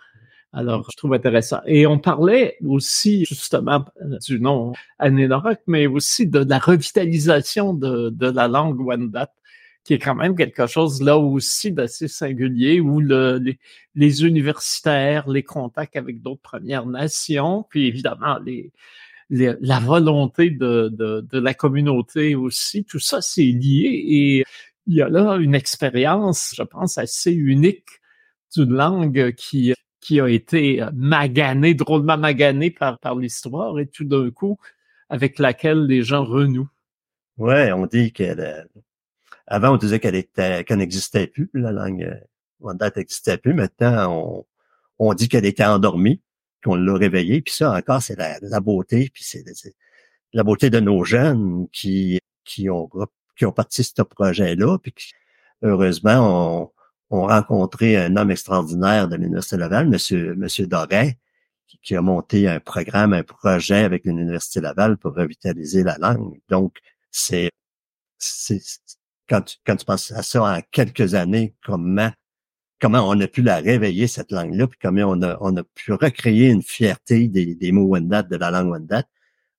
Alors, 0.57 0.87
je 0.89 0.95
trouve 0.95 1.13
intéressant. 1.13 1.59
Et 1.65 1.85
on 1.85 1.99
parlait 1.99 2.55
aussi, 2.65 3.25
justement, 3.25 3.83
du 4.25 4.39
nom 4.39 4.71
Anénorak, 4.99 5.59
mais 5.67 5.85
aussi 5.85 6.27
de 6.27 6.39
la 6.39 6.59
revitalisation 6.59 7.73
de, 7.73 8.09
de 8.09 8.27
la 8.27 8.47
langue 8.47 8.79
Wendat, 8.79 9.33
qui 9.83 9.95
est 9.95 9.99
quand 9.99 10.15
même 10.15 10.33
quelque 10.33 10.65
chose 10.65 11.01
là 11.01 11.17
aussi 11.17 11.73
d'assez 11.73 12.07
singulier, 12.07 12.79
où 12.79 13.01
le, 13.01 13.43
les, 13.95 14.23
universitaires, 14.23 15.27
les 15.29 15.43
contacts 15.43 15.97
avec 15.97 16.21
d'autres 16.21 16.41
Premières 16.41 16.85
Nations, 16.85 17.65
puis 17.69 17.87
évidemment 17.87 18.39
les, 18.39 18.71
la 19.29 19.79
volonté 19.81 20.51
de, 20.51 20.87
de, 20.87 21.27
de 21.29 21.39
la 21.39 21.53
communauté 21.53 22.33
aussi, 22.33 22.85
tout 22.85 22.99
ça 22.99 23.21
c'est 23.21 23.43
lié 23.43 24.05
et 24.07 24.43
il 24.87 24.95
y 24.95 25.01
a 25.01 25.09
là 25.09 25.35
une 25.35 25.55
expérience, 25.55 26.53
je 26.55 26.63
pense, 26.63 26.97
assez 26.97 27.31
unique 27.33 27.89
d'une 28.55 28.73
langue 28.73 29.33
qui 29.33 29.73
qui 30.05 30.19
a 30.19 30.27
été 30.27 30.83
euh, 30.83 30.91
magané, 30.93 31.73
drôlement 31.73 32.15
magané 32.15 32.69
par, 32.69 32.99
par 32.99 33.15
l'histoire 33.15 33.79
et 33.79 33.87
tout 33.87 34.03
d'un 34.03 34.29
coup 34.29 34.59
avec 35.09 35.39
laquelle 35.39 35.87
les 35.87 36.03
gens 36.03 36.23
renouent. 36.23 36.69
Ouais, 37.37 37.71
on 37.71 37.87
dit 37.87 38.13
qu'elle 38.13 38.39
euh, 38.39 38.63
avant 39.47 39.73
on 39.73 39.77
disait 39.77 39.99
qu'elle 39.99 40.13
était 40.13 40.63
qu'elle 40.63 40.77
n'existait 40.77 41.25
plus, 41.25 41.49
la 41.55 41.71
langue 41.71 42.21
Wanda 42.59 42.91
n'existait 42.95 43.39
plus. 43.39 43.55
Maintenant, 43.55 44.45
on, 44.99 45.07
on 45.09 45.13
dit 45.15 45.27
qu'elle 45.27 45.45
était 45.45 45.65
endormie, 45.65 46.21
qu'on 46.63 46.75
l'a 46.75 46.93
réveillée. 46.93 47.41
Puis 47.41 47.55
ça 47.55 47.73
encore, 47.73 48.03
c'est 48.03 48.15
la, 48.15 48.59
beauté, 48.59 49.09
puis 49.11 49.23
c'est 49.23 49.43
la 50.33 50.43
beauté 50.43 50.69
de 50.69 50.79
nos 50.79 51.03
jeunes 51.03 51.67
qui 51.71 52.19
qui 52.43 52.69
ont 52.69 52.87
qui 53.35 53.45
ont 53.47 53.51
parti 53.51 53.83
ce 53.83 54.03
projet-là. 54.03 54.77
Puis 54.77 55.13
heureusement, 55.63 56.19
on, 56.61 56.71
ont 57.09 57.27
rencontré 57.27 57.97
un 57.97 58.15
homme 58.17 58.31
extraordinaire 58.31 59.07
de 59.07 59.15
l'Université 59.15 59.57
Laval, 59.57 59.89
Monsieur, 59.89 60.35
Monsieur 60.35 60.67
Doré, 60.67 61.17
qui, 61.83 61.95
a 61.95 62.01
monté 62.01 62.47
un 62.47 62.59
programme, 62.59 63.13
un 63.13 63.23
projet 63.23 63.83
avec 63.83 64.05
l'Université 64.05 64.61
Laval 64.61 64.97
pour 64.97 65.13
revitaliser 65.15 65.83
la 65.83 65.97
langue. 65.97 66.39
Donc, 66.49 66.77
c'est, 67.11 67.49
quand 69.29 69.41
tu, 69.41 69.57
quand 69.65 69.75
tu 69.75 69.85
penses 69.85 70.11
à 70.11 70.23
ça 70.23 70.43
en 70.43 70.61
quelques 70.71 71.13
années, 71.15 71.55
comment 71.61 72.11
on 73.09 73.19
a 73.19 73.27
pu 73.27 73.41
la 73.41 73.57
réveiller, 73.57 74.07
cette 74.07 74.31
langue-là, 74.31 74.67
puis 74.67 74.79
comment 74.81 75.03
on 75.03 75.21
a, 75.21 75.37
on 75.41 75.55
a 75.57 75.63
pu 75.63 75.93
recréer 75.93 76.49
une 76.49 76.63
fierté 76.63 77.27
des, 77.27 77.55
des 77.55 77.71
mots 77.71 77.87
Wendat, 77.87 78.23
de 78.23 78.35
la 78.35 78.51
langue 78.51 78.71
Wendat. 78.71 79.03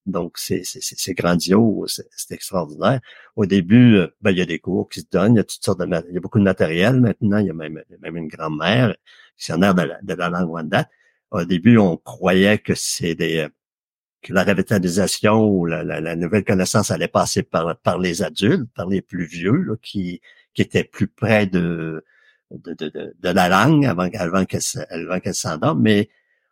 Donc, 0.07 0.39
c'est, 0.39 0.63
c'est, 0.65 1.15
grandiose, 1.15 2.03
c'est, 2.15 2.35
extraordinaire. 2.35 3.01
Au 3.35 3.45
début, 3.45 3.97
euh, 3.97 4.09
ben, 4.21 4.31
il 4.31 4.39
y 4.39 4.41
a 4.41 4.47
des 4.47 4.61
cours 4.61 4.89
qui 4.89 5.01
se 5.01 5.07
donnent, 5.11 5.35
il 5.35 5.39
y 5.39 5.41
a 5.41 5.45
toutes 5.45 5.65
sortes 5.65 5.81
de 5.81 5.87
il 6.09 6.15
y 6.15 6.17
a 6.17 6.21
beaucoup 6.21 6.39
de 6.39 6.45
matériel 6.45 7.01
maintenant, 7.01 7.39
il 7.39 7.47
y 7.47 7.51
a 7.51 7.55
même, 7.55 7.83
même 8.01 8.17
une 8.17 8.29
grand-mère, 8.29 8.95
dictionnaire 9.37 9.75
de 9.75 9.83
la, 9.83 9.99
de 10.03 10.15
la 10.15 10.29
langue 10.31 10.51
Wendat. 10.51 10.89
Au 11.33 11.45
début, 11.45 11.79
on 11.79 11.97
croyait 11.97 12.59
que 12.59 12.75
c'est 12.77 13.17
des 13.17 13.39
euh, 13.39 13.49
que 14.23 14.33
la 14.33 14.45
revitalisation 14.45 15.45
ou 15.45 15.67
la, 15.67 15.85
la, 15.85 16.17
nouvelle 16.17 16.45
connaissance 16.45 16.91
allait 16.91 17.09
passer 17.09 17.43
par, 17.43 17.77
par 17.79 17.99
les 17.99 18.23
adultes, 18.23 18.69
par 18.75 18.89
les 18.89 19.01
plus 19.03 19.25
vieux, 19.25 19.53
là, 19.53 19.75
qui, 19.81 20.21
qui 20.55 20.63
étaient 20.63 20.85
plus 20.85 21.07
près 21.07 21.47
de, 21.47 22.05
de, 22.51 22.75
de, 22.75 22.89
de, 22.91 23.29
la 23.29 23.49
langue 23.49 23.87
avant, 23.87 24.09
avant 24.15 24.45
qu'elle 24.45 24.63
avant 24.91 25.21
qu'elle 25.21 25.35
s'endorme. 25.35 25.83
Mais 25.83 26.09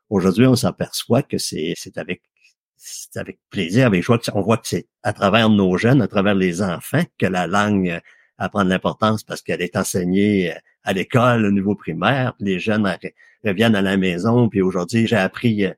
aujourd'hui, 0.09 0.47
on 0.47 0.57
s'aperçoit 0.57 1.23
que 1.23 1.39
c'est 1.39 1.75
avec 1.97 2.23
c'est 2.77 3.17
avec 3.19 3.39
plaisir, 3.51 3.87
avec 3.87 4.03
joie 4.03 4.21
on 4.35 4.43
voit 4.43 4.59
que 4.59 4.69
c'est 4.69 4.87
à 5.03 5.13
travers 5.13 5.49
nos 5.49 5.77
jeunes, 5.77 6.03
à 6.03 6.09
travers 6.09 6.35
les 6.35 6.63
enfants, 6.63 7.03
que 7.19 7.27
la 7.27 7.47
langue 7.47 7.89
euh, 7.89 8.01
apprend 8.39 8.65
de 8.65 8.71
l'importance 8.71 9.23
parce 9.23 9.43
qu'elle 9.43 9.63
est 9.63 9.77
enseignée 9.77 10.53
euh, 10.53 10.59
à 10.83 10.93
l'école 10.93 11.47
au 11.47 11.51
niveau 11.51 11.75
primaire. 11.75 12.35
les 12.41 12.59
jeunes 12.59 12.87
reviennent 13.45 13.77
à 13.77 13.83
la 13.83 13.97
maison, 13.97 14.49
puis 14.49 14.61
aujourd'hui, 14.63 15.07
j'ai 15.07 15.17
appris 15.17 15.67
euh, 15.67 15.73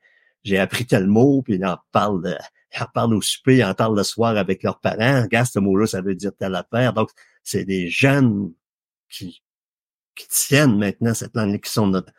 j'ai 0.44 0.58
appris 0.58 0.86
tel 0.86 1.08
mot, 1.08 1.42
puis 1.42 1.54
ils 1.56 1.64
en 1.64 1.76
parlent, 1.90 2.38
ils 2.72 2.82
en 2.82 2.86
parlent 2.86 3.14
au 3.14 3.20
souper, 3.20 3.56
ils 3.58 3.64
en 3.64 3.74
parlent 3.74 3.96
le 3.96 4.04
soir 4.04 4.36
avec 4.36 4.62
leurs 4.62 4.78
parents. 4.78 5.22
Regarde, 5.22 5.48
ce 5.48 5.58
mot-là, 5.58 5.88
ça 5.88 6.00
veut 6.02 6.14
dire 6.14 6.30
telle 6.38 6.54
affaire. 6.54 6.92
Donc, 6.92 7.10
c'est 7.42 7.64
des 7.64 7.88
jeunes 7.88 8.52
qui, 9.08 9.42
qui 10.14 10.28
tiennent 10.28 10.78
maintenant 10.78 11.14
cette 11.14 11.34
langue 11.34 11.60
qui 11.60 11.70
sont 11.70 11.88
notre, 11.88 12.12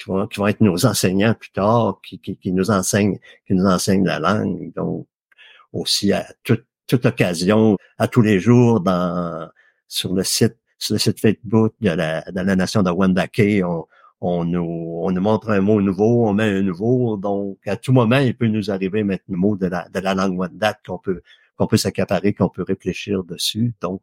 qui 0.00 0.08
vont, 0.08 0.26
qui 0.26 0.38
vont 0.40 0.46
être 0.46 0.60
nos 0.60 0.86
enseignants 0.86 1.34
plus 1.34 1.50
tard, 1.50 2.00
qui, 2.02 2.18
qui, 2.18 2.52
nous 2.52 2.70
enseignent, 2.70 3.18
qui 3.46 3.54
nous 3.54 3.66
enseignent 3.66 4.06
la 4.06 4.18
langue. 4.18 4.72
Donc, 4.74 5.06
aussi 5.72 6.12
à 6.12 6.26
toute, 6.42 6.64
toute 6.86 7.06
occasion, 7.06 7.76
à 7.98 8.08
tous 8.08 8.22
les 8.22 8.40
jours, 8.40 8.80
dans, 8.80 9.48
sur 9.86 10.14
le 10.14 10.24
site, 10.24 10.56
sur 10.78 10.94
le 10.94 10.98
site 10.98 11.20
Facebook 11.20 11.74
de 11.80 11.90
la, 11.90 12.22
de 12.22 12.40
la 12.40 12.56
nation 12.56 12.82
de 12.82 12.90
Wendake, 12.90 13.62
on, 13.64 13.86
on 14.20 14.44
nous, 14.44 15.00
on 15.02 15.10
nous 15.10 15.20
montre 15.20 15.50
un 15.50 15.60
mot 15.60 15.80
nouveau, 15.80 16.26
on 16.26 16.32
met 16.32 16.44
un 16.44 16.62
nouveau. 16.62 17.16
Donc, 17.16 17.58
à 17.66 17.76
tout 17.76 17.92
moment, 17.92 18.18
il 18.18 18.36
peut 18.36 18.46
nous 18.46 18.70
arriver 18.70 19.04
mettre 19.04 19.24
le 19.28 19.36
mot 19.36 19.56
de 19.56 19.66
la, 19.66 19.88
de 19.88 20.00
la 20.00 20.14
langue 20.14 20.38
Wendat 20.38 20.78
qu'on 20.86 20.98
peut, 20.98 21.22
qu'on 21.56 21.66
peut 21.66 21.76
s'accaparer, 21.76 22.32
qu'on 22.32 22.48
peut 22.48 22.62
réfléchir 22.62 23.24
dessus. 23.24 23.74
Donc, 23.80 24.02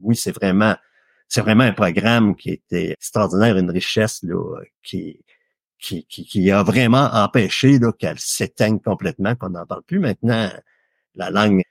oui, 0.00 0.16
c'est 0.16 0.32
vraiment, 0.32 0.76
c'est 1.28 1.40
vraiment 1.40 1.64
un 1.64 1.72
programme 1.72 2.36
qui 2.36 2.50
était 2.50 2.92
extraordinaire, 2.92 3.56
une 3.56 3.70
richesse 3.70 4.22
là, 4.22 4.60
qui, 4.82 5.20
qui, 5.84 6.04
qui, 6.06 6.50
a 6.50 6.62
vraiment 6.62 7.08
empêché 7.12 7.78
qu'elle 7.98 8.18
s'éteigne 8.18 8.80
complètement, 8.80 9.34
qu'on 9.34 9.50
n'en 9.50 9.66
parle 9.66 9.82
plus. 9.82 9.98
Maintenant, 9.98 10.50
la 11.14 11.30
langue, 11.30 11.62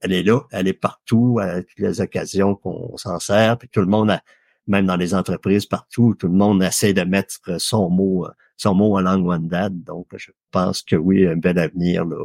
elle 0.00 0.12
est 0.12 0.22
là, 0.22 0.40
elle 0.52 0.68
est 0.68 0.72
partout, 0.72 1.38
à 1.40 1.62
toutes 1.62 1.78
les 1.78 2.00
occasions 2.00 2.54
qu'on 2.54 2.96
s'en 2.96 3.18
sert, 3.18 3.58
puis 3.58 3.68
tout 3.68 3.80
le 3.80 3.86
monde, 3.86 4.10
a, 4.10 4.22
même 4.66 4.86
dans 4.86 4.96
les 4.96 5.14
entreprises, 5.14 5.66
partout, 5.66 6.14
tout 6.18 6.28
le 6.28 6.34
monde 6.34 6.62
essaie 6.62 6.92
de 6.92 7.02
mettre 7.02 7.36
son 7.58 7.90
mot, 7.90 8.26
son 8.56 8.74
mot 8.74 8.96
en 8.96 9.00
langue 9.00 9.26
Wendat. 9.26 9.70
Donc, 9.70 10.08
je 10.16 10.30
pense 10.50 10.82
que 10.82 10.96
oui, 10.96 11.26
un 11.26 11.36
bel 11.36 11.58
avenir. 11.58 12.04
Là. 12.04 12.24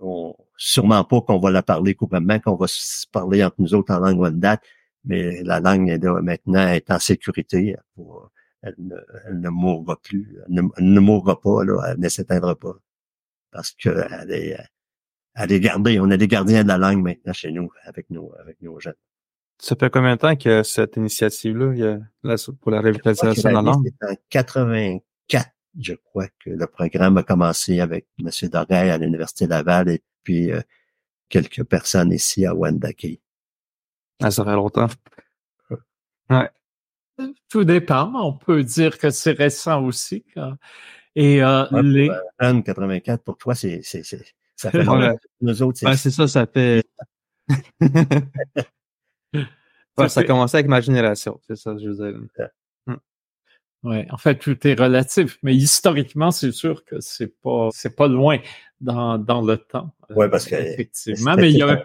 On, 0.00 0.34
sûrement 0.56 1.04
pas 1.04 1.20
qu'on 1.20 1.38
va 1.38 1.50
la 1.50 1.62
parler 1.62 1.94
couramment, 1.94 2.38
qu'on 2.40 2.56
va 2.56 2.66
se 2.68 3.06
parler 3.10 3.44
entre 3.44 3.56
nous 3.58 3.74
autres 3.74 3.92
en 3.92 3.98
langue 3.98 4.20
Wendat, 4.20 4.58
mais 5.04 5.42
la 5.42 5.60
langue 5.60 5.88
est 5.88 6.02
là, 6.02 6.20
maintenant 6.22 6.68
est 6.68 6.90
en 6.90 6.98
sécurité. 6.98 7.76
Elle, 8.66 9.38
ne, 9.40 9.48
mourra 9.48 9.96
plus. 10.02 10.36
Elle 10.48 10.54
ne, 10.78 11.00
mourra 11.00 11.40
pas, 11.40 11.64
là, 11.64 11.80
elle 11.88 12.00
ne 12.00 12.08
s'éteindra 12.08 12.56
pas. 12.56 12.74
Parce 13.52 13.72
qu'elle 13.72 14.30
est, 14.30 14.58
elle 15.34 15.52
est 15.52 15.60
gardée. 15.60 16.00
On 16.00 16.10
a 16.10 16.16
des 16.16 16.28
gardiens 16.28 16.62
de 16.62 16.68
la 16.68 16.78
langue 16.78 17.02
maintenant 17.02 17.32
chez 17.32 17.52
nous, 17.52 17.70
avec 17.84 18.10
nos, 18.10 18.32
avec 18.38 18.60
nos 18.62 18.80
jeunes. 18.80 18.94
Ça 19.58 19.76
fait 19.78 19.90
combien 19.90 20.16
de 20.16 20.20
temps 20.20 20.36
que 20.36 20.62
cette 20.62 20.96
initiative-là, 20.96 21.98
pour 22.60 22.70
la 22.70 22.80
revitalisation 22.80 23.50
de 23.50 23.54
la 23.54 23.62
langue? 23.62 23.88
C'est 24.00 24.10
en 24.10 24.14
84, 24.28 25.50
je 25.78 25.94
crois, 25.94 26.28
que 26.40 26.50
le 26.50 26.66
programme 26.66 27.16
a 27.18 27.22
commencé 27.22 27.80
avec 27.80 28.06
M. 28.18 28.30
Doré 28.50 28.90
à 28.90 28.98
l'Université 28.98 29.46
Laval 29.46 29.88
et 29.88 30.02
puis 30.22 30.52
euh, 30.52 30.60
quelques 31.28 31.64
personnes 31.64 32.12
ici 32.12 32.44
à 32.44 32.54
Wendake. 32.54 33.20
Ah, 34.22 34.30
ça 34.30 34.44
fait 34.44 34.52
longtemps. 34.52 34.88
Ouais. 36.28 36.50
Tout 37.48 37.64
dépend. 37.64 38.12
On 38.14 38.32
peut 38.32 38.62
dire 38.62 38.98
que 38.98 39.10
c'est 39.10 39.32
récent 39.32 39.82
aussi. 39.82 40.24
Et 41.14 41.42
euh, 41.42 41.64
les... 41.82 42.10
84, 42.38 43.22
pour 43.22 43.38
toi, 43.38 43.54
c'est, 43.54 43.80
c'est, 43.82 44.02
ça 44.54 44.70
fait 44.70 44.82
longtemps. 44.84 45.16
Nous 45.40 45.62
autres, 45.62 45.78
c'est... 45.78 45.96
c'est 45.96 46.10
ça, 46.10 46.28
ça 46.28 46.46
fait... 46.46 46.84
ça 50.08 50.20
a 50.20 50.24
commencé 50.24 50.58
avec 50.58 50.68
ma 50.68 50.80
génération, 50.80 51.40
c'est 51.46 51.56
ça, 51.56 51.76
je 51.78 51.88
veux 51.88 51.94
dire. 51.94 52.20
Hmm. 52.86 52.96
Ouais, 53.82 54.06
en 54.10 54.18
fait, 54.18 54.36
tout 54.36 54.66
est 54.66 54.74
relatif, 54.74 55.38
mais 55.42 55.54
historiquement, 55.54 56.30
c'est 56.30 56.52
sûr 56.52 56.84
que 56.84 57.00
c'est 57.00 57.40
pas, 57.40 57.70
c'est 57.72 57.96
pas 57.96 58.08
loin 58.08 58.38
dans, 58.80 59.16
dans 59.16 59.40
le 59.40 59.56
temps. 59.56 59.94
Oui, 60.10 60.26
parce 60.30 60.46
que 60.46 60.56
effectivement, 60.56 61.34
mais 61.36 61.50
il 61.50 61.58
y 61.58 61.62
a 61.62 61.82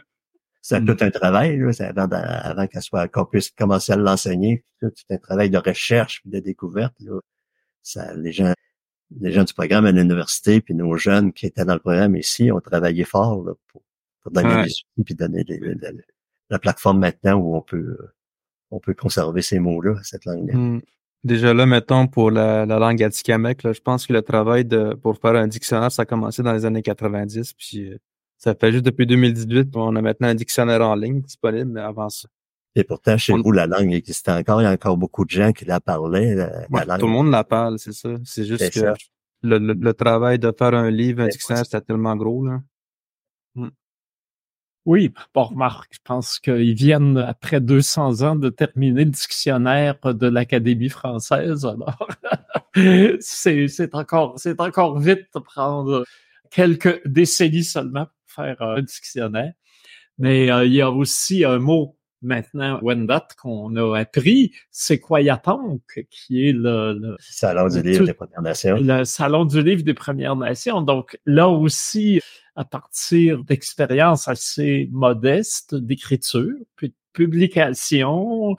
c'est 0.61 0.79
hmm. 0.79 0.85
tout 0.85 0.97
un 1.03 1.11
travail 1.11 1.57
là, 1.57 1.71
avant, 1.79 2.07
avant 2.11 2.67
qu'elle 2.67 2.81
soit 2.81 3.07
qu'on 3.07 3.25
puisse 3.25 3.49
commencer 3.49 3.93
à 3.93 3.95
l'enseigner. 3.95 4.63
Tout 4.79 4.91
un 5.09 5.17
travail 5.17 5.49
de 5.49 5.57
recherche, 5.57 6.21
de 6.25 6.39
découverte. 6.39 6.93
Là. 6.99 7.19
Ça, 7.81 8.13
les 8.15 8.31
gens, 8.31 8.53
les 9.19 9.31
gens 9.31 9.43
du 9.43 9.53
programme 9.53 9.85
à 9.85 9.91
l'université, 9.91 10.61
puis 10.61 10.75
nos 10.75 10.95
jeunes 10.97 11.33
qui 11.33 11.47
étaient 11.47 11.65
dans 11.65 11.73
le 11.73 11.79
programme 11.79 12.15
ici, 12.15 12.51
ont 12.51 12.61
travaillé 12.61 13.03
fort 13.03 13.43
là, 13.43 13.53
pour, 13.67 13.81
pour 14.21 14.31
donner 14.31 14.63
des 14.63 14.69
outils, 14.69 15.03
puis 15.03 15.15
donner 15.15 15.43
la 16.49 16.59
plateforme 16.59 16.99
maintenant 16.99 17.35
où 17.35 17.55
on 17.55 17.61
peut 17.61 17.97
on 18.71 18.79
peut 18.79 18.93
conserver 18.93 19.41
ces 19.41 19.59
mots-là, 19.59 19.95
cette 20.03 20.25
langue-là. 20.25 20.55
Hmm. 20.55 20.81
Déjà 21.23 21.53
là, 21.53 21.65
mettons, 21.65 22.07
pour 22.07 22.31
la, 22.31 22.65
langue 22.65 23.03
atikamekw, 23.03 23.67
là, 23.67 23.73
je 23.73 23.81
pense 23.81 24.07
que 24.07 24.13
le 24.13 24.23
travail 24.23 24.65
de 24.65 24.95
pour 24.95 25.17
faire 25.17 25.35
un 25.35 25.47
dictionnaire, 25.47 25.91
ça 25.91 26.01
a 26.01 26.05
commencé 26.05 26.41
dans 26.41 26.53
les 26.53 26.65
années 26.65 26.81
90, 26.81 27.53
puis 27.53 27.89
euh, 27.89 27.97
ça 28.41 28.55
fait 28.55 28.71
juste 28.71 28.85
depuis 28.85 29.05
2018, 29.05 29.69
on 29.75 29.95
a 29.95 30.01
maintenant 30.01 30.29
un 30.29 30.33
dictionnaire 30.33 30.81
en 30.81 30.95
ligne 30.95 31.21
disponible, 31.21 31.69
mais 31.69 31.81
avant 31.81 32.09
ça. 32.09 32.27
Et 32.73 32.83
pourtant, 32.83 33.15
chez 33.15 33.33
vous, 33.33 33.51
la 33.51 33.67
langue 33.67 33.93
existait 33.93 34.31
encore. 34.31 34.61
Il 34.61 34.63
y 34.63 34.67
a 34.67 34.71
encore 34.71 34.97
beaucoup 34.97 35.25
de 35.25 35.29
gens 35.29 35.51
qui 35.51 35.63
la 35.65 35.79
parlaient. 35.79 36.33
La, 36.33 36.97
Tout 36.97 37.05
le 37.05 37.11
monde 37.11 37.29
la 37.29 37.43
parle, 37.43 37.77
c'est 37.77 37.91
ça. 37.91 38.09
C'est 38.23 38.45
juste 38.45 38.71
que 38.71 38.93
le, 39.43 39.91
travail 39.91 40.39
de 40.39 40.51
faire 40.57 40.73
un 40.73 40.89
livre, 40.89 41.21
un 41.21 41.27
dictionnaire, 41.27 41.65
c'était 41.65 41.81
tellement 41.81 42.15
gros. 42.15 42.43
Là. 42.43 42.61
Hmm. 43.53 43.69
Oui, 44.85 45.13
bon, 45.35 45.43
remarque, 45.43 45.93
je 45.93 45.99
pense 46.03 46.39
qu'ils 46.39 46.73
viennent 46.73 47.19
après 47.19 47.61
200 47.61 48.23
ans 48.23 48.35
de 48.35 48.49
terminer 48.49 49.05
le 49.05 49.11
dictionnaire 49.11 49.99
de 50.03 50.27
l'Académie 50.27 50.89
française. 50.89 51.63
Alors, 51.63 52.07
c'est 53.19 53.93
encore, 53.93 54.33
c'est 54.39 54.59
encore 54.59 54.97
vite 54.97 55.27
de 55.35 55.39
prendre 55.39 56.05
quelques 56.49 57.07
décennies 57.07 57.63
seulement 57.63 58.07
faire 58.33 58.61
un 58.61 58.81
dictionnaire. 58.81 59.53
Mais 60.17 60.51
euh, 60.51 60.65
il 60.65 60.73
y 60.73 60.81
a 60.81 60.91
aussi 60.91 61.43
un 61.45 61.59
mot 61.59 61.97
maintenant, 62.21 62.79
Wendat, 62.81 63.27
qu'on 63.41 63.75
a 63.75 63.97
appris, 63.97 64.53
c'est 64.69 64.99
Kwayatonk, 64.99 66.05
qui 66.09 66.47
est 66.47 66.53
le, 66.53 67.15
Salon 67.19 67.67
du 67.67 67.81
Livre 67.81 68.05
des 68.05 68.13
Premières 68.13 68.41
Nations. 68.41 68.77
Le 68.79 69.03
Salon 69.03 69.45
du 69.45 69.63
Livre 69.63 69.83
des 69.83 69.93
Premières 69.93 70.35
Nations. 70.35 70.81
Donc, 70.81 71.19
là 71.25 71.49
aussi, 71.49 72.21
à 72.55 72.65
partir 72.65 73.43
d'expériences 73.43 74.27
assez 74.27 74.89
modestes 74.91 75.75
d'écriture, 75.75 76.53
puis 76.75 76.89
de 76.89 76.95
publication, 77.13 78.55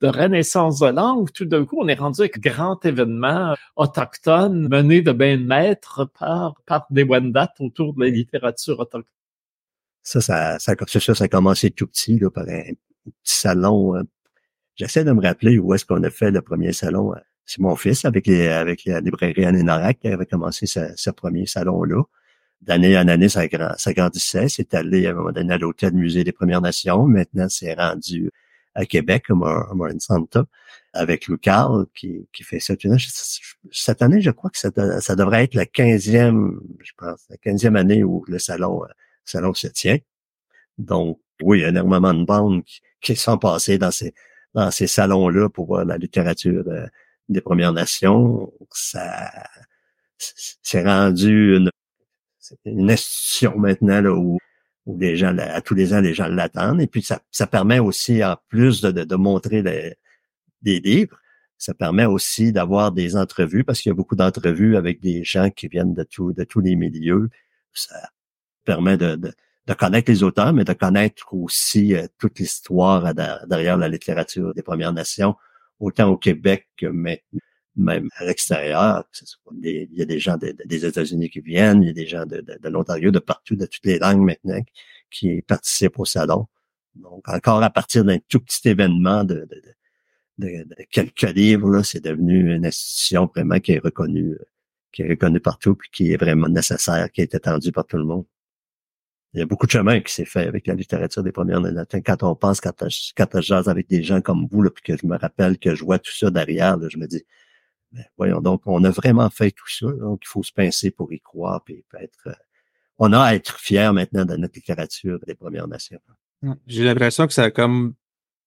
de 0.00 0.08
renaissance 0.08 0.80
de 0.80 0.88
langue, 0.88 1.30
tout 1.32 1.44
d'un 1.44 1.64
coup, 1.64 1.78
on 1.80 1.88
est 1.88 1.94
rendu 1.94 2.20
avec 2.20 2.36
un 2.38 2.50
grand 2.50 2.84
événement 2.84 3.54
autochtone 3.76 4.68
mené 4.68 5.02
de 5.02 5.12
bain 5.12 5.36
de 5.38 5.44
maître 5.44 6.10
par, 6.18 6.54
par 6.66 6.86
des 6.90 7.04
Wendat 7.04 7.54
autour 7.60 7.94
de 7.94 8.04
la 8.04 8.10
littérature 8.10 8.80
autochtone? 8.80 9.04
Ça, 10.02 10.20
ça, 10.20 10.58
ça, 10.58 10.74
ça, 10.86 11.14
ça 11.14 11.24
a 11.24 11.28
commencé 11.28 11.70
tout 11.70 11.86
petit, 11.86 12.18
là, 12.18 12.30
par 12.30 12.44
un 12.44 12.74
petit 13.04 13.14
salon. 13.22 13.96
Euh, 13.96 14.02
j'essaie 14.74 15.04
de 15.04 15.12
me 15.12 15.22
rappeler 15.22 15.58
où 15.58 15.72
est-ce 15.72 15.86
qu'on 15.86 16.02
a 16.02 16.10
fait 16.10 16.30
le 16.30 16.42
premier 16.42 16.72
salon. 16.72 17.14
C'est 17.46 17.60
mon 17.60 17.76
fils 17.76 18.04
avec 18.04 18.26
les, 18.26 18.48
avec 18.48 18.84
la 18.84 19.00
librairie 19.00 19.44
Anne 19.44 19.94
qui 20.00 20.08
avait 20.08 20.26
commencé 20.26 20.66
ce, 20.66 21.10
premier 21.10 21.46
salon-là. 21.46 22.02
D'année 22.62 22.96
en 22.96 23.08
année, 23.08 23.28
ça, 23.28 23.46
grandissait. 23.46 24.48
C'est 24.48 24.72
allé 24.74 25.06
à 25.06 25.10
un 25.10 25.14
moment 25.14 25.32
donné 25.32 25.52
à 25.52 25.58
l'hôtel 25.58 25.92
Musée 25.92 26.24
des 26.24 26.32
Premières 26.32 26.62
Nations. 26.62 27.06
Maintenant, 27.06 27.46
c'est 27.48 27.74
rendu 27.74 28.30
à 28.74 28.86
Québec, 28.86 29.24
à 29.30 29.34
Morin 29.34 29.98
Santa, 29.98 30.44
avec 30.92 31.26
Lucal, 31.26 31.86
qui, 31.94 32.28
qui 32.32 32.42
fait 32.42 32.58
année. 32.70 32.96
Cette 33.70 34.02
année, 34.02 34.20
je 34.20 34.30
crois 34.30 34.50
que 34.50 34.58
ça, 34.58 34.70
ça 35.00 35.16
devrait 35.16 35.44
être 35.44 35.54
la 35.54 35.66
quinzième, 35.66 36.60
je 36.82 36.92
pense, 36.96 37.24
la 37.30 37.36
quinzième 37.36 37.76
année 37.76 38.04
où 38.04 38.24
le 38.28 38.38
salon, 38.38 38.82
le 38.82 38.88
salon 39.24 39.54
se 39.54 39.68
tient. 39.68 39.98
Donc, 40.78 41.20
oui, 41.42 41.58
il 41.58 41.62
y 41.62 41.64
a 41.64 41.68
énormément 41.68 42.14
de 42.14 42.24
bandes 42.24 42.62
qui, 43.00 43.16
sont 43.16 43.38
passées 43.38 43.78
dans 43.78 43.90
ces, 43.90 44.14
dans 44.54 44.70
ces 44.70 44.86
salons-là 44.86 45.48
pour 45.48 45.78
la 45.78 45.98
littérature 45.98 46.64
euh, 46.68 46.86
des 47.28 47.40
Premières 47.40 47.72
Nations. 47.72 48.52
Ça, 48.70 49.30
c'est 50.18 50.82
rendu 50.84 51.56
une, 51.56 51.70
une 52.64 52.90
institution 52.90 53.56
maintenant 53.56 54.00
là, 54.00 54.12
où, 54.12 54.38
où 54.86 54.98
les 54.98 55.16
gens, 55.16 55.36
à 55.38 55.60
tous 55.60 55.74
les 55.74 55.94
ans, 55.94 56.00
les 56.00 56.14
gens 56.14 56.28
l'attendent. 56.28 56.80
Et 56.80 56.86
puis, 56.86 57.02
ça, 57.02 57.20
ça 57.30 57.46
permet 57.46 57.78
aussi, 57.78 58.22
en 58.24 58.36
plus 58.48 58.80
de, 58.80 58.90
de, 58.90 59.16
montrer 59.16 59.62
les, 59.62 59.94
des 60.62 60.80
livres, 60.80 61.18
ça 61.56 61.72
permet 61.72 62.04
aussi 62.04 62.52
d'avoir 62.52 62.92
des 62.92 63.16
entrevues, 63.16 63.64
parce 63.64 63.80
qu'il 63.80 63.90
y 63.90 63.92
a 63.92 63.94
beaucoup 63.94 64.16
d'entrevues 64.16 64.76
avec 64.76 65.00
des 65.00 65.24
gens 65.24 65.50
qui 65.50 65.68
viennent 65.68 65.94
de, 65.94 66.02
tout, 66.02 66.32
de 66.32 66.44
tous 66.44 66.60
les 66.60 66.76
milieux. 66.76 67.30
Ça 67.72 68.10
permet 68.64 68.96
de, 68.96 69.16
de, 69.16 69.32
de 69.66 69.74
connaître 69.74 70.10
les 70.10 70.22
auteurs, 70.22 70.52
mais 70.52 70.64
de 70.64 70.72
connaître 70.72 71.32
aussi 71.32 71.94
euh, 71.94 72.06
toute 72.18 72.38
l'histoire 72.38 73.14
derrière 73.14 73.76
la 73.76 73.88
littérature 73.88 74.52
des 74.54 74.62
Premières 74.62 74.92
Nations, 74.92 75.34
autant 75.80 76.08
au 76.08 76.18
Québec 76.18 76.68
que 76.76 76.86
même 77.76 78.08
à 78.16 78.24
l'extérieur. 78.24 79.04
Il 79.62 79.88
y 79.92 80.02
a 80.02 80.04
des 80.04 80.18
gens 80.18 80.36
des 80.36 80.84
États-Unis 80.84 81.30
qui 81.30 81.40
viennent, 81.40 81.82
il 81.82 81.86
y 81.86 81.90
a 81.90 81.92
des 81.92 82.06
gens 82.06 82.26
de, 82.26 82.44
l'Ontario, 82.68 83.10
de 83.10 83.18
partout, 83.18 83.56
de 83.56 83.66
toutes 83.66 83.84
les 83.86 83.98
langues 83.98 84.22
maintenant, 84.22 84.60
qui 85.10 85.42
participent 85.42 85.98
au 85.98 86.04
salon. 86.04 86.46
Donc, 86.94 87.28
encore 87.28 87.62
à 87.62 87.70
partir 87.70 88.04
d'un 88.04 88.18
tout 88.28 88.40
petit 88.40 88.68
événement 88.68 89.24
de, 89.24 89.48
quelques 90.90 91.22
livres, 91.22 91.82
c'est 91.82 92.04
devenu 92.04 92.54
une 92.54 92.66
institution 92.66 93.26
vraiment 93.26 93.58
qui 93.60 93.72
est 93.72 93.78
reconnue, 93.78 94.36
qui 94.92 95.02
est 95.02 95.08
reconnue 95.08 95.40
partout, 95.40 95.74
puis 95.74 95.90
qui 95.92 96.12
est 96.12 96.16
vraiment 96.16 96.48
nécessaire, 96.48 97.10
qui 97.10 97.22
est 97.22 97.34
attendue 97.34 97.72
par 97.72 97.86
tout 97.86 97.96
le 97.96 98.04
monde 98.04 98.24
il 99.34 99.40
y 99.40 99.42
a 99.42 99.46
beaucoup 99.46 99.66
de 99.66 99.72
chemin 99.72 100.00
qui 100.00 100.14
s'est 100.14 100.24
fait 100.24 100.46
avec 100.46 100.68
la 100.68 100.74
littérature 100.74 101.24
des 101.24 101.32
premières 101.32 101.60
latins. 101.60 102.00
Quand 102.00 102.22
on 102.22 102.36
pense, 102.36 102.60
quand, 102.60 103.40
jase 103.40 103.68
avec 103.68 103.88
des 103.88 104.02
gens 104.02 104.20
comme 104.20 104.46
vous, 104.50 104.62
là, 104.62 104.70
puis 104.70 104.82
que 104.84 104.96
je 104.96 105.06
me 105.06 105.18
rappelle 105.18 105.58
que 105.58 105.74
je 105.74 105.84
vois 105.84 105.98
tout 105.98 106.12
ça 106.12 106.30
derrière, 106.30 106.76
là, 106.76 106.88
je 106.88 106.98
me 106.98 107.06
dis, 107.08 107.24
ben, 107.94 108.04
voyons 108.18 108.40
donc, 108.40 108.62
on 108.66 108.82
a 108.82 108.90
vraiment 108.90 109.30
fait 109.30 109.52
tout 109.52 109.68
ça. 109.68 109.86
Donc, 109.86 110.22
il 110.24 110.28
faut 110.28 110.42
se 110.42 110.52
pincer 110.52 110.90
pour 110.90 111.12
y 111.12 111.20
croire, 111.20 111.62
puis 111.62 111.84
être. 112.00 112.26
Euh, 112.26 112.32
on 112.98 113.12
a 113.12 113.20
à 113.20 113.34
être 113.34 113.58
fier 113.58 113.92
maintenant 113.92 114.24
de 114.24 114.36
notre 114.36 114.54
littérature 114.54 115.18
des 115.26 115.34
Premières 115.34 115.68
Nations. 115.68 116.00
J'ai 116.66 116.84
l'impression 116.84 117.26
que 117.26 117.32
ça 117.32 117.44
a 117.44 117.50
comme 117.50 117.94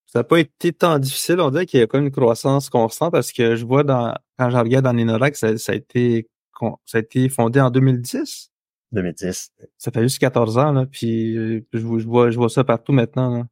ça 0.06 0.20
n'a 0.20 0.24
pas 0.24 0.40
été 0.40 0.72
tant 0.72 1.00
difficile. 1.00 1.40
On 1.42 1.50
dirait 1.50 1.66
qu'il 1.66 1.80
y 1.80 1.84
a 1.84 1.88
comme 1.88 2.06
une 2.06 2.12
croissance 2.12 2.70
constante 2.70 3.12
parce 3.12 3.32
que 3.32 3.56
je 3.56 3.66
vois 3.66 3.84
dans 3.84 4.16
quand 4.38 4.50
je 4.50 4.58
regarde 4.58 4.86
dans 4.86 4.94
les 4.94 5.34
ça, 5.34 5.58
ça 5.58 5.72
a 5.72 5.76
été 5.76 6.30
ça 6.86 6.98
a 6.98 7.02
été 7.02 7.30
fondé 7.30 7.60
en 7.60 7.70
2010. 7.70 8.52
2010. 8.92 9.52
Ça 9.78 9.92
fait 9.92 10.02
juste 10.02 10.20
14 10.20 10.58
ans, 10.58 10.72
là, 10.72 10.86
puis 10.86 11.36
je, 11.36 11.62
je, 11.74 11.80
vois, 11.80 12.32
je 12.32 12.38
vois 12.38 12.50
ça 12.50 12.64
partout 12.64 12.94
maintenant. 12.94 13.46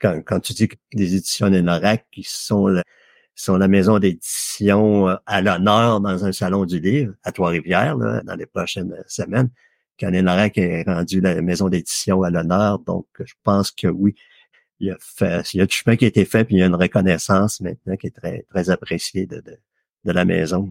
Quand, 0.00 0.20
quand 0.24 0.40
tu 0.40 0.52
dis 0.52 0.68
que 0.68 0.76
des 0.92 1.14
éditions 1.14 1.48
Nénorac 1.48 2.06
qui 2.10 2.24
sont 2.24 2.66
la, 2.66 2.82
sont 3.34 3.56
la 3.56 3.68
maison 3.68 3.98
d'édition 3.98 5.08
euh, 5.08 5.16
à 5.26 5.40
l'honneur 5.42 6.00
dans 6.00 6.24
un 6.24 6.32
salon 6.32 6.64
du 6.64 6.80
livre 6.80 7.14
à 7.22 7.32
Trois-Rivières, 7.32 7.96
dans 7.96 8.36
les 8.36 8.46
prochaines 8.46 8.94
semaines, 9.06 9.50
quand 9.98 10.10
Nénorac 10.10 10.58
est 10.58 10.84
rendu 10.84 11.20
la 11.20 11.40
maison 11.42 11.68
d'édition 11.68 12.22
à 12.22 12.30
l'honneur, 12.30 12.78
donc 12.80 13.06
je 13.24 13.34
pense 13.42 13.70
que 13.70 13.86
oui, 13.86 14.14
il 14.80 14.88
y 14.88 14.90
a 14.90 14.96
a 15.24 15.66
du 15.66 15.74
chemin 15.74 15.96
qui 15.96 16.04
a 16.04 16.08
été 16.08 16.24
fait, 16.24 16.44
puis 16.44 16.56
il 16.56 16.58
y 16.58 16.62
a 16.62 16.66
une 16.66 16.74
reconnaissance 16.74 17.60
maintenant 17.60 17.96
qui 17.96 18.08
est 18.08 18.16
très, 18.16 18.44
très 18.50 18.70
appréciée 18.70 19.26
de, 19.26 19.36
de, 19.36 19.56
de 20.04 20.12
la 20.12 20.24
maison. 20.24 20.70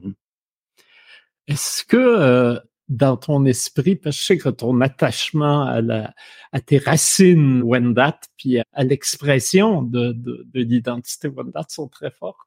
Est-ce 1.48 1.84
que 1.84 1.98
euh, 1.98 2.60
dans 2.90 3.18
ton 3.18 3.46
esprit, 3.46 3.96
parce 3.96 4.16
que 4.18 4.22
je 4.22 4.26
sais 4.26 4.38
que 4.38 4.50
ton 4.50 4.82
attachement 4.82 5.64
à, 5.64 5.82
la, 5.82 6.14
à 6.52 6.60
tes 6.60 6.78
racines 6.78 7.62
Wendat, 7.64 8.20
puis 8.38 8.60
à, 8.60 8.84
l'expression 8.84 9.82
de, 9.82 10.12
de, 10.12 10.46
de 10.54 10.62
l'identité 10.62 11.28
Wendat 11.28 11.66
sont 11.70 11.88
très 11.88 12.12
fortes. 12.12 12.38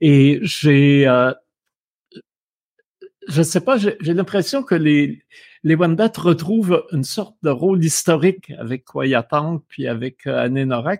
Et 0.00 0.40
j'ai, 0.42 1.06
euh, 1.06 1.32
je 3.28 3.42
sais 3.42 3.60
pas, 3.60 3.76
j'ai 3.78 4.14
l'impression 4.14 4.62
que 4.62 4.74
les, 4.74 5.22
les 5.62 5.74
Wendat 5.74 6.12
retrouvent 6.16 6.84
une 6.92 7.04
sorte 7.04 7.36
de 7.42 7.50
rôle 7.50 7.84
historique 7.84 8.50
avec 8.58 8.84
Kwayatang 8.84 9.60
puis 9.68 9.86
avec 9.86 10.26
euh, 10.26 10.48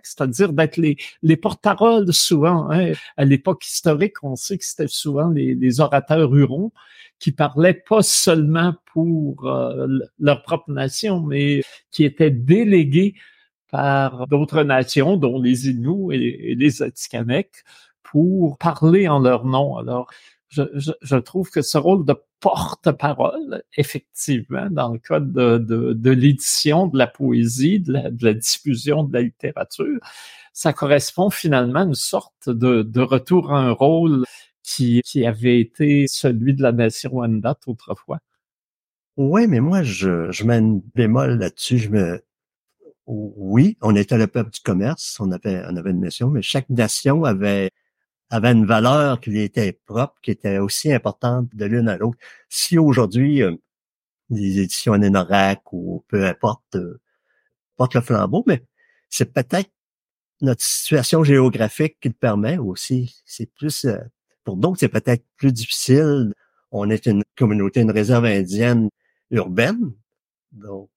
c'est-à-dire 0.03 0.53
d'être 0.53 0.77
les, 0.77 0.97
les 1.23 1.37
porte-paroles 1.37 2.13
souvent. 2.13 2.69
Hein. 2.71 2.93
À 3.17 3.25
l'époque 3.25 3.65
historique, 3.65 4.23
on 4.23 4.35
sait 4.35 4.57
que 4.57 4.65
c'était 4.65 4.87
souvent 4.87 5.29
les, 5.29 5.55
les 5.55 5.79
orateurs 5.79 6.33
hurons 6.35 6.71
qui 7.21 7.31
parlaient 7.31 7.81
pas 7.87 8.01
seulement 8.01 8.73
pour 8.93 9.47
euh, 9.47 9.87
leur 10.19 10.41
propre 10.41 10.71
nation, 10.71 11.21
mais 11.21 11.61
qui 11.91 12.03
étaient 12.03 12.31
délégués 12.31 13.15
par 13.71 14.27
d'autres 14.27 14.63
nations, 14.63 15.17
dont 15.17 15.39
les 15.39 15.69
Inuits 15.69 16.15
et, 16.15 16.55
les 16.55 16.81
Atikamekw, 16.81 17.63
pour 18.03 18.57
parler 18.57 19.07
en 19.07 19.19
leur 19.19 19.45
nom. 19.45 19.77
Alors, 19.77 20.09
je, 20.51 20.63
je, 20.75 20.91
je 21.01 21.15
trouve 21.15 21.49
que 21.49 21.61
ce 21.61 21.77
rôle 21.77 22.05
de 22.05 22.15
porte-parole, 22.39 23.63
effectivement, 23.77 24.69
dans 24.69 24.93
le 24.93 24.99
cas 24.99 25.19
de, 25.19 25.57
de, 25.57 25.93
de 25.93 26.11
l'édition 26.11 26.87
de 26.87 26.97
la 26.97 27.07
poésie, 27.07 27.79
de 27.79 27.93
la, 27.93 28.11
de 28.11 28.25
la, 28.25 28.33
diffusion 28.33 29.03
de 29.03 29.13
la 29.13 29.21
littérature, 29.21 29.99
ça 30.53 30.73
correspond 30.73 31.29
finalement 31.29 31.79
à 31.79 31.83
une 31.83 31.95
sorte 31.95 32.49
de, 32.49 32.81
de 32.81 33.01
retour 33.01 33.53
à 33.53 33.59
un 33.59 33.71
rôle 33.71 34.25
qui, 34.63 35.01
qui 35.05 35.25
avait 35.25 35.59
été 35.59 36.07
celui 36.07 36.53
de 36.53 36.61
la 36.61 36.73
nation 36.73 37.11
Wendat 37.13 37.57
autrefois. 37.67 38.19
Oui, 39.17 39.47
mais 39.47 39.59
moi, 39.59 39.83
je, 39.83 40.31
je 40.31 40.43
mets 40.43 40.57
une 40.57 40.81
bémol 40.95 41.37
là-dessus. 41.37 41.77
Je 41.77 41.89
me, 41.89 42.23
oui, 43.05 43.77
on 43.81 43.95
était 43.95 44.17
le 44.17 44.27
peuple 44.27 44.51
du 44.51 44.59
commerce, 44.59 45.17
on 45.19 45.31
avait, 45.31 45.63
on 45.69 45.75
avait 45.75 45.91
une 45.91 45.99
mission, 45.99 46.29
mais 46.29 46.41
chaque 46.41 46.69
nation 46.69 47.23
avait, 47.23 47.71
avait 48.31 48.51
une 48.53 48.65
valeur 48.65 49.19
qui 49.19 49.37
était 49.39 49.73
propre, 49.85 50.15
qui 50.23 50.31
était 50.31 50.57
aussi 50.57 50.91
importante 50.91 51.49
de 51.53 51.65
l'une 51.65 51.89
à 51.89 51.97
l'autre. 51.97 52.17
Si 52.49 52.77
aujourd'hui, 52.77 53.43
euh, 53.43 53.55
les 54.29 54.59
éditions 54.59 54.97
Nénorac 54.97 55.61
ou 55.73 56.03
peu 56.07 56.25
importe, 56.25 56.75
euh, 56.75 56.99
porte 57.75 57.93
le 57.95 58.01
flambeau, 58.01 58.43
mais 58.47 58.63
c'est 59.09 59.33
peut-être 59.33 59.69
notre 60.41 60.63
situation 60.63 61.23
géographique 61.23 61.97
qui 61.99 62.07
le 62.07 62.13
permet 62.15 62.57
aussi. 62.57 63.21
C'est 63.25 63.51
plus, 63.53 63.85
euh, 63.85 63.97
pour 64.45 64.55
d'autres, 64.55 64.79
c'est 64.79 64.89
peut-être 64.89 65.25
plus 65.35 65.51
difficile. 65.51 66.33
On 66.71 66.89
est 66.89 67.05
une 67.05 67.23
communauté, 67.37 67.81
une 67.81 67.91
réserve 67.91 68.25
indienne 68.25 68.89
urbaine. 69.29 69.91
Donc, 70.53 70.89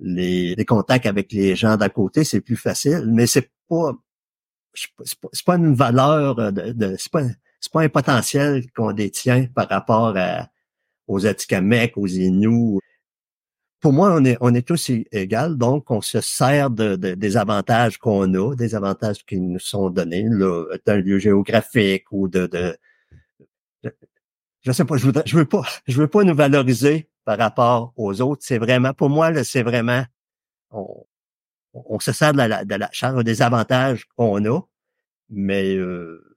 les, 0.00 0.64
contacts 0.66 1.06
avec 1.06 1.32
les 1.32 1.56
gens 1.56 1.76
d'à 1.76 1.88
côté, 1.88 2.24
c'est 2.24 2.40
plus 2.40 2.56
facile, 2.56 3.04
mais 3.08 3.26
c'est 3.26 3.50
pas, 3.68 3.92
c'est 4.74 5.44
pas, 5.44 5.56
une 5.56 5.74
valeur 5.74 6.34
de, 6.34 6.72
de 6.72 6.96
c'est 6.98 7.10
pas, 7.10 7.22
c'est 7.60 7.72
pas 7.72 7.82
un 7.82 7.88
potentiel 7.88 8.70
qu'on 8.72 8.92
détient 8.92 9.46
par 9.54 9.68
rapport 9.68 10.14
à, 10.16 10.48
aux 11.06 11.26
Atikamekw, 11.26 11.92
aux 11.96 12.06
Inuits. 12.06 12.80
Pour 13.80 13.92
moi, 13.92 14.14
on 14.14 14.24
est, 14.24 14.36
on 14.40 14.54
est 14.54 14.66
tous 14.66 14.90
égaux, 15.12 15.54
donc 15.54 15.90
on 15.90 16.00
se 16.00 16.20
sert 16.20 16.70
de, 16.70 16.96
des 16.96 17.36
avantages 17.36 17.98
qu'on 17.98 18.32
a, 18.34 18.54
des 18.54 18.74
avantages 18.74 19.24
qui 19.26 19.38
nous 19.38 19.58
sont 19.58 19.90
donnés, 19.90 20.26
d'un 20.86 20.96
lieu 20.96 21.18
géographique 21.18 22.04
ou 22.10 22.28
de, 22.28 22.46
de, 22.46 22.76
je 24.62 24.72
sais 24.72 24.84
pas, 24.84 24.96
je 24.96 25.04
voudrais, 25.04 25.24
veux 25.30 25.44
pas, 25.44 25.62
je 25.86 26.00
veux 26.00 26.08
pas 26.08 26.24
nous 26.24 26.34
valoriser 26.34 27.08
par 27.24 27.38
rapport 27.38 27.92
aux 27.96 28.20
autres. 28.20 28.42
C'est 28.44 28.58
vraiment, 28.58 28.94
pour 28.94 29.10
moi, 29.10 29.44
c'est 29.44 29.62
vraiment, 29.62 30.04
on, 30.70 31.04
on, 31.74 31.98
se 31.98 32.12
sert 32.12 32.32
de 32.32 32.38
la, 32.38 32.64
de 32.64 32.74
la 32.74 33.22
des 33.22 33.42
avantages 33.42 34.06
qu'on 34.16 34.44
a, 34.44 34.60
mais 35.28 35.74
euh, 35.76 36.36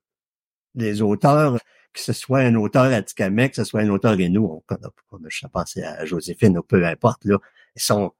les 0.75 1.01
auteurs, 1.01 1.57
que 1.93 1.99
ce 1.99 2.13
soit 2.13 2.39
un 2.39 2.55
auteur 2.55 2.85
Atikamek, 2.85 3.51
que 3.51 3.57
ce 3.57 3.63
soit 3.63 3.81
un 3.81 3.89
auteur 3.89 4.19
Inou, 4.19 4.63
on, 4.69 4.75
on, 5.11 5.19
je 5.27 5.47
pensé 5.47 5.83
à 5.83 6.05
Joséphine 6.05 6.61
peu 6.67 6.85
importe, 6.85 7.25
là, 7.25 7.37
ils 7.75 7.81
sont, 7.81 8.11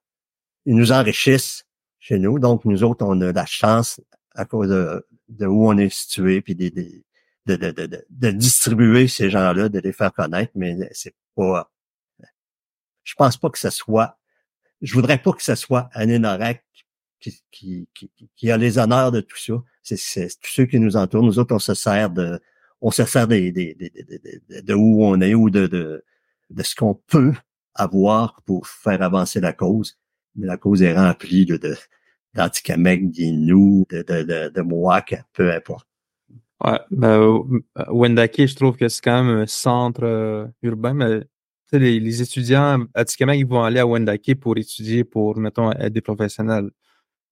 ils 0.65 0.75
nous 0.75 0.91
enrichissent 0.91 1.65
chez 1.99 2.19
nous. 2.19 2.39
Donc, 2.39 2.65
nous 2.65 2.83
autres, 2.83 3.05
on 3.05 3.19
a 3.21 3.31
la 3.31 3.45
chance, 3.45 3.99
à 4.35 4.45
cause 4.45 4.69
de, 4.69 5.05
de 5.29 5.45
où 5.45 5.67
on 5.67 5.77
est 5.77 5.89
situé, 5.89 6.41
puis 6.41 6.55
des, 6.55 6.71
de, 6.71 7.55
de, 7.55 7.71
de, 7.71 8.05
de 8.09 8.31
distribuer 8.31 9.07
ces 9.07 9.29
gens-là, 9.29 9.69
de 9.69 9.79
les 9.79 9.93
faire 9.93 10.13
connaître, 10.13 10.51
mais 10.55 10.77
c'est 10.91 11.15
pas. 11.35 11.71
Je 13.03 13.13
pense 13.15 13.37
pas 13.37 13.49
que 13.49 13.57
ce 13.57 13.69
soit. 13.69 14.17
Je 14.81 14.93
voudrais 14.93 15.17
pas 15.17 15.33
que 15.33 15.41
ce 15.41 15.55
soit 15.55 15.89
Anne 15.93 16.17
Norek 16.17 16.63
qui, 16.73 16.83
qui, 17.19 17.41
qui, 17.51 17.87
qui, 18.35 18.51
a 18.51 18.57
les 18.57 18.77
honneurs 18.77 19.11
de 19.11 19.21
tout 19.21 19.37
ça. 19.37 19.53
C'est 19.83 20.27
tous 20.41 20.51
ceux 20.51 20.65
qui 20.65 20.79
nous 20.79 20.97
entourent. 20.97 21.23
Nous 21.23 21.39
autres, 21.39 21.55
on 21.55 21.59
se 21.59 21.73
sert 21.73 22.09
de. 22.09 22.39
On 22.81 22.91
se 22.91 23.05
sert 23.05 23.27
des, 23.27 23.51
des, 23.51 23.73
des, 23.73 23.89
de, 23.89 24.61
de, 24.61 24.73
où 24.73 25.03
on 25.03 25.19
est 25.21 25.33
ou 25.33 25.49
de, 25.49 25.65
de, 25.67 26.03
de 26.49 26.63
ce 26.63 26.75
qu'on 26.75 26.93
peut 26.93 27.33
avoir 27.73 28.41
pour 28.45 28.67
faire 28.67 29.01
avancer 29.01 29.39
la 29.39 29.53
cause. 29.53 29.97
Mais 30.35 30.45
la 30.45 30.57
cause 30.57 30.83
est 30.83 30.93
remplie 30.93 31.45
de, 31.45 31.57
de, 31.57 31.75
d'Antikamekw, 32.35 33.09
d'Innu, 33.09 33.85
de, 33.89 34.03
de, 34.03 34.23
de, 34.23 34.49
de 34.53 34.61
Mohawk, 34.61 35.15
peu 35.33 35.51
importe. 35.51 35.87
Ouais, 36.63 36.79
ben, 36.91 37.43
Wendake, 37.87 38.45
je 38.47 38.55
trouve 38.55 38.77
que 38.77 38.87
c'est 38.89 39.03
quand 39.03 39.23
même 39.23 39.37
un 39.41 39.47
centre 39.47 40.03
euh, 40.03 40.47
urbain, 40.63 40.93
mais 40.93 41.21
les, 41.71 41.99
les 41.99 42.21
étudiants 42.21 42.85
à 42.93 43.05
Tikamek, 43.05 43.39
ils 43.39 43.45
vont 43.45 43.63
aller 43.63 43.79
à 43.79 43.85
Wendake 43.85 44.35
pour 44.39 44.57
étudier, 44.57 45.03
pour, 45.03 45.37
mettons, 45.37 45.71
être 45.71 45.93
des 45.93 46.01
professionnels. 46.01 46.69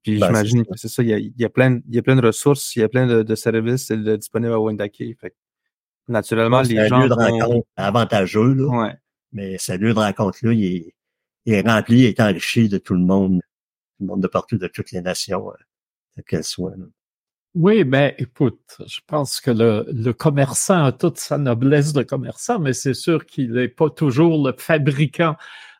Puis 0.05 0.19
Ben, 0.19 0.27
j'imagine 0.27 0.63
c'est 0.65 0.71
que 0.71 0.77
c'est 0.77 0.87
ça, 0.87 1.01
il 1.03 1.09
y, 1.09 1.13
a, 1.13 1.17
il 1.17 1.33
y, 1.35 1.45
a 1.45 1.49
plein, 1.49 1.79
il 1.89 1.95
y 1.95 1.97
a 1.97 2.03
plein 2.03 2.15
de 2.15 2.25
ressources, 2.25 2.75
il 2.75 2.79
y 2.79 2.83
a 2.83 2.89
plein 2.89 3.07
de, 3.07 3.23
de 3.23 3.35
services 3.35 3.89
euh, 3.91 4.17
disponibles 4.17 4.53
à 4.53 4.59
Wendake. 4.59 4.97
Fait 5.19 5.31
que, 5.31 5.35
naturellement, 6.07 6.63
C'est 6.63 6.73
les 6.73 6.79
un 6.79 6.87
gens. 6.87 6.99
lieu 7.01 7.09
de 7.09 7.13
rencontre 7.15 7.67
avantageux, 7.75 8.53
là, 8.53 8.67
Ouais. 8.67 8.93
mais 9.31 9.57
ce 9.57 9.71
lieu 9.73 9.93
de 9.95 9.99
rencontre-là, 9.99 10.53
il 10.53 10.63
est, 10.63 10.95
il 11.45 11.53
est 11.55 11.61
rempli, 11.67 12.01
il 12.01 12.05
est 12.05 12.19
enrichi 12.19 12.69
de 12.69 12.77
tout 12.77 12.93
le 12.93 12.99
monde, 12.99 13.39
tout 13.39 14.01
le 14.01 14.05
monde 14.07 14.21
de 14.21 14.27
partout, 14.27 14.57
de 14.59 14.67
toutes 14.67 14.91
les 14.91 15.01
nations, 15.01 15.49
euh, 15.49 15.53
quelles 16.13 16.23
qu'elles 16.25 16.43
soient. 16.43 16.75
là. 16.77 16.85
Oui, 17.55 17.83
ben 17.85 18.13
écoute, 18.17 18.77
je 18.85 18.99
pense 19.07 19.39
que 19.39 19.49
le, 19.49 19.85
le 19.91 20.11
commerçant 20.11 20.83
a 20.83 20.91
toute 20.91 21.17
sa 21.17 21.37
noblesse 21.37 21.93
de 21.93 22.03
commerçant, 22.03 22.59
mais 22.59 22.73
c'est 22.73 22.93
sûr 22.93 23.25
qu'il 23.25 23.53
n'est 23.53 23.69
pas 23.69 23.89
toujours 23.89 24.45
le 24.45 24.53
fabricant 24.57 25.35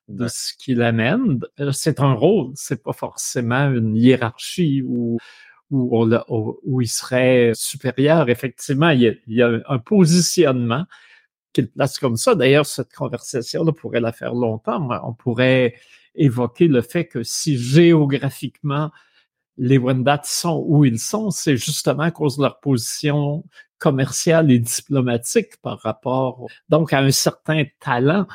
de 0.08 0.28
ce 0.28 0.54
qu'il 0.58 0.82
amène. 0.82 1.40
Euh, 1.60 1.72
C'est 1.72 2.00
un 2.00 2.14
rôle, 2.14 2.52
c'est 2.56 2.84
pas 2.84 2.94
forcément 2.94 3.70
une 3.72 3.96
hiérarchie 3.96 4.84
où 4.86 5.18
où, 5.72 5.98
on 6.00 6.12
où- 6.30 6.60
où 6.64 6.82
il 6.82 6.88
serait 6.88 7.52
supérieur. 7.56 8.30
Effectivement, 8.30 8.90
il 8.92 9.02
y 9.02 9.08
a, 9.10 9.14
il 9.28 9.34
y 9.36 9.42
a 9.42 9.62
un 9.68 9.80
positionnement 9.80 10.86
qu'il 11.54 11.70
place 11.72 11.98
comme 12.00 12.18
ça. 12.18 12.36
D'ailleurs, 12.36 12.66
cette 12.68 12.94
conversation-là 12.94 13.72
pourrait 13.74 14.00
la 14.02 14.12
faire 14.12 14.34
longtemps. 14.36 14.80
mais 14.88 14.98
On 15.04 15.14
pourrait 15.14 15.76
évoquer 16.16 16.68
le 16.68 16.82
fait 16.82 17.08
que 17.08 17.24
si 17.24 17.58
géographiquement 17.58 18.92
les 19.58 19.78
Wendat 19.78 20.22
sont 20.26 20.64
où 20.68 20.86
ils 20.86 21.00
sont, 21.00 21.32
c'est 21.32 21.58
justement 21.58 22.04
à 22.04 22.12
cause 22.12 22.38
de 22.38 22.44
leur 22.44 22.60
position 22.60 23.44
commerciale 23.80 24.52
et 24.52 24.60
diplomatique 24.60 25.58
par 25.62 25.80
rapport 25.80 26.46
donc 26.70 26.94
à 26.94 27.00
un 27.00 27.12
certain 27.12 27.64
talent 27.80 28.26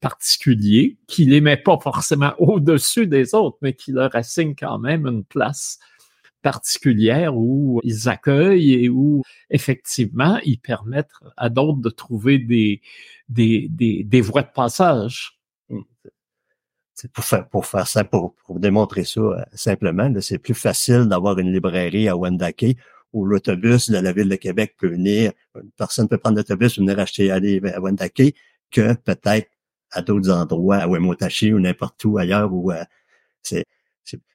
particulier 0.00 0.96
qui 1.06 1.24
les 1.24 1.40
met 1.40 1.56
pas 1.56 1.78
forcément 1.78 2.32
au-dessus 2.38 3.06
des 3.06 3.34
autres, 3.34 3.58
mais 3.62 3.74
qui 3.74 3.92
leur 3.92 4.14
assigne 4.14 4.54
quand 4.54 4.78
même 4.78 5.06
une 5.06 5.24
place 5.24 5.78
particulière 6.42 7.36
où 7.36 7.80
ils 7.84 8.08
accueillent 8.08 8.72
et 8.84 8.88
où 8.88 9.22
effectivement 9.50 10.38
ils 10.44 10.58
permettent 10.58 11.10
à 11.36 11.50
d'autres 11.50 11.80
de 11.80 11.90
trouver 11.90 12.38
des, 12.38 12.80
des, 13.28 13.68
des, 13.70 14.02
des 14.04 14.20
voies 14.20 14.42
de 14.42 14.52
passage. 14.52 15.38
C'est 16.94 17.10
pour 17.12 17.24
faire, 17.24 17.48
pour 17.48 17.66
faire 17.66 17.86
ça, 17.86 18.04
pour, 18.04 18.34
pour 18.46 18.60
démontrer 18.60 19.04
ça 19.04 19.20
euh, 19.20 19.42
simplement, 19.54 20.12
c'est 20.20 20.38
plus 20.38 20.54
facile 20.54 21.06
d'avoir 21.08 21.38
une 21.38 21.50
librairie 21.50 22.08
à 22.08 22.16
Wendake 22.16 22.76
où 23.12 23.24
l'autobus 23.24 23.90
de 23.90 23.98
la 23.98 24.12
ville 24.12 24.28
de 24.28 24.36
Québec 24.36 24.74
peut 24.78 24.88
venir, 24.88 25.32
une 25.54 25.70
personne 25.76 26.08
peut 26.08 26.18
prendre 26.18 26.36
l'autobus 26.36 26.78
venir 26.78 26.98
acheter 26.98 27.38
livre 27.40 27.68
à 27.74 27.80
Wendake 27.80 28.34
que 28.70 28.92
peut-être 28.94 29.50
à 29.92 30.02
d'autres 30.02 30.30
endroits, 30.30 30.76
à 30.76 30.88
Wemotachi 30.88 31.52
ou 31.52 31.60
n'importe 31.60 32.04
où 32.04 32.18
ailleurs 32.18 32.52
où 32.52 32.72
euh, 32.72 32.84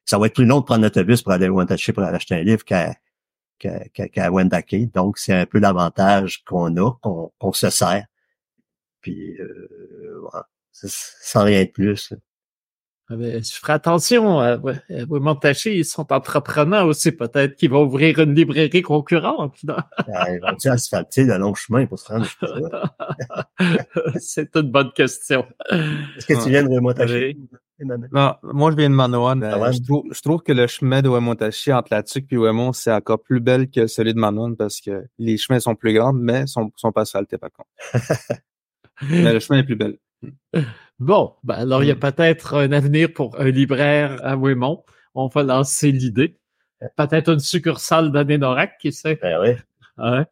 ça 0.06 0.18
va 0.18 0.28
être 0.28 0.36
plus 0.36 0.46
long 0.46 0.60
de 0.60 0.66
prendre 0.66 0.84
l'autobus 0.84 1.22
pour 1.22 1.32
aller 1.32 1.48
à 1.48 1.52
Wendake 1.52 1.92
pour 1.94 2.04
aller 2.04 2.16
acheter 2.16 2.36
un 2.36 2.44
livre 2.44 2.64
qu'à 2.64 2.94
qu'à, 3.60 4.32
Wendake. 4.32 4.92
Donc, 4.94 5.18
c'est 5.18 5.34
un 5.34 5.46
peu 5.46 5.60
l'avantage 5.60 6.44
qu'on 6.44 6.76
a, 6.78 6.92
qu'on, 7.02 7.54
se 7.54 7.70
sert. 7.70 8.06
Puis, 9.02 9.38
euh, 9.40 10.28
sans 10.72 11.44
rien 11.44 11.64
de 11.64 11.70
plus. 11.70 12.14
Ah 13.08 13.16
ben, 13.16 13.44
je 13.44 13.54
ferai 13.54 13.74
attention. 13.74 14.40
À, 14.40 14.54
à 14.54 14.60
Montaché, 15.10 15.78
ils 15.78 15.86
sont 15.86 16.12
entrepreneurs 16.12 16.88
aussi. 16.88 17.12
Peut-être 17.12 17.56
qu'ils 17.56 17.70
vont 17.70 17.84
ouvrir 17.84 18.18
une 18.20 18.34
librairie 18.34 18.82
concurrente. 18.82 19.56
non? 19.64 19.76
Euh, 20.00 20.12
Ils 20.34 20.40
vont-tu 20.42 20.70
asphalter 20.70 21.24
le 21.26 21.38
long 21.38 21.54
chemin 21.54 21.86
pour 21.86 22.00
se 22.00 22.08
rendre? 22.12 22.28
C'est 24.20 24.56
une 24.56 24.72
bonne 24.72 24.92
question. 24.94 25.46
Est-ce 25.70 26.26
que 26.26 26.44
tu 26.44 26.50
viens 26.50 26.64
de 26.64 26.70
remonter? 26.74 27.38
Non, 28.12 28.36
moi, 28.42 28.72
je 28.72 28.78
viens 28.78 28.90
de 28.90 28.96
Manoan. 28.96 29.44
Euh, 29.44 29.72
je, 29.72 29.84
trouve, 29.84 30.06
je 30.12 30.22
trouve 30.22 30.42
que 30.42 30.54
le 30.54 30.66
chemin 30.66 31.02
de 31.02 31.10
Wemontachi 31.10 31.74
entre 31.74 31.90
la 31.92 32.04
Tuque 32.04 32.32
et 32.32 32.38
Wemont, 32.38 32.72
c'est 32.72 32.92
encore 32.92 33.22
plus 33.22 33.42
belle 33.42 33.70
que 33.70 33.86
celui 33.86 34.14
de 34.14 34.20
Manoan 34.20 34.56
parce 34.56 34.80
que 34.80 35.06
les 35.20 35.38
chemins 35.38 35.60
sont 35.60 35.76
plus 35.76 35.94
grands, 35.94 36.14
mais 36.14 36.48
sont, 36.48 36.72
sont 36.78 36.92
pas 36.94 37.02
asphaltés 37.02 37.38
par 37.38 37.50
contre. 37.52 37.70
Mais 39.10 39.34
le 39.34 39.40
chemin 39.42 39.60
est 39.60 39.64
plus 39.64 39.76
belle. 39.76 39.98
Bon, 41.00 41.34
ben 41.44 41.56
alors 41.56 41.84
il 41.84 41.88
y 41.88 41.92
a 41.92 41.96
Mm. 41.96 42.00
peut-être 42.00 42.54
un 42.56 42.72
avenir 42.72 43.12
pour 43.14 43.40
un 43.40 43.50
libraire 43.50 44.18
à 44.24 44.38
Wémont. 44.38 44.84
On 45.14 45.28
va 45.28 45.44
lancer 45.44 45.92
l'idée. 45.92 46.38
Peut-être 46.98 47.30
une 47.32 47.40
succursale 47.40 48.12
d'Anénorac, 48.12 48.78
qui 48.80 48.92
sait? 48.92 49.18
Ben 49.22 49.40
oui. 49.42 50.24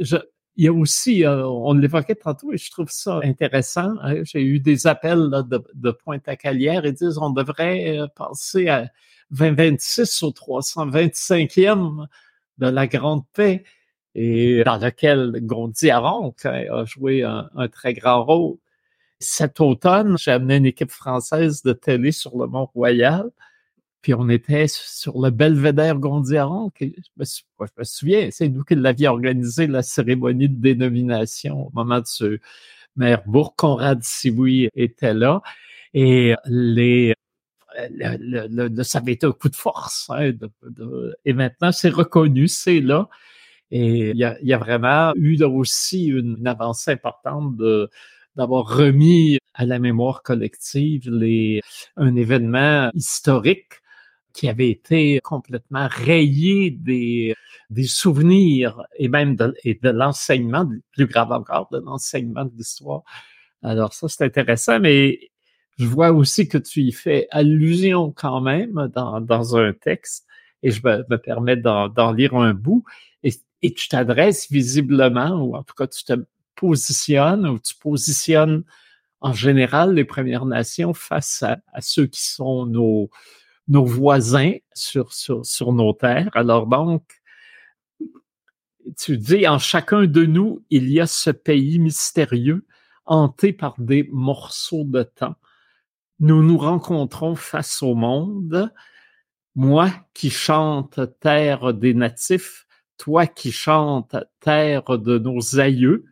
Je- 0.00 0.16
il 0.56 0.64
y 0.66 0.68
a 0.68 0.72
aussi, 0.72 1.24
euh, 1.24 1.46
on 1.46 1.72
l'évoquait 1.72 2.14
tantôt 2.14 2.52
et 2.52 2.58
je 2.58 2.70
trouve 2.70 2.90
ça 2.90 3.20
intéressant. 3.24 3.94
hein. 4.02 4.16
J'ai 4.24 4.42
eu 4.42 4.60
des 4.60 4.86
appels 4.86 5.18
là, 5.30 5.42
de, 5.42 5.62
de 5.74 5.90
Pointe-à-Calière 5.90 6.84
et 6.84 6.92
disent 6.92 7.16
on 7.18 7.30
devrait 7.30 7.98
euh, 7.98 8.06
passer 8.14 8.68
à 8.68 8.88
2026 9.30 10.22
au 10.22 10.30
325e 10.30 12.06
de 12.58 12.66
la 12.68 12.86
Grande 12.86 13.24
Paix 13.32 13.64
et 14.14 14.62
dans 14.64 14.76
lequel 14.76 15.38
Gondi 15.42 15.90
Aronc 15.90 16.34
hein, 16.44 16.64
a 16.70 16.84
joué 16.84 17.22
un, 17.22 17.48
un 17.56 17.68
très 17.68 17.94
grand 17.94 18.24
rôle. 18.24 18.56
Cet 19.22 19.60
automne, 19.60 20.18
j'ai 20.18 20.32
amené 20.32 20.56
une 20.56 20.66
équipe 20.66 20.90
française 20.90 21.62
de 21.62 21.72
télé 21.72 22.12
sur 22.12 22.36
le 22.36 22.46
Mont-Royal 22.46 23.30
puis 24.02 24.14
on 24.14 24.28
était 24.28 24.66
sur 24.68 25.20
le 25.22 25.30
belvédère 25.30 25.96
Gondiaron. 25.98 26.72
Je 26.78 26.86
me, 26.86 27.24
je 27.24 27.72
me 27.78 27.84
souviens, 27.84 28.28
c'est 28.32 28.48
nous 28.48 28.64
qui 28.64 28.74
l'avions 28.74 29.12
organisé 29.12 29.68
la 29.68 29.82
cérémonie 29.82 30.48
de 30.48 30.60
dénomination 30.60 31.68
au 31.68 31.70
moment 31.72 32.00
de 32.00 32.06
ce 32.06 32.38
maire 32.96 33.22
Bourg. 33.26 33.54
Conrad 33.54 34.02
Sioui 34.02 34.68
était 34.74 35.14
là. 35.14 35.40
Et 35.94 36.34
le, 36.46 37.14
ça 38.82 38.98
avait 38.98 39.12
été 39.12 39.24
un 39.26 39.32
coup 39.32 39.48
de 39.48 39.56
force. 39.56 40.10
hein, 40.10 40.32
et 41.24 41.32
maintenant, 41.32 41.70
c'est 41.70 41.88
reconnu, 41.90 42.48
c'est 42.48 42.80
là. 42.80 43.08
Et 43.70 44.10
il 44.10 44.16
y 44.16 44.24
a, 44.24 44.36
il 44.42 44.48
y 44.48 44.52
a 44.52 44.58
vraiment 44.58 45.12
eu 45.14 45.36
là 45.36 45.48
aussi 45.48 46.06
une, 46.06 46.36
une 46.38 46.46
avancée 46.48 46.90
importante 46.90 47.56
de 47.56 47.88
d'avoir 48.36 48.66
remis 48.66 49.38
à 49.54 49.66
la 49.66 49.78
mémoire 49.78 50.22
collective 50.22 51.10
les, 51.10 51.60
un 51.96 52.16
événement 52.16 52.90
historique 52.94 53.74
qui 54.32 54.48
avait 54.48 54.70
été 54.70 55.20
complètement 55.22 55.88
rayé 55.90 56.70
des, 56.70 57.34
des 57.70 57.84
souvenirs 57.84 58.82
et 58.96 59.08
même 59.08 59.36
de, 59.36 59.54
et 59.64 59.74
de 59.74 59.90
l'enseignement, 59.90 60.68
plus 60.92 61.06
grave 61.06 61.32
encore, 61.32 61.68
de 61.70 61.78
l'enseignement 61.78 62.44
de 62.44 62.52
l'histoire. 62.56 63.02
Alors 63.62 63.92
ça, 63.92 64.08
c'est 64.08 64.24
intéressant, 64.24 64.80
mais 64.80 65.30
je 65.78 65.86
vois 65.86 66.12
aussi 66.12 66.48
que 66.48 66.58
tu 66.58 66.80
y 66.80 66.92
fais 66.92 67.28
allusion 67.30 68.10
quand 68.10 68.40
même 68.40 68.90
dans, 68.94 69.20
dans 69.20 69.56
un 69.56 69.72
texte 69.72 70.26
et 70.62 70.70
je 70.70 70.80
me, 70.84 71.04
me 71.08 71.16
permets 71.16 71.56
d'en 71.56 72.12
lire 72.12 72.34
un 72.34 72.54
bout 72.54 72.84
et, 73.22 73.32
et 73.62 73.74
tu 73.74 73.88
t'adresses 73.88 74.50
visiblement, 74.50 75.42
ou 75.42 75.56
en 75.56 75.62
tout 75.62 75.74
cas 75.74 75.86
tu 75.86 76.04
te 76.04 76.14
positionnes 76.54 77.46
ou 77.46 77.58
tu 77.58 77.74
positionnes 77.76 78.64
en 79.20 79.32
général 79.32 79.94
les 79.94 80.04
Premières 80.04 80.46
Nations 80.46 80.94
face 80.94 81.42
à, 81.42 81.80
ceux 81.80 82.06
qui 82.06 82.22
sont 82.26 82.66
nos, 82.66 83.10
nos 83.68 83.84
voisins 83.84 84.54
sur, 84.74 85.12
sur, 85.12 85.46
sur 85.46 85.72
nos 85.72 85.92
terres. 85.92 86.30
Alors 86.34 86.66
donc, 86.66 87.04
tu 88.98 89.16
dis, 89.16 89.46
en 89.46 89.58
chacun 89.58 90.06
de 90.06 90.24
nous, 90.24 90.64
il 90.70 90.90
y 90.90 91.00
a 91.00 91.06
ce 91.06 91.30
pays 91.30 91.78
mystérieux, 91.78 92.66
hanté 93.04 93.52
par 93.52 93.74
des 93.78 94.08
morceaux 94.12 94.84
de 94.84 95.02
temps. 95.02 95.36
Nous 96.20 96.42
nous 96.42 96.58
rencontrons 96.58 97.34
face 97.34 97.82
au 97.82 97.94
monde, 97.94 98.72
moi 99.54 99.90
qui 100.14 100.30
chante 100.30 101.00
terre 101.20 101.74
des 101.74 101.94
natifs, 101.94 102.66
toi 102.96 103.26
qui 103.26 103.52
chantes 103.52 104.16
terre 104.40 104.98
de 104.98 105.18
nos 105.18 105.58
aïeux. 105.58 106.04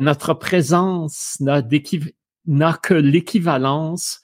Notre 0.00 0.32
présence 0.32 1.36
n'a 1.40 2.72
que 2.72 2.94
l'équivalence 2.94 4.22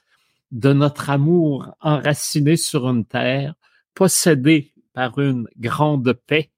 de 0.50 0.72
notre 0.72 1.10
amour 1.10 1.76
enraciné 1.80 2.56
sur 2.56 2.88
une 2.88 3.04
terre, 3.04 3.54
possédée 3.92 4.72
par 4.94 5.18
une 5.18 5.46
grande 5.58 6.14
paix, 6.14 6.50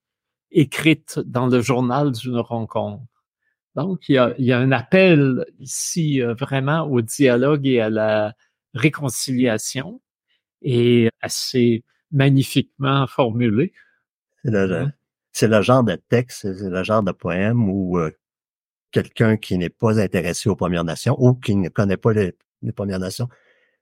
écrite 0.52 1.18
dans 1.18 1.48
le 1.48 1.60
journal 1.60 2.12
d'une 2.12 2.38
rencontre. 2.38 3.02
Donc, 3.74 4.08
il 4.08 4.14
y 4.38 4.52
a, 4.52 4.58
un 4.58 4.70
appel 4.70 5.44
ici 5.58 6.22
euh, 6.22 6.34
vraiment 6.34 6.82
au 6.82 7.00
dialogue 7.00 7.66
et 7.66 7.80
à 7.80 7.90
la 7.90 8.34
réconciliation 8.74 10.00
et 10.62 11.10
assez 11.20 11.82
magnifiquement 12.12 13.06
formulé. 13.08 13.72
C'est 14.44 14.52
le, 14.52 14.86
c'est 15.32 15.48
le 15.48 15.60
genre 15.62 15.82
de 15.82 15.96
texte, 16.08 16.52
c'est 16.56 16.70
le 16.70 16.84
genre 16.84 17.02
de 17.02 17.12
poème 17.12 17.68
où 17.68 17.98
euh, 17.98 18.10
quelqu'un 18.90 19.36
qui 19.36 19.58
n'est 19.58 19.68
pas 19.68 20.00
intéressé 20.00 20.48
aux 20.48 20.56
Premières 20.56 20.84
Nations 20.84 21.16
ou 21.18 21.34
qui 21.34 21.56
ne 21.56 21.68
connaît 21.68 21.96
pas 21.96 22.12
les, 22.12 22.34
Premières 22.74 22.98
Nations 22.98 23.28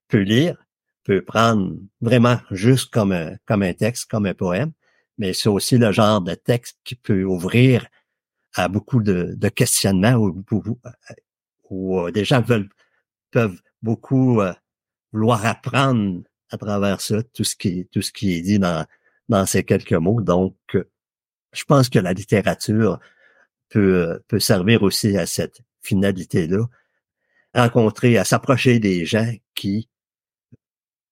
peut 0.08 0.20
lire, 0.20 0.56
peut 1.02 1.22
prendre 1.22 1.74
vraiment 2.00 2.38
juste 2.50 2.92
comme 2.92 3.12
un, 3.12 3.36
comme 3.46 3.62
un 3.62 3.72
texte, 3.72 4.10
comme 4.10 4.26
un 4.26 4.34
poème, 4.34 4.72
mais 5.18 5.32
c'est 5.32 5.48
aussi 5.48 5.78
le 5.78 5.92
genre 5.92 6.20
de 6.20 6.34
texte 6.34 6.78
qui 6.84 6.94
peut 6.94 7.24
ouvrir 7.24 7.86
à 8.54 8.68
beaucoup 8.68 9.02
de, 9.02 9.48
questionnements 9.48 10.14
où, 10.14 10.44
où, 11.70 12.00
euh, 12.00 12.10
des 12.10 12.24
gens 12.24 12.42
veulent, 12.42 12.68
peuvent 13.30 13.60
beaucoup 13.82 14.40
euh, 14.40 14.52
vouloir 15.12 15.44
apprendre 15.46 16.22
à 16.50 16.58
travers 16.58 17.00
ça, 17.00 17.22
tout 17.22 17.44
ce 17.44 17.56
qui, 17.56 17.86
tout 17.86 18.02
ce 18.02 18.12
qui 18.12 18.34
est 18.34 18.42
dit 18.42 18.58
dans, 18.58 18.86
dans 19.28 19.46
ces 19.46 19.64
quelques 19.64 19.92
mots. 19.92 20.20
Donc, 20.20 20.56
je 21.52 21.64
pense 21.64 21.88
que 21.88 21.98
la 21.98 22.12
littérature 22.12 23.00
peut, 23.68 24.20
peut 24.28 24.40
servir 24.40 24.82
aussi 24.82 25.16
à 25.16 25.26
cette 25.26 25.60
finalité-là, 25.82 26.66
rencontrer, 27.54 28.18
à 28.18 28.24
s'approcher 28.24 28.78
des 28.78 29.04
gens 29.06 29.32
qui, 29.54 29.88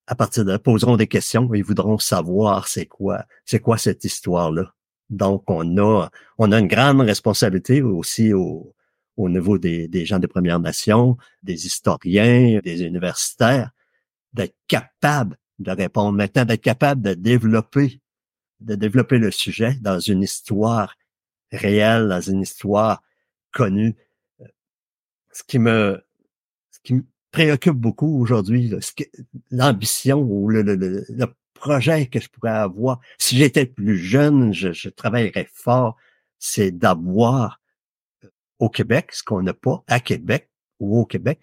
à 0.07 0.15
partir 0.15 0.45
de 0.45 0.53
là, 0.53 0.59
poseront 0.59 0.97
des 0.97 1.07
questions 1.07 1.53
et 1.55 1.63
voudront 1.63 1.99
savoir 1.99 2.69
c'est 2.69 2.87
quoi, 2.87 3.25
c'est 3.45 3.61
quoi 3.61 3.79
cette 3.79 4.05
histoire-là. 4.05 4.75
Donc, 5.11 5.45
on 5.49 5.79
a, 5.79 6.11
on 6.39 6.53
a 6.53 6.59
une 6.59 6.67
grande 6.67 7.01
responsabilité 7.01 7.83
aussi 7.83 8.33
au, 8.33 8.75
au 9.17 9.29
niveau 9.29 9.59
des, 9.59 9.89
des 9.89 10.05
gens 10.05 10.19
des 10.19 10.27
Premières 10.27 10.61
Nations, 10.61 11.17
des 11.43 11.67
historiens, 11.67 12.61
des 12.63 12.83
universitaires, 12.83 13.71
d'être 14.33 14.57
capable 14.67 15.37
de 15.59 15.71
répondre 15.71 16.13
maintenant, 16.13 16.45
d'être 16.45 16.63
capable 16.63 17.03
de 17.03 17.15
développer, 17.15 18.01
de 18.61 18.75
développer 18.75 19.19
le 19.19 19.31
sujet 19.31 19.77
dans 19.81 20.01
une 20.01 20.23
histoire 20.23 20.97
réelle, 21.53 22.09
dans 22.09 22.20
une 22.20 22.42
histoire 22.42 23.03
connue. 23.53 23.97
Ce 25.32 25.42
qui 25.47 25.59
me, 25.59 26.05
préoccupe 27.34 27.76
beaucoup 27.76 28.20
aujourd'hui, 28.20 28.72
l'ambition 29.51 30.20
ou 30.20 30.49
le, 30.49 31.26
projet 31.55 32.07
que 32.07 32.20
je 32.20 32.28
pourrais 32.28 32.51
avoir, 32.51 33.01
si 33.18 33.36
j'étais 33.36 33.66
plus 33.66 33.99
jeune, 33.99 34.53
je, 34.53 34.88
travaillerais 34.88 35.49
fort, 35.53 35.97
c'est 36.38 36.70
d'avoir 36.70 37.61
au 38.59 38.68
Québec, 38.68 39.11
ce 39.12 39.24
qu'on 39.24 39.42
n'a 39.42 39.55
pas 39.55 39.82
à 39.88 39.99
Québec 39.99 40.49
ou 40.78 41.01
au 41.01 41.07
Québec, 41.07 41.40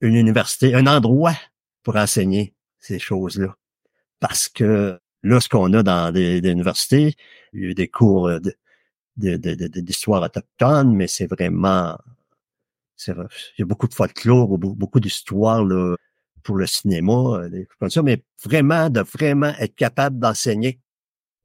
une 0.00 0.14
université, 0.14 0.74
un 0.74 0.86
endroit 0.86 1.34
pour 1.82 1.96
enseigner 1.96 2.54
ces 2.78 2.98
choses-là. 2.98 3.56
Parce 4.20 4.48
que 4.48 5.00
là, 5.22 5.40
ce 5.40 5.48
qu'on 5.48 5.72
a 5.72 5.82
dans 5.82 6.12
des, 6.12 6.38
universités, 6.38 7.16
il 7.52 7.68
y 7.68 7.70
a 7.70 7.74
des 7.74 7.88
cours 7.88 8.30
d'histoire 9.16 10.20
de, 10.20 10.26
autochtone, 10.26 10.94
mais 10.94 11.06
c'est 11.06 11.26
vraiment, 11.26 11.98
il 13.06 13.14
y 13.58 13.62
a 13.62 13.66
beaucoup 13.66 13.88
de 13.88 13.94
folklore, 13.94 14.58
beaucoup 14.58 15.00
d'histoires 15.00 15.64
pour 16.42 16.56
le 16.56 16.66
cinéma, 16.66 17.48
des 17.48 17.66
comme 17.78 17.90
ça, 17.90 18.02
mais 18.02 18.22
vraiment 18.44 18.88
de 18.90 19.00
vraiment 19.00 19.52
être 19.58 19.74
capable 19.74 20.18
d'enseigner, 20.18 20.80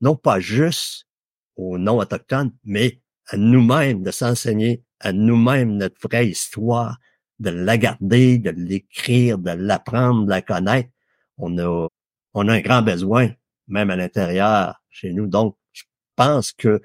non 0.02 0.16
pas 0.16 0.40
juste 0.40 1.08
aux 1.56 1.78
non-autochtones, 1.78 2.52
mais 2.64 3.02
à 3.28 3.38
nous-mêmes, 3.38 4.04
de 4.04 4.12
s'enseigner 4.12 4.84
à 5.00 5.14
nous-mêmes 5.14 5.78
notre 5.78 6.00
vraie 6.02 6.28
histoire, 6.28 6.98
de 7.40 7.50
la 7.50 7.78
garder, 7.78 8.38
de 8.38 8.52
l'écrire, 8.52 9.38
de 9.40 9.52
l'apprendre, 9.52 10.26
de 10.26 10.30
la 10.30 10.42
connaître. 10.42 10.90
On 11.38 11.58
a, 11.58 11.88
on 12.34 12.48
a 12.48 12.54
un 12.54 12.62
grand 12.62 12.84
besoin, 12.84 13.30
même 13.68 13.90
à 13.90 13.96
l'intérieur 13.96 14.80
chez 14.90 15.12
nous. 15.12 15.28
Donc, 15.28 15.58
je 15.72 15.84
pense 16.16 16.52
que, 16.52 16.82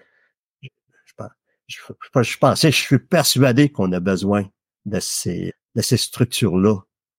je, 1.66 2.38
pensais, 2.38 2.70
je 2.70 2.76
suis 2.76 2.98
persuadé 2.98 3.68
qu'on 3.68 3.92
a 3.92 4.00
besoin 4.00 4.48
de 4.84 5.00
ces, 5.00 5.52
de 5.74 5.82
ces 5.82 5.96
structures-là 5.96 6.78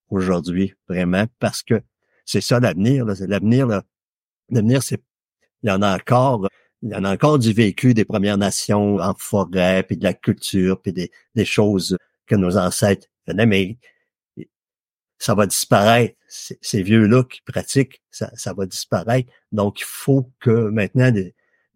aujourd'hui, 0.09 0.73
vraiment, 0.87 1.25
parce 1.39 1.63
que 1.63 1.81
c'est 2.25 2.41
ça 2.41 2.59
l'avenir. 2.59 3.05
L'avenir, 3.05 3.67
l'avenir, 4.49 4.83
c'est, 4.83 5.01
il 5.63 5.69
y 5.69 5.71
en 5.71 5.81
a 5.81 5.95
encore, 5.95 6.47
il 6.81 6.91
y 6.91 6.95
en 6.95 7.03
a 7.03 7.13
encore 7.13 7.39
du 7.39 7.51
vécu 7.51 7.93
des 7.93 8.05
Premières 8.05 8.37
Nations 8.37 8.97
en 8.97 9.13
forêt, 9.15 9.83
puis 9.83 9.97
de 9.97 10.03
la 10.03 10.13
culture, 10.13 10.81
puis 10.81 10.93
des, 10.93 11.11
des 11.35 11.45
choses 11.45 11.97
que 12.25 12.35
nos 12.35 12.57
ancêtres 12.57 13.07
mais 13.33 13.77
ça 15.19 15.35
va 15.35 15.47
disparaître. 15.47 16.15
Ces 16.27 16.83
vieux-là 16.83 17.23
qui 17.23 17.41
pratiquent, 17.41 18.01
ça, 18.11 18.29
ça, 18.35 18.53
va 18.53 18.65
disparaître. 18.65 19.31
Donc, 19.51 19.79
il 19.79 19.85
faut 19.85 20.31
que 20.39 20.69
maintenant, 20.69 21.11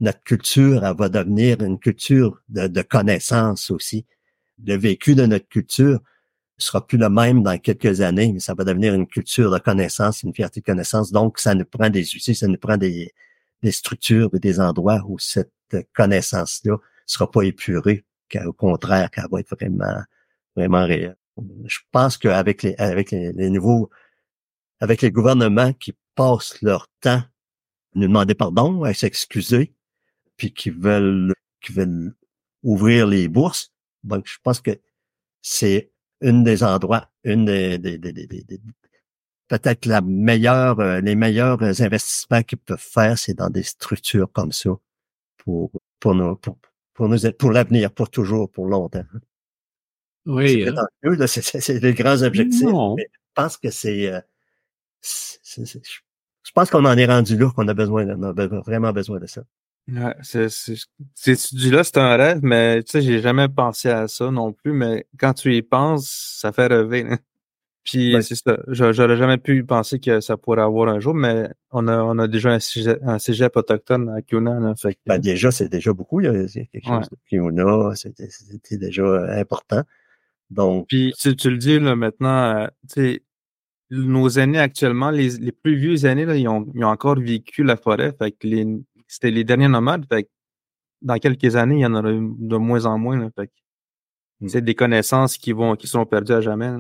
notre 0.02 0.22
culture, 0.24 0.86
elle 0.86 0.95
va 0.95 1.10
devenir 1.10 1.62
une 1.62 1.80
culture 1.80 2.41
de, 2.49 2.68
de 2.68 2.82
connaissance 2.82 3.72
aussi. 3.72 4.06
Le 4.64 4.76
vécu 4.76 5.16
de 5.16 5.26
notre 5.26 5.47
culture 5.47 5.99
sera 6.58 6.86
plus 6.86 6.97
le 6.97 7.10
même 7.10 7.41
dans 7.41 7.58
quelques 7.58 8.02
années, 8.02 8.32
mais 8.34 8.39
ça 8.39 8.54
va 8.54 8.64
devenir 8.64 8.93
une 8.93 9.08
culture 9.08 9.52
de 9.52 9.58
connaissance, 9.58 10.24
une 10.24 10.34
fierté 10.34 10.60
de 10.60 10.66
connaissance. 10.66 11.12
Donc, 11.12 11.39
ça 11.39 11.56
nous 11.56 11.66
prend 11.66 11.89
des 11.89 12.16
outils, 12.16 12.36
ça 12.36 12.47
nous 12.47 12.58
prend 12.58 12.78
des, 12.78 13.14
des 13.64 13.72
structures 13.72 14.30
et 14.34 14.39
des 14.39 14.60
endroits 14.60 15.02
où 15.08 15.18
cette 15.18 15.52
connaissance-là 15.93 16.78
sera 17.06 17.32
pas 17.32 17.43
épurée, 17.43 18.04
qu'au 18.32 18.54
contraire, 18.54 19.10
qu'elle 19.10 19.26
va 19.32 19.39
être 19.39 19.56
vraiment, 19.56 20.04
vraiment 20.56 20.86
réelle 20.86 21.16
je 21.66 21.80
pense 21.91 22.18
qu'avec 22.18 22.64
les, 22.64 22.76
avec 22.76 23.12
les, 23.12 23.49
nouveaux, 23.49 23.89
avec 24.80 25.02
les 25.02 25.12
gouvernements 25.12 25.74
qui 25.74 25.95
passent 26.16 26.62
leur 26.62 26.88
temps 26.99 27.22
à 27.22 27.30
nous 27.95 28.08
demander 28.08 28.36
pardon, 28.36 28.84
à 28.84 28.93
s'excuser, 28.93 29.74
puis 30.42 30.52
qui 30.52 30.72
veulent, 30.72 31.36
qui 31.62 31.72
veulent 31.72 32.16
ouvrir 32.64 33.06
les 33.06 33.28
bourses, 33.28 33.72
donc 34.04 34.26
je 34.26 34.38
pense 34.42 34.60
que 34.60 34.72
c'est 35.44 35.92
une 36.20 36.44
des 36.44 36.64
endroits, 36.64 37.12
une 37.24 37.46
des, 37.46 37.78
des, 37.78 38.00
des, 38.00 38.12
des 38.12 38.60
peut-être 39.48 39.86
la 39.86 40.02
meilleure, 40.02 40.80
euh, 40.80 41.00
les 41.00 41.14
meilleurs 41.14 41.62
investissements 41.62 42.42
qu'ils 42.42 42.58
peuvent 42.58 42.80
faire, 42.80 43.20
c'est 43.20 43.36
dans 43.36 43.52
des 43.52 43.62
structures 43.62 44.32
comme 44.32 44.52
ça 44.52 44.72
pour 45.38 45.72
pour 46.00 46.16
nous 46.16 46.36
pour, 46.38 46.58
pour 46.96 47.08
nous 47.08 47.20
pour 47.38 47.52
l'avenir, 47.52 47.92
pour 47.92 48.10
toujours, 48.10 48.50
pour 48.50 48.66
longtemps. 48.66 49.06
Oui. 50.26 50.66
C'est 51.28 51.70
hein. 51.70 51.80
les 51.82 51.94
grands 52.02 52.24
objectifs. 52.24 52.66
Mais 52.98 53.10
je 53.14 53.32
pense 53.36 53.58
que 53.58 53.70
c'est. 53.70 54.12
Euh, 54.12 54.22
je 55.04 56.52
pense 56.56 56.72
qu'on 56.72 56.86
en 56.86 56.98
est 56.98 57.06
rendu 57.06 57.38
là, 57.38 57.52
qu'on 57.52 57.68
a 57.68 57.76
besoin, 57.76 58.08
on 58.08 58.24
a 58.24 58.32
vraiment 58.62 58.92
besoin 58.92 59.20
de 59.20 59.28
ça. 59.28 59.44
Ouais, 59.92 60.16
c'est, 60.22 60.48
du 61.52 61.70
là, 61.70 61.84
c'est 61.84 61.98
un 61.98 62.16
rêve, 62.16 62.39
mais 62.44 62.82
tu 62.84 62.92
sais, 62.92 63.02
j'ai 63.02 63.20
jamais 63.20 63.50
pensé 63.50 63.89
à 63.89 64.08
ça 64.08 64.32
non 64.32 64.54
plus, 64.54 64.72
mais 64.72 65.06
quand 65.20 65.34
tu 65.34 65.54
y 65.54 65.62
penses, 65.62 66.38
ça 66.39 66.54
fait 66.54 66.68
rêver. 66.68 67.06
Hein. 67.10 67.18
Puis 67.84 68.16
c'est 68.22 68.36
ça. 68.36 68.58
J'aurais 68.68 69.18
jamais 69.18 69.38
pu 69.38 69.66
penser 69.66 70.00
que 70.00 70.22
ça 70.22 70.38
pourrait 70.38 70.62
avoir 70.62 70.88
un 70.88 71.00
jour, 71.00 71.14
mais 71.14 71.50
on 71.72 71.88
a, 71.88 71.98
on 71.98 72.20
a 72.20 72.28
déjà 72.28 72.52
un 72.52 72.60
cégep, 72.60 73.00
un 73.04 73.20
cégep 73.20 73.56
autochtone 73.58 74.08
à 74.10 74.22
Kiona. 74.22 74.76
fait 74.76 74.98
ben 75.06 75.20
déjà, 75.20 75.52
c'est 75.52 75.68
déjà 75.68 75.92
beaucoup. 75.92 76.22
Il 76.22 76.26
y 76.26 76.30
a 76.30 76.48
quelque 76.48 76.86
chose 76.86 77.10
de 77.10 77.18
Kiona, 77.28 77.94
c'était 77.96 78.78
déjà 78.78 79.04
important. 79.34 79.82
Donc, 80.52 80.88
puis 80.88 81.14
tu, 81.20 81.36
tu 81.36 81.50
le 81.50 81.58
dis 81.58 81.80
là 81.80 81.96
maintenant, 81.96 82.68
euh, 82.98 83.18
nos 83.89 84.30
aînés 84.30 84.60
actuellement, 84.60 85.10
les, 85.10 85.38
les 85.38 85.52
plus 85.52 85.76
vieux 85.76 86.06
aînés 86.06 86.26
là, 86.26 86.36
ils 86.36 86.48
ont, 86.48 86.72
ils 86.76 86.84
ont 86.84 86.89
encore 86.89 87.20
vécu 87.20 87.64
la 87.64 87.78
forêt. 87.78 88.14
Fait 88.18 88.32
que 88.32 88.48
les, 88.48 88.66
c'était 89.12 89.32
les 89.32 89.43
derniers 89.43 89.68
nomades. 89.68 90.05
Fait 90.07 90.30
dans 91.01 91.18
quelques 91.18 91.55
années, 91.55 91.76
il 91.76 91.82
y 91.82 91.86
en 91.86 91.93
aura 91.93 92.12
de 92.12 92.57
moins 92.57 92.86
en 92.86 92.97
moins. 92.97 93.20
Là, 93.20 93.30
fait 93.36 93.51
mmh. 94.39 94.47
c'est 94.47 94.62
des 94.62 94.76
connaissances 94.76 95.38
qui 95.38 95.51
vont, 95.51 95.76
qui 95.76 95.88
seront 95.88 96.05
perdues 96.05 96.34
à 96.34 96.41
jamais. 96.41 96.72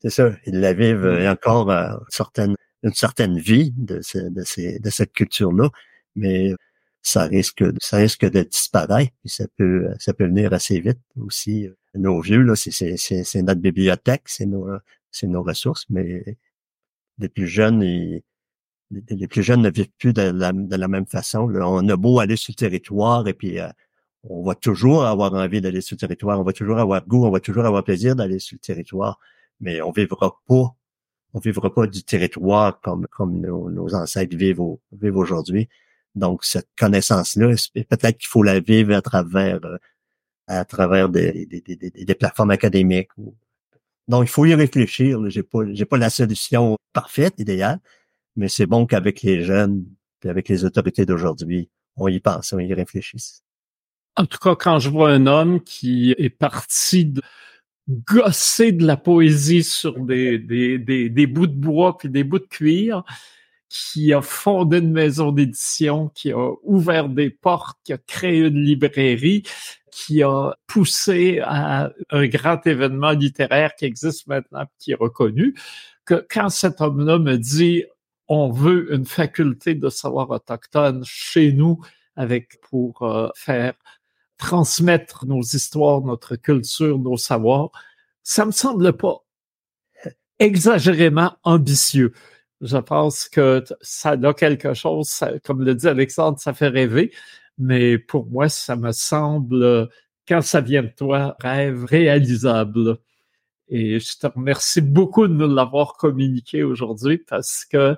C'est 0.00 0.10
ça. 0.10 0.30
Ils 0.46 0.60
la 0.60 0.72
vivent 0.72 1.04
mmh. 1.04 1.26
euh, 1.26 1.32
encore 1.32 1.70
euh, 1.70 1.90
une 1.90 2.06
certaine, 2.08 2.54
une 2.82 2.94
certaine 2.94 3.38
vie 3.38 3.72
de, 3.76 4.00
ce, 4.00 4.18
de, 4.18 4.42
ces, 4.44 4.78
de 4.78 4.90
cette 4.90 5.12
culture-là, 5.12 5.68
mais 6.16 6.54
ça 7.02 7.24
risque, 7.24 7.64
ça 7.80 7.98
risque 7.98 8.24
de 8.24 8.42
disparaître. 8.44 9.12
Et 9.24 9.28
ça 9.28 9.44
peut, 9.56 9.88
ça 9.98 10.14
peut 10.14 10.26
venir 10.26 10.52
assez 10.54 10.80
vite 10.80 11.00
aussi 11.16 11.68
nos 11.94 12.20
vieux, 12.20 12.42
là, 12.42 12.54
c'est 12.54 13.42
notre 13.42 13.60
bibliothèque, 13.60 14.22
c'est 14.26 14.46
nos, 14.46 14.68
nos 15.24 15.42
ressources, 15.42 15.84
mais 15.90 16.38
les 17.18 17.28
plus 17.28 17.48
jeunes, 17.48 17.80
les, 17.80 18.22
les, 18.90 19.28
plus 19.28 19.42
jeunes 19.42 19.62
ne 19.62 19.70
vivent 19.70 19.90
plus 19.98 20.12
de 20.12 20.22
la, 20.22 20.88
même 20.88 21.06
façon. 21.06 21.50
On 21.54 21.88
a 21.88 21.96
beau 21.96 22.20
aller 22.20 22.36
sur 22.36 22.52
le 22.52 22.56
territoire 22.56 23.26
et 23.28 23.34
puis 23.34 23.58
euh, 23.60 23.68
on 24.24 24.42
va 24.42 24.54
toujours 24.54 25.04
avoir 25.04 25.32
envie 25.34 25.60
d'aller 25.60 25.80
sur 25.80 25.94
le 25.94 26.00
territoire, 26.00 26.40
on 26.40 26.44
va 26.44 26.52
toujours 26.52 26.78
avoir 26.78 27.06
goût, 27.06 27.26
on 27.26 27.30
va 27.30 27.40
toujours 27.40 27.64
avoir 27.66 27.84
plaisir 27.84 28.16
d'aller 28.16 28.38
sur 28.38 28.56
le 28.56 28.60
territoire, 28.60 29.18
mais 29.60 29.80
on 29.82 29.90
vivra 29.90 30.38
pas, 30.46 30.74
on 31.34 31.38
vivra 31.40 31.72
pas 31.72 31.86
du 31.86 32.02
territoire 32.02 32.80
comme 32.80 33.06
comme 33.08 33.40
nos, 33.40 33.94
ancêtres 33.94 34.36
vivent, 34.36 34.60
aujourd'hui. 35.02 35.68
Donc 36.14 36.44
cette 36.44 36.68
connaissance-là, 36.78 37.54
peut-être 37.74 38.18
qu'il 38.18 38.28
faut 38.28 38.42
la 38.42 38.60
vivre 38.60 38.94
à 38.94 39.02
travers 39.02 39.64
euh, 39.64 39.76
à 40.46 40.64
travers 40.64 41.10
des 41.10 42.16
plateformes 42.18 42.50
académiques. 42.50 43.10
Donc, 44.08 44.24
il 44.24 44.30
faut 44.30 44.46
y 44.46 44.54
réfléchir. 44.54 45.20
J'ai 45.28 45.42
pas, 45.42 45.60
j'ai 45.70 45.84
pas 45.84 45.98
la 45.98 46.10
solution 46.10 46.76
parfaite, 46.94 47.34
idéale, 47.38 47.78
mais 48.38 48.48
c'est 48.48 48.66
bon 48.66 48.86
qu'avec 48.86 49.22
les 49.22 49.42
jeunes 49.42 49.84
et 50.24 50.28
avec 50.28 50.48
les 50.48 50.64
autorités 50.64 51.04
d'aujourd'hui, 51.04 51.68
on 51.96 52.08
y 52.08 52.20
pense, 52.20 52.52
on 52.52 52.58
y 52.58 52.72
réfléchisse. 52.72 53.42
En 54.16 54.26
tout 54.26 54.38
cas, 54.38 54.54
quand 54.54 54.78
je 54.78 54.88
vois 54.88 55.10
un 55.10 55.26
homme 55.26 55.60
qui 55.60 56.14
est 56.16 56.30
parti 56.30 57.12
gosser 57.88 58.72
de 58.72 58.86
la 58.86 58.96
poésie 58.96 59.64
sur 59.64 59.98
des, 59.98 60.38
bouts 61.26 61.46
de 61.46 61.52
bois 61.52 61.96
puis 61.98 62.08
des 62.08 62.22
bouts 62.22 62.38
de 62.38 62.44
cuir, 62.44 63.02
qui 63.68 64.12
a 64.12 64.22
fondé 64.22 64.78
une 64.78 64.92
maison 64.92 65.32
d'édition, 65.32 66.08
qui 66.14 66.32
a 66.32 66.52
ouvert 66.62 67.08
des 67.08 67.30
portes, 67.30 67.78
qui 67.84 67.92
a 67.92 67.98
créé 67.98 68.38
une 68.38 68.62
librairie, 68.62 69.42
qui 69.90 70.22
a 70.22 70.54
poussé 70.66 71.40
à 71.42 71.90
un 72.10 72.26
grand 72.28 72.64
événement 72.66 73.10
littéraire 73.10 73.74
qui 73.74 73.84
existe 73.84 74.26
maintenant, 74.28 74.64
qui 74.78 74.92
est 74.92 74.98
reconnu, 74.98 75.54
que 76.04 76.24
quand 76.30 76.48
cet 76.50 76.80
homme-là 76.80 77.18
me 77.18 77.36
dit 77.36 77.84
on 78.28 78.50
veut 78.50 78.92
une 78.94 79.06
faculté 79.06 79.74
de 79.74 79.88
savoir 79.88 80.30
autochtone 80.30 81.02
chez 81.04 81.52
nous 81.52 81.80
avec 82.16 82.60
pour 82.60 83.02
euh, 83.02 83.28
faire 83.34 83.74
transmettre 84.36 85.26
nos 85.26 85.42
histoires, 85.42 86.00
notre 86.02 86.36
culture, 86.36 86.98
nos 86.98 87.16
savoirs, 87.16 87.70
ça 88.22 88.44
me 88.44 88.52
semble 88.52 88.92
pas 88.92 89.24
exagérément 90.38 91.36
ambitieux. 91.42 92.12
Je 92.60 92.76
pense 92.76 93.28
que 93.28 93.64
ça 93.80 94.10
a 94.10 94.34
quelque 94.34 94.74
chose, 94.74 95.24
comme 95.44 95.64
le 95.64 95.74
dit 95.74 95.88
Alexandre, 95.88 96.38
ça 96.38 96.54
fait 96.54 96.68
rêver, 96.68 97.12
mais 97.56 97.98
pour 97.98 98.26
moi, 98.26 98.48
ça 98.48 98.76
me 98.76 98.92
semble, 98.92 99.88
quand 100.26 100.42
ça 100.42 100.60
vient 100.60 100.82
de 100.82 100.92
toi, 100.96 101.36
rêve 101.40 101.84
réalisable. 101.84 102.98
Et 103.68 104.00
je 104.00 104.18
te 104.18 104.26
remercie 104.26 104.80
beaucoup 104.80 105.28
de 105.28 105.34
nous 105.34 105.52
l'avoir 105.52 105.94
communiqué 105.94 106.62
aujourd'hui 106.62 107.18
parce 107.18 107.64
que 107.64 107.96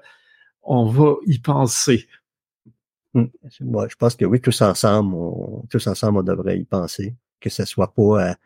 on 0.63 0.87
va 0.87 1.15
y 1.27 1.39
penser. 1.39 2.07
Hum, 3.15 3.31
moi, 3.61 3.89
je 3.89 3.97
pense 3.97 4.15
que 4.15 4.25
oui, 4.25 4.41
tous 4.41 4.63
ensemble, 4.63 5.15
on, 5.15 5.67
tous 5.71 5.87
ensemble, 5.87 6.19
on 6.19 6.23
devrait 6.23 6.59
y 6.59 6.65
penser. 6.65 7.17
Que 7.41 7.51
ce 7.51 7.65
soit 7.65 7.93
pas 7.95 8.31
un 8.31 8.37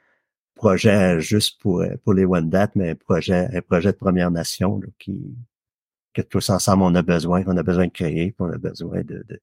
projet 0.54 1.20
juste 1.20 1.60
pour, 1.60 1.84
pour 2.04 2.14
les 2.14 2.24
Wendat, 2.24 2.70
mais 2.74 2.90
un 2.90 2.94
projet, 2.94 3.48
un 3.52 3.60
projet 3.60 3.92
de 3.92 3.98
Première 3.98 4.30
Nation 4.30 4.80
qui, 4.98 5.34
que 6.14 6.22
tous 6.22 6.48
ensemble, 6.50 6.84
on 6.84 6.94
a 6.94 7.02
besoin, 7.02 7.42
qu'on 7.42 7.56
a 7.56 7.62
besoin 7.62 7.86
de 7.86 7.92
créer, 7.92 8.32
qu'on 8.32 8.50
a 8.50 8.58
besoin 8.58 9.02
de, 9.02 9.24
de 9.28 9.40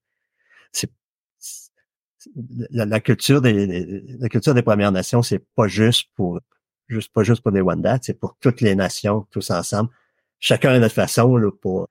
la, 2.72 3.00
culture 3.00 3.42
des 3.42 4.02
la 4.20 4.30
culture 4.30 4.54
des 4.54 4.62
Premières 4.62 4.92
Nations, 4.92 5.22
c'est 5.22 5.44
pas 5.56 5.68
juste 5.68 6.10
pour 6.16 6.40
juste 6.88 7.12
pas 7.14 7.24
juste 7.24 7.42
pour 7.42 7.52
les 7.52 7.62
Wendat, 7.62 8.00
c'est 8.02 8.14
pour 8.14 8.38
toutes 8.40 8.62
les 8.62 8.76
nations, 8.76 9.28
tous 9.32 9.52
ensemble, 9.52 9.90
chacun 10.40 10.72
à 10.72 10.80
notre 10.80 10.96
façon 10.96 11.36
là, 11.38 11.52
pour 11.52 11.88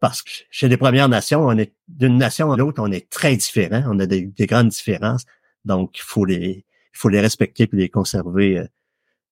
parce 0.00 0.22
que 0.22 0.30
chez 0.50 0.68
les 0.68 0.76
Premières 0.76 1.08
Nations, 1.08 1.46
on 1.46 1.56
est 1.58 1.74
d'une 1.88 2.16
nation 2.16 2.50
à 2.52 2.56
l'autre, 2.56 2.82
on 2.82 2.90
est 2.90 3.08
très 3.10 3.36
différents, 3.36 3.84
on 3.86 3.98
a 4.00 4.06
des, 4.06 4.32
grandes 4.40 4.70
différences, 4.70 5.24
donc 5.64 5.98
il 5.98 6.02
faut 6.02 6.24
les 6.24 6.64
il 6.92 6.98
faut 6.98 7.08
les 7.08 7.20
respecter 7.20 7.66
puis 7.66 7.78
les 7.78 7.88
conserver 7.88 8.58
euh, 8.58 8.66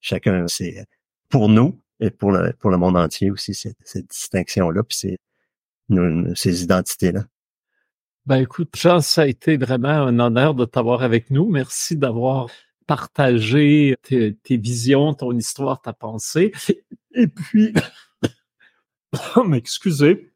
chacun 0.00 0.46
c'est 0.46 0.86
pour 1.28 1.48
nous 1.48 1.80
et 2.00 2.10
pour 2.10 2.30
le 2.30 2.52
pour 2.52 2.70
le 2.70 2.76
monde 2.76 2.96
entier 2.96 3.30
aussi 3.30 3.54
cette, 3.54 3.76
cette 3.82 4.08
distinction 4.08 4.70
là 4.70 4.82
puis 4.84 4.96
c'est 4.96 5.18
ces 6.34 6.62
identités 6.62 7.12
là. 7.12 7.24
Ben 8.26 8.42
écoute, 8.42 8.76
Jean, 8.76 9.00
ça 9.00 9.22
a 9.22 9.26
été 9.26 9.56
vraiment 9.56 9.88
un 9.88 10.18
honneur 10.18 10.54
de 10.54 10.66
t'avoir 10.66 11.02
avec 11.02 11.30
nous. 11.30 11.48
Merci 11.48 11.96
d'avoir 11.96 12.50
partagé 12.86 13.96
tes, 14.02 14.34
tes, 14.34 14.58
visions, 14.58 15.14
ton 15.14 15.32
histoire, 15.32 15.80
ta 15.80 15.94
pensée. 15.94 16.52
Et 17.14 17.26
puis, 17.26 17.72
m'excusez, 19.46 20.30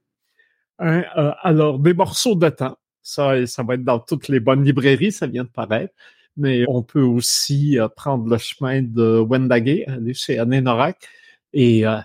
Hein, 0.82 1.04
euh, 1.16 1.30
alors, 1.42 1.78
des 1.78 1.94
morceaux 1.94 2.34
de 2.34 2.48
temps, 2.48 2.76
ça, 3.02 3.46
ça 3.46 3.62
va 3.62 3.74
être 3.74 3.84
dans 3.84 4.00
toutes 4.00 4.26
les 4.26 4.40
bonnes 4.40 4.64
librairies, 4.64 5.12
ça 5.12 5.28
vient 5.28 5.44
de 5.44 5.48
paraître. 5.48 5.94
Mais 6.36 6.64
on 6.66 6.82
peut 6.82 7.02
aussi 7.02 7.78
euh, 7.78 7.88
prendre 7.88 8.28
le 8.28 8.36
chemin 8.36 8.82
de 8.82 9.18
Wendagé, 9.18 9.86
aller 9.86 10.12
chez 10.12 10.44
Norak 10.44 11.06
et 11.52 11.86
euh, 11.86 11.98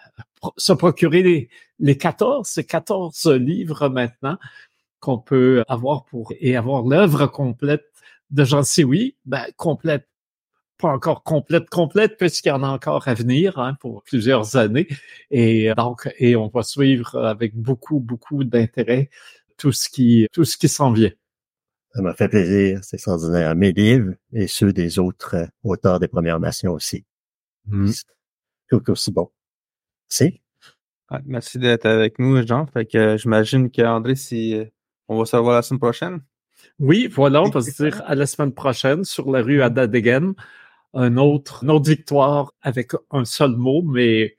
se 0.58 0.74
procurer 0.74 1.24
les, 1.24 1.50
les 1.80 1.98
14, 1.98 2.48
ces 2.48 2.66
14 2.66 3.28
livres 3.32 3.90
maintenant 3.90 4.38
qu'on 5.00 5.18
peut 5.18 5.64
avoir 5.68 6.06
pour 6.06 6.32
et 6.40 6.56
avoir 6.56 6.84
l'œuvre 6.84 7.26
complète 7.26 7.86
de 8.30 8.44
Jean 8.44 8.64
Sioui, 8.64 9.16
ben, 9.26 9.46
complète 9.56 10.08
pas 10.78 10.90
encore 10.90 11.24
complète, 11.24 11.70
complète, 11.70 12.18
puisqu'il 12.18 12.50
y 12.50 12.52
en 12.52 12.64
a 12.64 12.68
encore 12.68 13.08
à 13.08 13.14
venir 13.14 13.58
hein, 13.60 13.76
pour 13.80 14.04
plusieurs 14.04 14.56
années. 14.56 14.88
Et 15.32 15.72
euh, 15.72 15.76
donc, 15.76 16.10
et 16.20 16.36
on 16.36 16.48
va 16.48 16.64
suivre 16.64 17.16
avec 17.26 17.56
beaucoup, 17.56 18.00
beaucoup 18.00 18.44
d'intérêt 18.44 19.10
tout 19.58 19.72
ce 19.72 19.90
qui, 19.90 20.28
tout 20.32 20.46
ce 20.46 20.58
qui 20.58 20.70
s'en 20.70 20.92
vient. 20.92 21.12
Ça 21.94 22.02
m'a 22.02 22.14
fait 22.14 22.30
plaisir, 22.30 22.80
c'est 22.84 22.98
extraordinaire. 22.98 23.56
Mes 23.56 23.72
livres 23.72 24.14
et 24.34 24.48
ceux 24.48 24.72
des 24.72 25.00
autres 25.00 25.36
euh, 25.36 25.46
auteurs 25.64 26.00
des 26.00 26.08
Premières 26.08 26.40
Nations 26.40 26.74
aussi. 26.74 27.06
Mmh. 27.66 27.92
Tout 28.70 28.92
aussi 28.92 29.12
bon. 29.12 29.32
Merci. 30.10 30.42
merci 31.26 31.58
d'être 31.58 31.86
avec 31.86 32.20
nous, 32.20 32.46
Jean. 32.46 32.68
Fait 32.68 32.86
que 32.86 33.18
j'imagine 33.18 33.72
qu'André, 33.72 34.16
si 34.16 34.62
on 35.08 35.18
va 35.18 35.26
se 35.26 35.36
revoir 35.36 35.56
la 35.56 35.62
semaine 35.62 35.80
prochaine. 35.80 36.22
Oui, 36.80 37.08
voilà, 37.08 37.42
on 37.42 37.50
va 37.50 37.62
se 37.62 37.84
dire 37.84 38.02
à 38.06 38.16
la 38.16 38.26
semaine 38.26 38.54
prochaine 38.54 39.04
sur 39.04 39.32
la 39.32 39.42
rue 39.42 39.62
Adadegen 39.62 40.34
un 40.94 41.18
autre, 41.18 41.64
une 41.64 41.72
autre 41.72 41.90
victoire 41.90 42.54
avec 42.62 42.92
un 43.12 43.26
seul 43.26 43.52
mot, 43.56 43.82
mais 43.84 44.36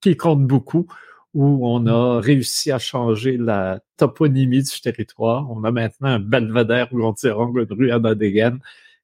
qui 0.00 0.16
compte 0.16 0.46
beaucoup, 0.46 0.86
où 1.34 1.66
on 1.68 1.86
a 1.86 2.20
réussi 2.20 2.70
à 2.70 2.78
changer 2.78 3.36
la 3.36 3.80
toponymie 3.96 4.62
du 4.62 4.80
territoire. 4.80 5.50
On 5.50 5.64
a 5.64 5.72
maintenant 5.72 6.08
un 6.08 6.20
belvédère 6.20 6.88
où 6.92 7.02
on 7.04 7.12
tire 7.12 7.40
une 7.40 7.66
rue 7.70 7.90
à 7.90 7.98
Nadegen. 7.98 8.60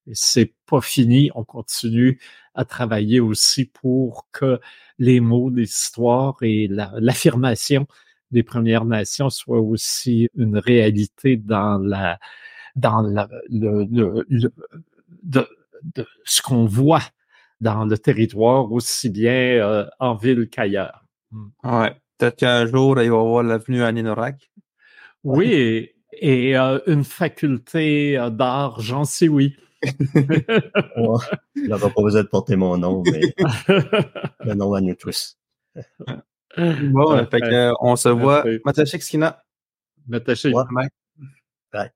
Et 0.06 0.12
c'est 0.14 0.54
pas 0.66 0.80
fini. 0.80 1.30
On 1.34 1.44
continue 1.44 2.20
à 2.54 2.64
travailler 2.64 3.20
aussi 3.20 3.64
pour 3.64 4.26
que 4.32 4.60
les 4.98 5.20
mots 5.20 5.50
des 5.50 5.64
histoires 5.64 6.36
et 6.42 6.68
l'affirmation 6.68 7.86
des 8.30 8.42
Premières 8.42 8.84
Nations 8.84 9.30
soient 9.30 9.60
aussi 9.60 10.28
une 10.36 10.58
réalité 10.58 11.36
dans 11.36 11.78
la, 11.78 12.18
dans 12.76 13.02
la, 13.02 13.28
le, 13.48 13.86
le, 13.90 14.24
le 14.28 14.52
de, 15.22 15.46
de 15.82 16.06
ce 16.24 16.42
qu'on 16.42 16.66
voit 16.66 17.02
dans 17.60 17.84
le 17.84 17.98
territoire, 17.98 18.70
aussi 18.72 19.10
bien 19.10 19.32
euh, 19.32 19.86
en 19.98 20.14
ville 20.14 20.48
qu'ailleurs. 20.48 21.04
Hmm. 21.30 21.48
Ouais. 21.64 21.94
Peut-être 22.18 22.36
qu'un 22.36 22.66
jour, 22.66 22.92
il 22.92 22.96
va 22.96 23.04
y 23.04 23.06
avoir 23.08 23.42
l'avenue 23.42 23.82
à 23.82 23.92
Ninorak. 23.92 24.50
Oui, 25.24 25.90
et, 26.12 26.56
euh, 26.56 26.78
une 26.86 27.04
faculté 27.04 28.18
euh, 28.18 28.30
d'art, 28.30 28.80
j'en 28.80 29.04
sais 29.04 29.28
oui. 29.28 29.56
il 29.82 29.94
n'aura 31.68 31.88
pas 31.88 32.02
besoin 32.02 32.22
de 32.22 32.28
porter 32.28 32.56
mon 32.56 32.76
nom, 32.76 33.02
mais 33.06 33.20
le 34.44 34.54
nom 34.54 34.74
à 34.74 34.80
nous 34.80 34.94
tous. 34.94 35.38
bon, 36.56 37.26
fait 37.30 37.70
on 37.80 37.96
se 37.96 38.08
voit. 38.10 38.44
Matachik 38.64 39.02
Skina. 39.02 39.42
Matachik. 40.06 40.54
Ouais. 40.54 40.88
Bye. 41.72 41.90